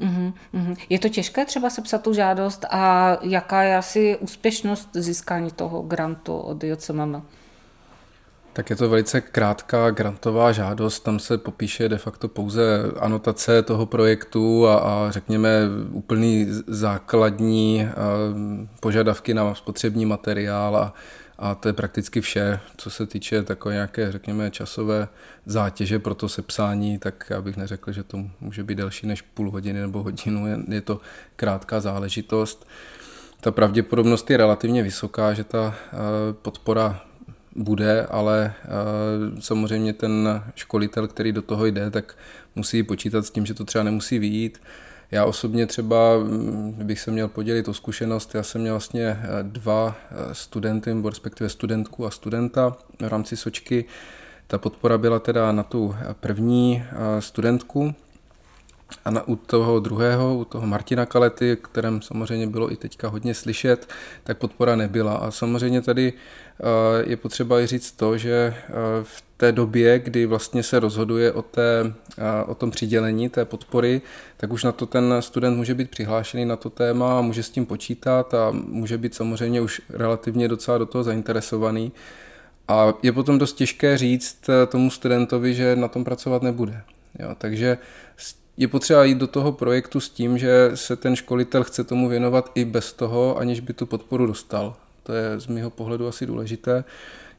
Mm-hmm. 0.00 0.76
Je 0.88 0.98
to 0.98 1.08
těžké 1.08 1.44
třeba 1.44 1.70
sepsat 1.70 2.02
tu 2.02 2.14
žádost 2.14 2.64
a 2.70 3.16
jaká 3.22 3.62
je 3.62 3.76
asi 3.76 4.16
úspěšnost 4.20 4.88
získání 4.92 5.50
toho 5.50 5.82
grantu 5.82 6.36
od 6.36 6.64
JCMM? 6.64 7.22
Tak 8.52 8.70
je 8.70 8.76
to 8.76 8.88
velice 8.88 9.20
krátká 9.20 9.90
grantová 9.90 10.52
žádost, 10.52 11.00
tam 11.00 11.18
se 11.18 11.38
popíše 11.38 11.88
de 11.88 11.98
facto 11.98 12.28
pouze 12.28 12.82
anotace 13.00 13.62
toho 13.62 13.86
projektu 13.86 14.66
a, 14.66 14.76
a 14.78 15.10
řekněme 15.10 15.60
úplný 15.90 16.46
základní 16.66 17.88
požadavky 18.80 19.34
na 19.34 19.54
spotřební 19.54 20.06
materiál 20.06 20.76
a, 20.76 20.94
a 21.38 21.54
to 21.54 21.68
je 21.68 21.72
prakticky 21.72 22.20
vše, 22.20 22.60
co 22.76 22.90
se 22.90 23.06
týče 23.06 23.42
takové 23.42 23.74
nějaké, 23.74 24.12
řekněme, 24.12 24.50
časové 24.50 25.08
zátěže 25.46 25.98
pro 25.98 26.14
to 26.14 26.28
sepsání, 26.28 26.98
tak 26.98 27.26
já 27.30 27.42
bych 27.42 27.56
neřekl, 27.56 27.92
že 27.92 28.02
to 28.02 28.18
může 28.40 28.64
být 28.64 28.74
delší 28.74 29.06
než 29.06 29.22
půl 29.22 29.50
hodiny 29.50 29.80
nebo 29.80 30.02
hodinu, 30.02 30.64
je 30.68 30.80
to 30.80 31.00
krátká 31.36 31.80
záležitost. 31.80 32.66
Ta 33.40 33.50
pravděpodobnost 33.50 34.30
je 34.30 34.36
relativně 34.36 34.82
vysoká, 34.82 35.34
že 35.34 35.44
ta 35.44 35.74
eh, 35.76 35.96
podpora 36.32 37.00
bude, 37.56 38.06
ale 38.06 38.54
eh, 38.64 38.68
samozřejmě 39.40 39.92
ten 39.92 40.42
školitel, 40.54 41.08
který 41.08 41.32
do 41.32 41.42
toho 41.42 41.66
jde, 41.66 41.90
tak 41.90 42.16
musí 42.54 42.82
počítat 42.82 43.26
s 43.26 43.30
tím, 43.30 43.46
že 43.46 43.54
to 43.54 43.64
třeba 43.64 43.84
nemusí 43.84 44.18
výjít 44.18 44.60
Já 45.14 45.24
osobně 45.24 45.66
třeba 45.66 46.18
mm, 46.18 46.72
bych 46.72 47.00
se 47.00 47.10
měl 47.10 47.28
podělit 47.28 47.68
o 47.68 47.74
zkušenost, 47.74 48.34
já 48.34 48.42
jsem 48.42 48.60
měl 48.60 48.74
vlastně 48.74 49.18
dva 49.42 49.96
studenty, 50.32 50.94
nebo 50.94 51.10
respektive 51.10 51.50
studentku 51.50 52.06
a 52.06 52.10
studenta 52.10 52.76
v 53.00 53.08
rámci 53.08 53.36
Sočky. 53.36 53.84
Ta 54.46 54.58
podpora 54.58 54.98
byla 54.98 55.18
teda 55.18 55.52
na 55.52 55.62
tu 55.62 55.94
první 56.20 56.84
studentku, 57.18 57.94
a 59.04 59.10
na, 59.10 59.28
u 59.28 59.36
toho 59.36 59.80
druhého, 59.80 60.36
u 60.36 60.44
toho 60.44 60.66
Martina 60.66 61.06
Kalety, 61.06 61.56
kterém 61.62 62.02
samozřejmě 62.02 62.46
bylo 62.46 62.72
i 62.72 62.76
teďka 62.76 63.08
hodně 63.08 63.34
slyšet, 63.34 63.88
tak 64.24 64.38
podpora 64.38 64.76
nebyla. 64.76 65.14
A 65.14 65.30
samozřejmě 65.30 65.82
tady 65.82 66.12
eh, 66.12 67.10
je 67.10 67.16
potřeba 67.16 67.60
i 67.60 67.66
říct 67.66 67.92
to, 67.92 68.18
že 68.18 68.54
eh, 68.56 68.72
v 69.02 69.23
té 69.36 69.52
době, 69.52 69.98
kdy 69.98 70.26
vlastně 70.26 70.62
se 70.62 70.80
rozhoduje 70.80 71.32
o, 71.32 71.42
té, 71.42 71.94
eh, 72.18 72.44
o 72.46 72.54
tom 72.54 72.70
přidělení 72.70 73.28
té 73.28 73.44
podpory, 73.44 74.02
tak 74.36 74.52
už 74.52 74.64
na 74.64 74.72
to 74.72 74.86
ten 74.86 75.14
student 75.20 75.56
může 75.56 75.74
být 75.74 75.90
přihlášený 75.90 76.44
na 76.44 76.56
to 76.56 76.70
téma 76.70 77.20
může 77.20 77.42
s 77.42 77.50
tím 77.50 77.66
počítat 77.66 78.34
a 78.34 78.50
může 78.50 78.98
být 78.98 79.14
samozřejmě 79.14 79.60
už 79.60 79.82
relativně 79.90 80.48
docela 80.48 80.78
do 80.78 80.86
toho 80.86 81.04
zainteresovaný. 81.04 81.92
A 82.68 82.94
je 83.02 83.12
potom 83.12 83.38
dost 83.38 83.52
těžké 83.52 83.98
říct 83.98 84.50
tomu 84.68 84.90
studentovi, 84.90 85.54
že 85.54 85.76
na 85.76 85.88
tom 85.88 86.04
pracovat 86.04 86.42
nebude. 86.42 86.82
Jo, 87.18 87.34
takže 87.38 87.78
je 88.56 88.68
potřeba 88.68 89.04
jít 89.04 89.18
do 89.18 89.26
toho 89.26 89.52
projektu 89.52 90.00
s 90.00 90.10
tím, 90.10 90.38
že 90.38 90.70
se 90.74 90.96
ten 90.96 91.16
školitel 91.16 91.64
chce 91.64 91.84
tomu 91.84 92.08
věnovat 92.08 92.50
i 92.54 92.64
bez 92.64 92.92
toho, 92.92 93.38
aniž 93.38 93.60
by 93.60 93.72
tu 93.72 93.86
podporu 93.86 94.26
dostal. 94.26 94.76
To 95.02 95.12
je 95.12 95.40
z 95.40 95.46
mého 95.46 95.70
pohledu 95.70 96.08
asi 96.08 96.26
důležité. 96.26 96.84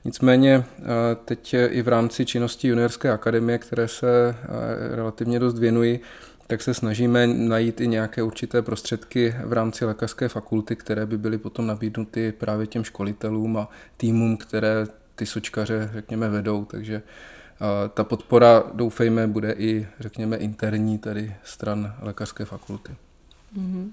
Nicméně 0.05 0.63
eh, 0.79 0.83
teď 1.25 1.53
i 1.53 1.81
v 1.81 1.87
rámci 1.87 2.25
činnosti 2.25 2.67
juniorské 2.67 3.11
akademie, 3.11 3.57
které 3.57 3.87
se 3.87 4.35
eh, 4.43 4.95
relativně 4.95 5.39
dost 5.39 5.59
věnují, 5.59 5.99
tak 6.47 6.61
se 6.61 6.73
snažíme 6.73 7.27
najít 7.27 7.81
i 7.81 7.87
nějaké 7.87 8.23
určité 8.23 8.61
prostředky 8.61 9.35
v 9.45 9.53
rámci 9.53 9.85
lékařské 9.85 10.27
fakulty, 10.27 10.75
které 10.75 11.05
by 11.05 11.17
byly 11.17 11.37
potom 11.37 11.67
nabídnuty 11.67 12.31
právě 12.31 12.67
těm 12.67 12.83
školitelům 12.83 13.57
a 13.57 13.69
týmům, 13.97 14.37
které 14.37 14.87
ty 15.15 15.25
sočkaře, 15.25 15.89
řekněme, 15.93 16.29
vedou. 16.29 16.65
Takže 16.65 17.01
ta 17.93 18.03
podpora, 18.03 18.63
doufejme, 18.73 19.27
bude 19.27 19.51
i, 19.57 19.87
řekněme, 19.99 20.37
interní 20.37 20.97
tady 20.97 21.35
stran 21.43 21.95
lékařské 22.01 22.45
fakulty. 22.45 22.95
Mm-hmm. 23.57 23.89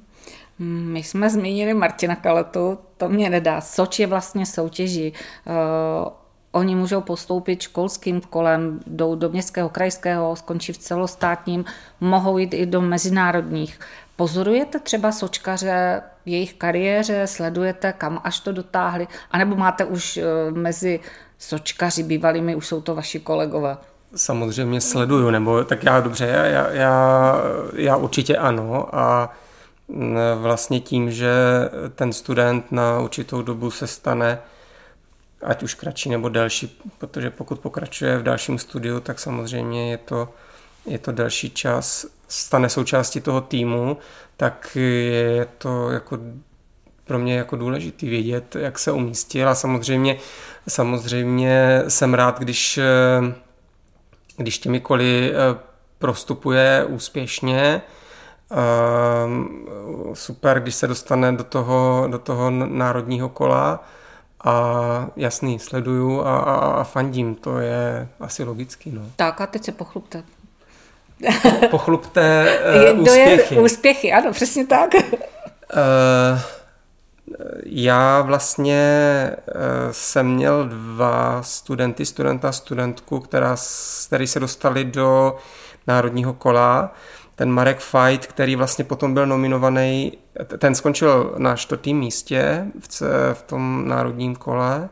My 0.63 1.03
jsme 1.03 1.31
zmínili 1.31 1.75
Martina 1.75 2.17
Kaletu, 2.17 2.79
to 2.97 3.09
mě 3.09 3.31
nedá. 3.31 3.61
Soč 3.61 3.99
je 3.99 4.07
vlastně 4.07 4.47
soutěží. 4.47 5.13
Uh, 5.47 6.13
oni 6.53 6.75
můžou 6.75 7.01
postoupit 7.01 7.63
školským 7.63 8.21
kolem, 8.21 8.81
jdou 8.87 9.15
do 9.15 9.29
městského, 9.29 9.69
krajského, 9.69 10.37
skončí 10.37 10.73
v 10.73 10.79
celostátním, 10.79 11.65
mohou 12.01 12.39
jít 12.39 12.55
i 12.55 12.67
do 12.67 12.81
mezinárodních. 12.81 13.81
Pozorujete 14.17 14.79
třeba 14.79 15.13
sočkaře 15.13 16.03
jejich 16.27 16.55
kariéře, 16.55 17.27
sledujete, 17.27 17.93
kam 17.99 18.21
až 18.25 18.41
to 18.41 18.53
dotáhli, 18.53 19.09
anebo 19.31 19.57
máte 19.57 19.85
už 19.85 20.17
uh, 20.17 20.57
mezi 20.59 21.01
sočkaři 21.39 22.03
bývalými, 22.03 22.55
už 22.55 22.67
jsou 22.67 22.81
to 22.81 22.95
vaši 22.95 23.21
kolegové? 23.21 23.77
Samozřejmě 24.17 24.81
sleduju, 24.81 25.31
nebo 25.31 25.65
tak 25.65 25.85
já 25.85 26.01
dobře, 26.01 26.27
já, 26.27 26.71
já, 26.71 27.37
já 27.77 27.97
určitě 27.97 28.37
ano 28.37 28.97
a 28.97 29.33
vlastně 30.37 30.81
tím, 30.81 31.11
že 31.11 31.33
ten 31.95 32.13
student 32.13 32.73
na 32.73 33.01
určitou 33.01 33.43
dobu 33.43 33.71
se 33.71 33.87
stane 33.87 34.39
ať 35.43 35.63
už 35.63 35.75
kratší 35.75 36.11
nebo 36.11 36.29
delší, 36.29 36.81
protože 36.99 37.31
pokud 37.31 37.61
pokračuje 37.61 38.19
v 38.19 38.23
dalším 38.23 38.59
studiu, 38.59 39.01
tak 39.01 39.19
samozřejmě 39.19 39.91
je 39.91 39.99
to, 39.99 40.29
je 40.87 40.99
to 40.99 41.13
delší 41.13 41.51
čas, 41.51 42.07
stane 42.29 42.69
součástí 42.69 43.21
toho 43.21 43.41
týmu, 43.41 43.97
tak 44.37 44.77
je 44.77 45.47
to 45.59 45.91
jako 45.91 46.19
pro 47.05 47.19
mě 47.19 47.37
jako 47.37 47.57
důležitý 47.57 48.09
vědět, 48.09 48.57
jak 48.57 48.79
se 48.79 48.93
umístil 48.93 49.49
a 49.49 49.55
samozřejmě, 49.55 50.19
samozřejmě 50.69 51.83
jsem 51.89 52.15
rád, 52.15 52.39
když, 52.39 52.81
když 54.37 54.59
těmi 54.59 54.81
koly 54.81 55.33
eh, 55.33 55.59
prostupuje 55.99 56.85
úspěšně, 56.89 57.83
super, 60.15 60.61
když 60.61 60.75
se 60.75 60.87
dostane 60.87 61.33
do 61.33 61.45
toho, 61.45 62.07
do 62.11 62.19
toho 62.19 62.51
národního 62.51 63.29
kola 63.29 63.85
a 64.45 65.07
jasný, 65.17 65.59
sleduju 65.59 66.21
a, 66.21 66.39
a, 66.39 66.55
a 66.55 66.85
fandím, 66.85 67.35
to 67.35 67.59
je 67.59 68.09
asi 68.21 68.45
logický. 68.45 68.91
No. 68.91 69.03
Tak 69.17 69.41
a 69.41 69.47
teď 69.47 69.65
se 69.65 69.73
pochlupte. 69.73 70.23
Pochlupte 71.71 72.47
uh, 72.95 73.01
úspěchy. 73.01 73.59
Úspěchy, 73.59 74.13
ano, 74.13 74.33
přesně 74.33 74.67
tak. 74.67 74.95
Uh, 74.95 76.41
já 77.65 78.23
vlastně 78.23 78.77
eh, 78.77 79.43
jsem 79.91 80.35
měl 80.35 80.69
dva 80.69 81.43
studenty, 81.43 82.07
studenta 82.07 82.49
a 82.49 82.53
studentku, 82.53 83.21
která, 83.21 83.57
který 84.07 84.27
se 84.27 84.41
dostali 84.41 84.85
do 84.85 85.37
národního 85.87 86.33
kola. 86.33 86.95
Ten 87.35 87.51
Marek 87.51 87.81
Fight, 87.81 88.27
který 88.27 88.57
vlastně 88.57 88.85
potom 88.85 89.15
byl 89.15 89.27
nominovaný, 89.27 90.19
ten 90.59 90.75
skončil 90.75 91.35
na 91.39 91.57
čtvrtém 91.57 91.97
místě 91.97 92.67
v, 92.81 93.03
v 93.33 93.43
tom 93.43 93.85
národním 93.89 94.37
kole 94.37 94.89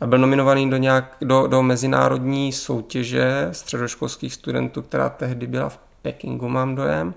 a 0.00 0.06
byl 0.06 0.18
nominovaný 0.18 0.70
do, 0.70 0.76
nějak, 0.76 1.16
do, 1.20 1.46
do 1.46 1.62
mezinárodní 1.62 2.52
soutěže 2.52 3.48
středoškolských 3.52 4.34
studentů, 4.34 4.82
která 4.82 5.08
tehdy 5.08 5.46
byla 5.46 5.68
v 5.68 5.78
Pekingu, 6.02 6.48
mám 6.48 6.74
dojem. 6.74 7.14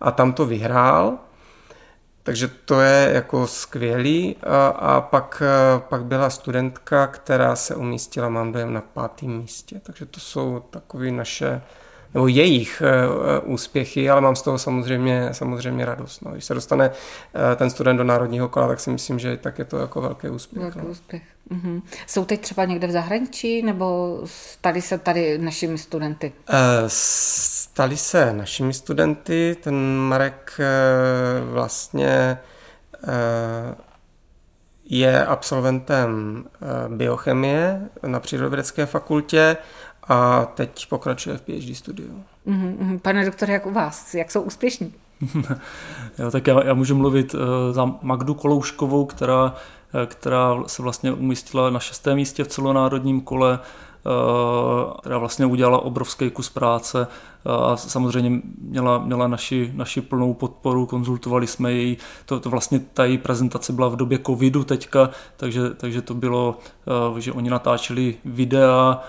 A 0.00 0.10
tam 0.10 0.32
to 0.32 0.46
vyhrál 0.46 1.18
takže 2.22 2.48
to 2.48 2.80
je 2.80 3.10
jako 3.14 3.46
skvělý. 3.46 4.36
A, 4.42 4.66
a 4.66 5.00
pak, 5.00 5.42
pak 5.78 6.04
byla 6.04 6.30
studentka, 6.30 7.06
která 7.06 7.56
se 7.56 7.74
umístila, 7.74 8.28
mám 8.28 8.52
dojem, 8.52 8.72
na 8.72 8.80
pátém 8.80 9.30
místě. 9.30 9.80
Takže 9.82 10.06
to 10.06 10.20
jsou 10.20 10.60
takové 10.70 11.10
naše, 11.10 11.62
nebo 12.14 12.28
jejich 12.28 12.82
uh, 13.44 13.52
úspěchy, 13.52 14.10
ale 14.10 14.20
mám 14.20 14.36
z 14.36 14.42
toho 14.42 14.58
samozřejmě, 14.58 15.28
samozřejmě 15.32 15.84
radost. 15.84 16.22
No. 16.22 16.30
Když 16.30 16.44
se 16.44 16.54
dostane 16.54 16.88
uh, 16.88 16.94
ten 17.56 17.70
student 17.70 17.98
do 17.98 18.04
národního 18.04 18.48
kola, 18.48 18.68
tak 18.68 18.80
si 18.80 18.90
myslím, 18.90 19.18
že 19.18 19.36
tak 19.36 19.58
je 19.58 19.64
to 19.64 19.78
jako 19.78 20.00
velký 20.00 20.28
úspěch. 20.28 20.62
Velký 20.62 20.78
no. 20.78 20.84
úspěch. 20.84 21.22
Mhm. 21.50 21.82
Jsou 22.06 22.24
teď 22.24 22.40
třeba 22.40 22.64
někde 22.64 22.86
v 22.86 22.90
zahraničí, 22.90 23.62
nebo 23.62 24.20
stali 24.24 24.82
se 24.82 24.98
tady 24.98 25.38
našimi 25.38 25.78
studenty? 25.78 26.32
Stali 26.86 27.96
se 27.96 28.32
našimi 28.32 28.74
studenty. 28.74 29.56
Ten 29.62 29.96
Marek 29.96 30.60
eh, 30.60 30.64
vlastně 31.44 32.38
eh, 33.08 33.74
je 34.84 35.26
absolventem 35.26 36.44
eh, 36.44 36.56
biochemie 36.88 37.88
na 38.06 38.20
Přírodovědecké 38.20 38.86
fakultě 38.86 39.56
a 40.08 40.44
teď 40.44 40.86
pokračuje 40.88 41.38
v 41.38 41.42
PhD 41.42 41.76
studiu. 41.76 42.24
Mhm, 42.46 42.98
pane 42.98 43.24
doktore, 43.24 43.52
jak 43.52 43.66
u 43.66 43.70
vás? 43.70 44.14
Jak 44.14 44.30
jsou 44.30 44.40
úspěšní? 44.40 44.92
jo, 46.18 46.30
tak 46.30 46.46
já, 46.46 46.64
já 46.64 46.74
můžu 46.74 46.94
mluvit 46.94 47.34
za 47.70 47.94
Magdu 48.02 48.34
Kolouškovou, 48.34 49.04
která, 49.04 49.54
která 50.06 50.54
se 50.66 50.82
vlastně 50.82 51.12
umístila 51.12 51.70
na 51.70 51.80
šestém 51.80 52.16
místě 52.16 52.44
v 52.44 52.48
celonárodním 52.48 53.20
kole 53.20 53.58
která 55.00 55.18
vlastně 55.18 55.46
udělala 55.46 55.78
obrovský 55.78 56.30
kus 56.30 56.50
práce 56.50 57.06
a 57.44 57.76
samozřejmě 57.76 58.40
měla, 58.58 58.98
měla 58.98 59.28
naši, 59.28 59.72
naši 59.74 60.00
plnou 60.00 60.34
podporu, 60.34 60.86
konzultovali 60.86 61.46
jsme 61.46 61.72
její, 61.72 61.96
to, 62.26 62.40
to 62.40 62.50
vlastně 62.50 62.80
ta 62.92 63.04
její 63.04 63.18
prezentace 63.18 63.72
byla 63.72 63.88
v 63.88 63.96
době 63.96 64.18
covidu 64.26 64.64
teďka, 64.64 65.10
takže, 65.36 65.70
takže 65.70 66.02
to 66.02 66.14
bylo, 66.14 66.58
že 67.18 67.32
oni 67.32 67.50
natáčeli 67.50 68.14
videa, 68.24 69.02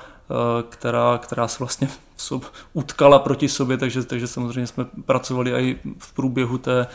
která, 0.70 1.18
která 1.18 1.48
se 1.48 1.60
vlastně 1.60 1.90
sob, 2.18 2.46
utkala 2.74 3.20
proti 3.20 3.50
sobě, 3.50 3.78
takže, 3.78 4.04
takže 4.04 4.28
samozřejmě 4.28 4.68
jsme 4.68 4.86
pracovali 5.06 5.52
i 5.52 5.80
v 5.98 6.14
průběhu 6.14 6.58
té, 6.58 6.88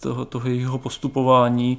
toho, 0.00 0.24
toho 0.24 0.48
jejího 0.48 0.78
postupování 0.78 1.78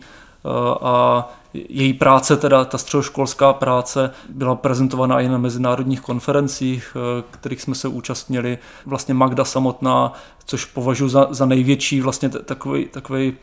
a 0.81 1.29
její 1.53 1.93
práce, 1.93 2.37
teda 2.37 2.65
ta 2.65 2.77
středoškolská 2.77 3.53
práce, 3.53 4.11
byla 4.29 4.55
prezentovaná 4.55 5.21
i 5.21 5.27
na 5.27 5.37
mezinárodních 5.37 6.01
konferencích, 6.01 6.97
eh, 6.97 7.23
kterých 7.31 7.61
jsme 7.61 7.75
se 7.75 7.87
účastnili. 7.87 8.57
Vlastně 8.85 9.13
Magda 9.13 9.45
samotná, 9.45 10.13
což 10.45 10.65
považuji 10.65 11.09
za, 11.09 11.27
za 11.31 11.45
největší 11.45 12.01
vlastně 12.01 12.29
takový, 12.29 12.85
takový 12.85 13.33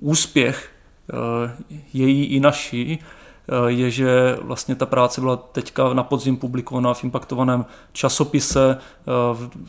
úspěch 0.00 0.70
eh, 1.10 1.56
její 1.92 2.24
i 2.24 2.40
naší, 2.40 2.98
Eh, 2.98 3.17
je, 3.66 3.90
že 3.90 4.38
vlastně 4.42 4.74
ta 4.74 4.86
práce 4.86 5.20
byla 5.20 5.36
teďka 5.36 5.94
na 5.94 6.02
podzim 6.02 6.36
publikovaná 6.36 6.94
v 6.94 7.04
impaktovaném 7.04 7.64
časopise, 7.92 8.78
eh, 8.78 9.10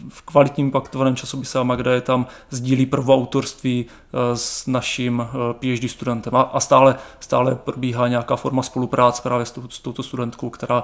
v 0.10 0.22
kvalitním 0.22 0.68
impaktovaném 0.68 1.16
časopise 1.16 1.60
a 1.60 1.64
Magda 1.64 1.92
je 1.92 2.02
tam 2.02 2.28
sdílí 2.50 2.86
prvoautorství 2.86 3.86
eh, 3.86 4.18
s 4.38 4.68
naším 4.68 5.28
PhD 5.54 5.90
studentem 5.90 6.34
a 6.36 6.60
stále, 6.60 6.96
stále 7.20 7.56
probíhá 7.56 8.08
nějaká 8.08 8.36
forma 8.36 8.64
spolupráce 8.64 9.22
právě 9.22 9.46
s, 9.46 9.60
s 9.70 9.80
touto 9.80 10.04
studentkou, 10.04 10.50
která 10.50 10.84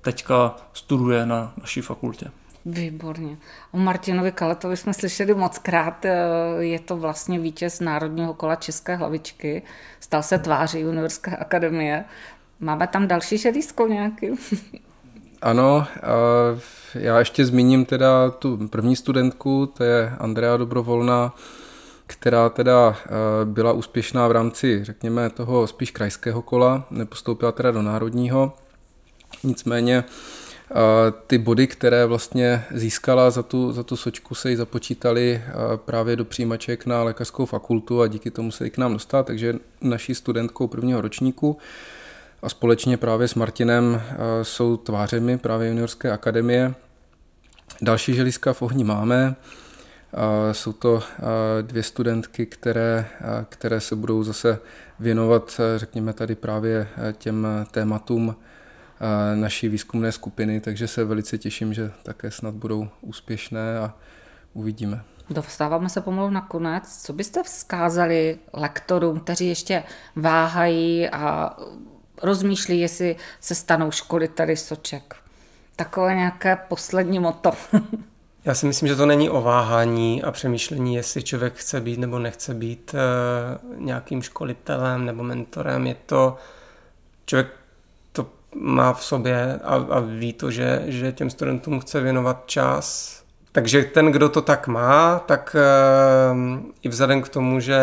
teďka 0.00 0.54
studuje 0.72 1.26
na 1.26 1.52
naší 1.60 1.80
fakultě. 1.80 2.30
Výborně. 2.64 3.36
O 3.72 3.78
Martinovi 3.78 4.32
Kaletovi 4.32 4.76
jsme 4.76 4.94
slyšeli 4.94 5.34
moc 5.34 5.58
krát. 5.58 6.04
Eh, 6.04 6.18
je 6.58 6.78
to 6.78 6.96
vlastně 6.96 7.38
vítěz 7.38 7.80
Národního 7.80 8.34
kola 8.34 8.56
České 8.56 8.96
hlavičky. 8.96 9.62
Stal 10.00 10.22
se 10.22 10.38
tváří 10.38 10.80
juniorské 10.80 11.36
akademie. 11.36 12.04
Máme 12.60 12.86
tam 12.86 13.08
další 13.08 13.38
želízko 13.38 13.86
nějaký? 13.86 14.30
Ano, 15.42 15.86
já 16.94 17.18
ještě 17.18 17.46
zmíním 17.46 17.84
teda 17.84 18.30
tu 18.30 18.68
první 18.68 18.96
studentku, 18.96 19.66
to 19.66 19.84
je 19.84 20.12
Andrea 20.18 20.56
Dobrovolná, 20.56 21.34
která 22.06 22.48
teda 22.48 22.96
eh, 22.96 23.10
byla 23.44 23.72
úspěšná 23.72 24.28
v 24.28 24.32
rámci, 24.32 24.84
řekněme, 24.84 25.30
toho 25.30 25.66
spíš 25.66 25.90
krajského 25.90 26.42
kola, 26.42 26.86
nepostoupila 26.90 27.52
teda 27.52 27.70
do 27.70 27.82
národního. 27.82 28.52
Nicméně 29.42 30.04
ty 31.26 31.38
body, 31.38 31.66
které 31.66 32.06
vlastně 32.06 32.64
získala 32.74 33.30
za 33.30 33.42
tu, 33.42 33.72
za 33.72 33.82
tu 33.82 33.96
sočku, 33.96 34.34
se 34.34 34.50
jí 34.50 34.56
započítali 34.56 35.42
eh, 35.46 35.52
právě 35.76 36.16
do 36.16 36.24
přijímaček 36.24 36.86
na 36.86 37.02
lékařskou 37.02 37.46
fakultu 37.46 38.02
a 38.02 38.06
díky 38.06 38.30
tomu 38.30 38.50
se 38.50 38.66
i 38.66 38.70
k 38.70 38.78
nám 38.78 38.92
dostala, 38.92 39.22
takže 39.22 39.54
naší 39.80 40.14
studentkou 40.14 40.66
prvního 40.66 41.00
ročníku 41.00 41.58
a 42.42 42.48
společně 42.48 42.96
právě 42.96 43.28
s 43.28 43.34
Martinem 43.34 44.02
jsou 44.42 44.76
tvářemi 44.76 45.38
právě 45.38 45.68
juniorské 45.68 46.10
akademie. 46.10 46.74
Další 47.82 48.14
želízka 48.14 48.52
v 48.52 48.62
ohni 48.62 48.84
máme. 48.84 49.34
Jsou 50.52 50.72
to 50.72 51.02
dvě 51.62 51.82
studentky, 51.82 52.46
které, 52.46 53.06
které 53.48 53.80
se 53.80 53.96
budou 53.96 54.22
zase 54.22 54.58
věnovat, 55.00 55.60
řekněme 55.76 56.12
tady 56.12 56.34
právě 56.34 56.88
těm 57.18 57.46
tématům 57.70 58.36
naší 59.34 59.68
výzkumné 59.68 60.12
skupiny, 60.12 60.60
takže 60.60 60.88
se 60.88 61.04
velice 61.04 61.38
těším, 61.38 61.74
že 61.74 61.90
také 62.02 62.30
snad 62.30 62.54
budou 62.54 62.88
úspěšné 63.00 63.78
a 63.78 63.94
uvidíme. 64.52 65.02
Dostáváme 65.30 65.88
se 65.88 66.00
pomalu 66.00 66.30
na 66.30 66.40
konec. 66.40 67.02
Co 67.02 67.12
byste 67.12 67.42
vzkázali 67.42 68.38
lektorům, 68.52 69.20
kteří 69.20 69.48
ještě 69.48 69.82
váhají 70.16 71.08
a 71.08 71.56
rozmýšlí, 72.22 72.80
jestli 72.80 73.16
se 73.40 73.54
stanou 73.54 73.90
školy 73.90 74.28
tady 74.28 74.56
Soček? 74.56 75.16
Takové 75.76 76.14
nějaké 76.14 76.56
poslední 76.56 77.18
moto. 77.18 77.52
Já 78.44 78.54
si 78.54 78.66
myslím, 78.66 78.88
že 78.88 78.96
to 78.96 79.06
není 79.06 79.30
o 79.30 79.42
váhání 79.42 80.22
a 80.22 80.30
přemýšlení, 80.30 80.94
jestli 80.94 81.22
člověk 81.22 81.54
chce 81.54 81.80
být 81.80 81.98
nebo 81.98 82.18
nechce 82.18 82.54
být 82.54 82.94
uh, 82.94 83.80
nějakým 83.84 84.22
školitelem 84.22 85.06
nebo 85.06 85.22
mentorem. 85.22 85.86
Je 85.86 85.96
to, 86.06 86.36
člověk 87.26 87.59
má 88.54 88.92
v 88.92 89.04
sobě 89.04 89.60
a, 89.64 89.74
a 89.74 90.00
ví 90.00 90.32
to, 90.32 90.50
že, 90.50 90.82
že 90.86 91.12
těm 91.12 91.30
studentům 91.30 91.80
chce 91.80 92.00
věnovat 92.00 92.42
čas, 92.46 93.20
takže 93.52 93.84
ten, 93.84 94.06
kdo 94.06 94.28
to 94.28 94.42
tak 94.42 94.66
má, 94.66 95.18
tak 95.18 95.56
uh, 96.32 96.60
i 96.82 96.88
vzhledem 96.88 97.22
k 97.22 97.28
tomu, 97.28 97.60
že 97.60 97.78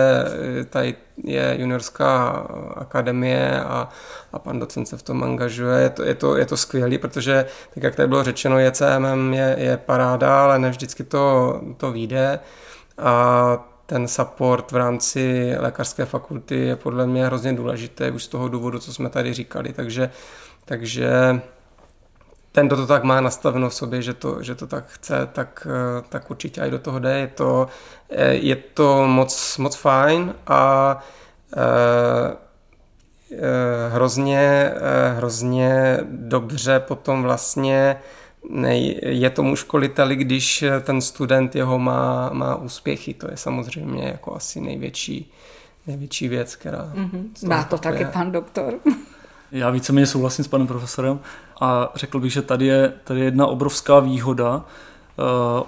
tady 0.70 0.96
je 1.24 1.56
juniorská 1.60 2.30
akademie 2.76 3.64
a, 3.64 3.90
a 4.34 4.40
pan 4.40 4.60
docent 4.60 4.86
se 4.86 4.98
v 4.98 5.04
tom 5.04 5.24
angažuje, 5.24 5.82
je 5.82 5.90
to, 5.90 6.04
je 6.04 6.16
to, 6.16 6.38
je 6.38 6.46
to 6.46 6.58
skvělý, 6.58 6.98
protože, 6.98 7.46
tak 7.74 7.84
jak 7.84 7.96
tady 7.96 8.08
bylo 8.08 8.24
řečeno, 8.24 8.60
JCMM 8.60 9.34
je, 9.34 9.56
je 9.60 9.78
paráda, 9.78 10.44
ale 10.44 10.60
ne 10.60 10.70
vždycky 10.70 11.04
to, 11.04 11.62
to 11.78 11.92
vyjde. 11.92 12.40
A 12.98 13.68
ten 13.86 14.08
support 14.08 14.72
v 14.72 14.76
rámci 14.76 15.54
lékařské 15.60 16.06
fakulty 16.06 16.56
je 16.56 16.76
podle 16.76 17.08
mě 17.08 17.26
hrozně 17.26 17.54
důležité, 17.54 18.12
už 18.12 18.24
z 18.24 18.28
toho 18.28 18.48
důvodu, 18.48 18.80
co 18.80 18.94
jsme 18.94 19.10
tady 19.10 19.34
říkali. 19.34 19.74
Takže, 19.74 20.10
takže 20.68 21.42
ten, 22.52 22.68
kdo 22.68 22.76
to 22.76 22.88
tak 22.88 23.04
má 23.04 23.22
nastaveno 23.22 23.70
v 23.70 23.74
sobě, 23.74 24.02
že 24.02 24.14
to, 24.14 24.44
že 24.44 24.56
to 24.56 24.68
tak 24.68 24.86
chce, 24.88 25.30
tak, 25.34 25.68
eh, 25.70 26.04
tak 26.10 26.32
určitě 26.32 26.62
i 26.62 26.72
do 26.72 26.80
toho 26.80 27.00
jde. 27.00 27.18
Je 27.18 27.28
to, 27.28 27.68
eh, 28.10 28.34
je 28.34 28.56
to 28.56 29.08
moc, 29.08 29.58
moc 29.58 29.76
fajn 29.76 30.36
a 30.48 31.00
eh, 31.58 32.48
hrozně, 33.92 34.72
hrozně 35.16 36.00
dobře 36.04 36.80
potom 36.80 37.24
vlastně 37.24 38.00
je 39.02 39.30
tomu 39.30 39.56
školiteli, 39.56 40.16
když 40.16 40.64
ten 40.82 41.02
student 41.02 41.56
jeho 41.56 41.80
má, 41.80 42.30
má 42.34 42.56
úspěchy. 42.56 43.14
To 43.14 43.32
je 43.32 43.38
samozřejmě 43.38 44.08
jako 44.08 44.36
asi 44.36 44.62
největší, 44.62 45.32
největší 45.88 46.28
věc, 46.28 46.56
která... 46.56 46.92
Mm-hmm. 46.96 47.48
Má 47.48 47.64
to 47.64 47.78
taky 47.78 48.06
pan 48.06 48.32
doktor. 48.32 48.74
Já 49.52 49.70
víceméně 49.70 50.08
souhlasím 50.08 50.46
s 50.46 50.48
panem 50.48 50.68
profesorem 50.68 51.20
a 51.62 51.92
řekl 51.96 52.20
bych, 52.20 52.34
že 52.34 52.42
tady 52.42 52.66
je, 52.66 52.94
tady 53.04 53.20
je 53.20 53.26
jedna 53.26 53.48
obrovská 53.48 54.00
výhoda 54.00 54.56
uh, 54.56 54.64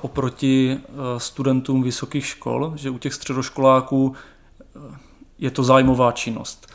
oproti 0.02 0.80
uh, 0.90 0.96
studentům 1.18 1.84
vysokých 1.84 2.26
škol, 2.26 2.74
že 2.76 2.90
u 2.90 2.98
těch 2.98 3.14
středoškoláků 3.14 4.08
uh, 4.08 4.16
je 5.38 5.52
to 5.52 5.64
zájmová 5.64 6.12
činnost. 6.12 6.68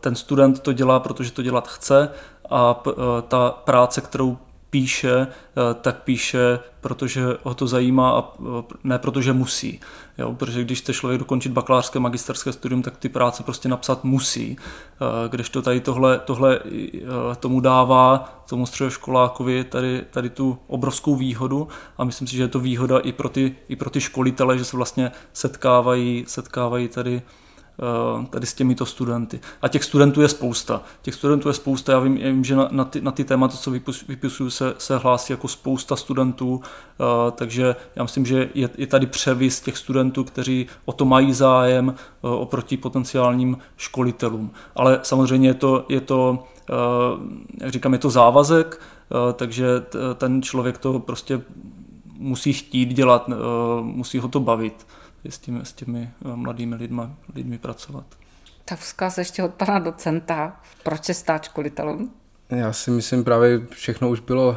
Ten 0.00 0.14
student 0.14 0.60
to 0.60 0.72
dělá, 0.72 1.00
protože 1.00 1.32
to 1.32 1.42
dělat 1.42 1.68
chce 1.68 2.10
a 2.50 2.82
ta 3.28 3.50
práce, 3.50 4.00
kterou 4.00 4.38
píše, 4.70 5.26
eh, 5.26 5.74
tak 5.74 6.02
píše, 6.02 6.58
protože 6.80 7.24
ho 7.42 7.54
to 7.54 7.66
zajímá 7.66 8.10
a 8.10 8.32
eh, 8.40 8.62
ne 8.84 8.98
protože 8.98 9.32
musí. 9.32 9.80
Jo, 10.18 10.34
protože 10.34 10.64
když 10.64 10.80
chce 10.80 10.94
člověk 10.94 11.18
dokončit 11.18 11.52
bakalářské, 11.52 11.98
magisterské 11.98 12.52
studium, 12.52 12.82
tak 12.82 12.96
ty 12.96 13.08
práce 13.08 13.42
prostě 13.42 13.68
napsat 13.68 14.04
musí. 14.04 14.56
Eh, 14.56 15.28
když 15.28 15.48
to 15.48 15.62
tady 15.62 15.80
tohle, 15.80 16.18
tohle 16.18 16.60
tomu 17.40 17.60
dává, 17.60 18.42
tomu 18.48 18.66
středoškolákovi 18.66 19.64
tady, 19.64 20.04
tady 20.10 20.30
tu 20.30 20.58
obrovskou 20.66 21.16
výhodu 21.16 21.68
a 21.98 22.04
myslím 22.04 22.28
si, 22.28 22.36
že 22.36 22.42
je 22.42 22.48
to 22.48 22.60
výhoda 22.60 22.98
i 22.98 23.12
pro 23.12 23.28
ty, 23.28 23.56
i 23.68 23.76
pro 23.76 23.90
ty 23.90 24.00
školitele, 24.00 24.58
že 24.58 24.64
se 24.64 24.76
vlastně 24.76 25.10
setkávají, 25.32 26.24
setkávají 26.28 26.88
tady 26.88 27.22
tady 28.30 28.46
s 28.46 28.54
těmito 28.54 28.86
studenty. 28.86 29.40
A 29.62 29.68
těch 29.68 29.84
studentů 29.84 30.22
je 30.22 30.28
spousta. 30.28 30.82
Těch 31.02 31.14
studentů 31.14 31.48
je 31.48 31.54
spousta. 31.54 31.92
Já 31.92 31.98
vím, 31.98 32.16
já 32.16 32.26
vím 32.26 32.44
že 32.44 32.56
na, 32.56 32.68
na, 32.70 32.84
ty, 32.84 33.00
na 33.00 33.10
ty 33.10 33.24
témata, 33.24 33.56
co 33.56 33.70
vypisuju, 34.08 34.50
se, 34.50 34.74
se 34.78 34.98
hlásí 34.98 35.32
jako 35.32 35.48
spousta 35.48 35.96
studentů, 35.96 36.54
uh, 36.54 36.60
takže 37.30 37.76
já 37.96 38.02
myslím, 38.02 38.26
že 38.26 38.50
je, 38.54 38.70
je 38.78 38.86
tady 38.86 39.06
převis 39.06 39.60
těch 39.60 39.78
studentů, 39.78 40.24
kteří 40.24 40.66
o 40.84 40.92
to 40.92 41.04
mají 41.04 41.32
zájem 41.32 41.88
uh, 41.88 42.30
oproti 42.32 42.76
potenciálním 42.76 43.58
školitelům. 43.76 44.50
Ale 44.76 45.00
samozřejmě 45.02 45.48
je 45.48 45.54
to, 45.54 45.84
je 45.88 46.00
to 46.00 46.44
jak 47.60 47.72
říkám, 47.72 47.92
je 47.92 47.98
to 47.98 48.10
závazek, 48.10 48.80
takže 49.34 49.66
ten 50.14 50.42
člověk 50.42 50.78
to 50.78 50.98
prostě 50.98 51.42
musí 52.18 52.52
chtít 52.52 52.88
dělat, 52.88 53.30
musí 53.82 54.18
ho 54.18 54.28
to 54.28 54.40
bavit 54.40 54.86
s 55.28 55.38
těmi, 55.38 55.60
s 55.62 55.72
těmi 55.72 56.10
eh, 56.24 56.36
mladými 56.36 56.74
lidma, 56.74 57.16
lidmi 57.34 57.58
pracovat. 57.58 58.06
Tak 58.64 58.78
vzkaz 58.78 59.18
ještě 59.18 59.42
od 59.42 59.54
pana 59.54 59.78
docenta, 59.78 60.60
proč 60.82 61.04
se 61.04 61.14
stát 61.14 61.44
školitelem? 61.44 62.10
Já 62.50 62.72
si 62.72 62.90
myslím, 62.90 63.24
právě 63.24 63.66
všechno 63.70 64.10
už 64.10 64.20
bylo 64.20 64.48
uh, 64.48 64.56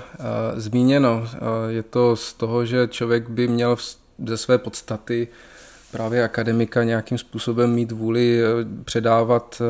zmíněno. 0.55 1.17
Uh, 1.17 1.27
je 1.69 1.83
to 1.83 2.15
z 2.15 2.33
toho, 2.33 2.65
že 2.65 2.87
člověk 2.87 3.29
by 3.29 3.47
měl 3.47 3.75
v, 3.75 3.97
ze 4.27 4.37
své 4.37 4.57
podstaty 4.57 5.27
právě 5.91 6.23
akademika 6.23 6.83
nějakým 6.83 7.17
způsobem 7.17 7.73
mít 7.73 7.91
vůli 7.91 8.41
předávat, 8.83 9.61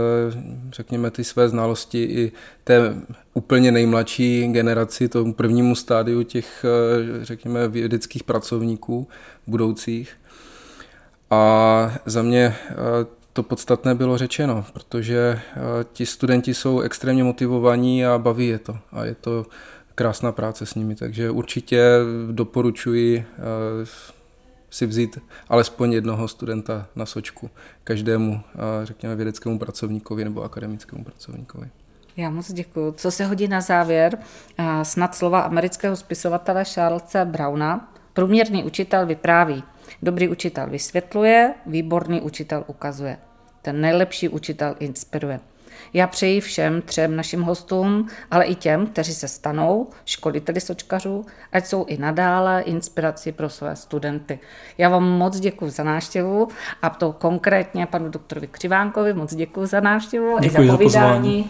řekněme, 0.71 1.11
ty 1.11 1.23
své 1.23 1.49
znalosti 1.49 2.03
i 2.03 2.31
té 2.63 2.95
úplně 3.33 3.71
nejmladší 3.71 4.47
generaci, 4.47 5.09
tomu 5.09 5.33
prvnímu 5.33 5.75
stádiu 5.75 6.23
těch, 6.23 6.65
řekněme, 7.21 7.67
vědeckých 7.67 8.23
pracovníků 8.23 9.07
budoucích. 9.47 10.20
A 11.31 11.91
za 12.05 12.21
mě 12.21 12.55
eh, 12.69 12.75
to 13.33 13.43
podstatné 13.43 13.95
bylo 13.95 14.17
řečeno, 14.17 14.65
protože 14.73 15.39
eh, 15.39 15.59
ti 15.93 16.05
studenti 16.05 16.53
jsou 16.53 16.79
extrémně 16.79 17.23
motivovaní 17.23 18.05
a 18.05 18.17
baví 18.17 18.47
je 18.47 18.59
to. 18.59 18.77
A 18.91 19.05
je 19.05 19.15
to 19.15 19.45
krásná 19.95 20.31
práce 20.31 20.65
s 20.65 20.75
nimi, 20.75 20.95
takže 20.95 21.31
určitě 21.31 21.83
doporučuji 22.31 23.17
eh, 23.17 23.41
si 24.69 24.85
vzít 24.85 25.17
alespoň 25.49 25.93
jednoho 25.93 26.27
studenta 26.27 26.85
na 26.95 27.05
sočku, 27.05 27.49
každému, 27.83 28.41
řekněme, 28.83 29.15
vědeckému 29.15 29.59
pracovníkovi 29.59 30.23
nebo 30.23 30.43
akademickému 30.43 31.03
pracovníkovi. 31.03 31.69
Já 32.17 32.29
moc 32.29 32.51
děkuji. 32.51 32.91
Co 32.91 33.11
se 33.11 33.25
hodí 33.25 33.47
na 33.47 33.61
závěr? 33.61 34.17
Snad 34.83 35.15
slova 35.15 35.41
amerického 35.41 35.95
spisovatele 35.95 36.65
Charlesa 36.65 37.25
Browna. 37.25 37.93
Průměrný 38.13 38.63
učitel 38.63 39.05
vypráví. 39.05 39.63
Dobrý 40.01 40.27
učitel 40.27 40.67
vysvětluje, 40.67 41.53
výborný 41.65 42.21
učitel 42.21 42.63
ukazuje. 42.67 43.17
Ten 43.61 43.81
nejlepší 43.81 44.29
učitel 44.29 44.75
inspiruje. 44.79 45.39
Já 45.93 46.07
přeji 46.07 46.41
všem 46.41 46.81
třem 46.81 47.15
našim 47.15 47.41
hostům, 47.41 48.07
ale 48.31 48.45
i 48.45 48.55
těm, 48.55 48.87
kteří 48.87 49.13
se 49.13 49.27
stanou 49.27 49.87
školiteli 50.05 50.61
sočkařů, 50.61 51.25
ať 51.51 51.65
jsou 51.65 51.85
i 51.85 51.97
nadále 51.97 52.61
inspirací 52.61 53.31
pro 53.31 53.49
své 53.49 53.75
studenty. 53.75 54.39
Já 54.77 54.89
vám 54.89 55.03
moc 55.03 55.39
děkuji 55.39 55.69
za 55.71 55.83
návštěvu 55.83 56.47
a 56.81 56.89
to 56.89 57.11
konkrétně 57.11 57.85
panu 57.85 58.09
doktorovi 58.09 58.47
Křivánkovi 58.47 59.13
moc 59.13 59.35
děkuji 59.35 59.65
za 59.65 59.79
návštěvu 59.79 60.39
děkuji 60.39 60.63
i 60.63 60.67
za 60.67 60.77
povídání. 60.77 61.49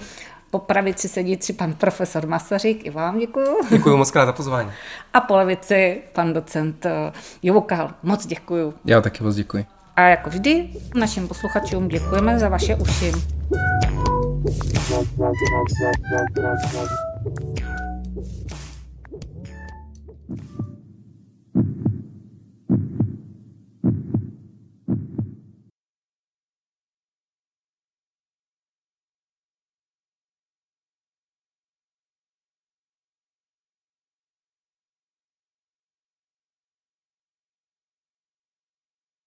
Po 0.52 0.60
pravici 0.60 1.08
sedící 1.08 1.54
pan 1.54 1.74
profesor 1.74 2.28
Masařík, 2.28 2.86
i 2.86 2.90
vám 2.90 3.20
děkuju. 3.20 3.58
Děkuji 3.70 3.98
moc 3.98 4.12
krát 4.12 4.26
za 4.26 4.34
pozvání. 4.34 4.72
A 5.14 5.22
po 5.22 5.36
levici 5.36 6.02
pan 6.14 6.34
docent 6.34 6.86
eh, 6.86 7.12
Joukal. 7.44 7.92
Moc 8.04 8.26
děkuju. 8.26 8.74
Já 8.86 9.02
taky 9.02 9.24
moc 9.24 9.36
děkuji. 9.36 9.66
A 9.96 10.02
jako 10.02 10.30
vždy 10.30 10.70
našim 10.96 11.28
posluchačům 11.28 11.88
děkujeme 11.88 12.40
za 12.40 12.50
vaše 12.50 12.76
uši. 12.76 13.12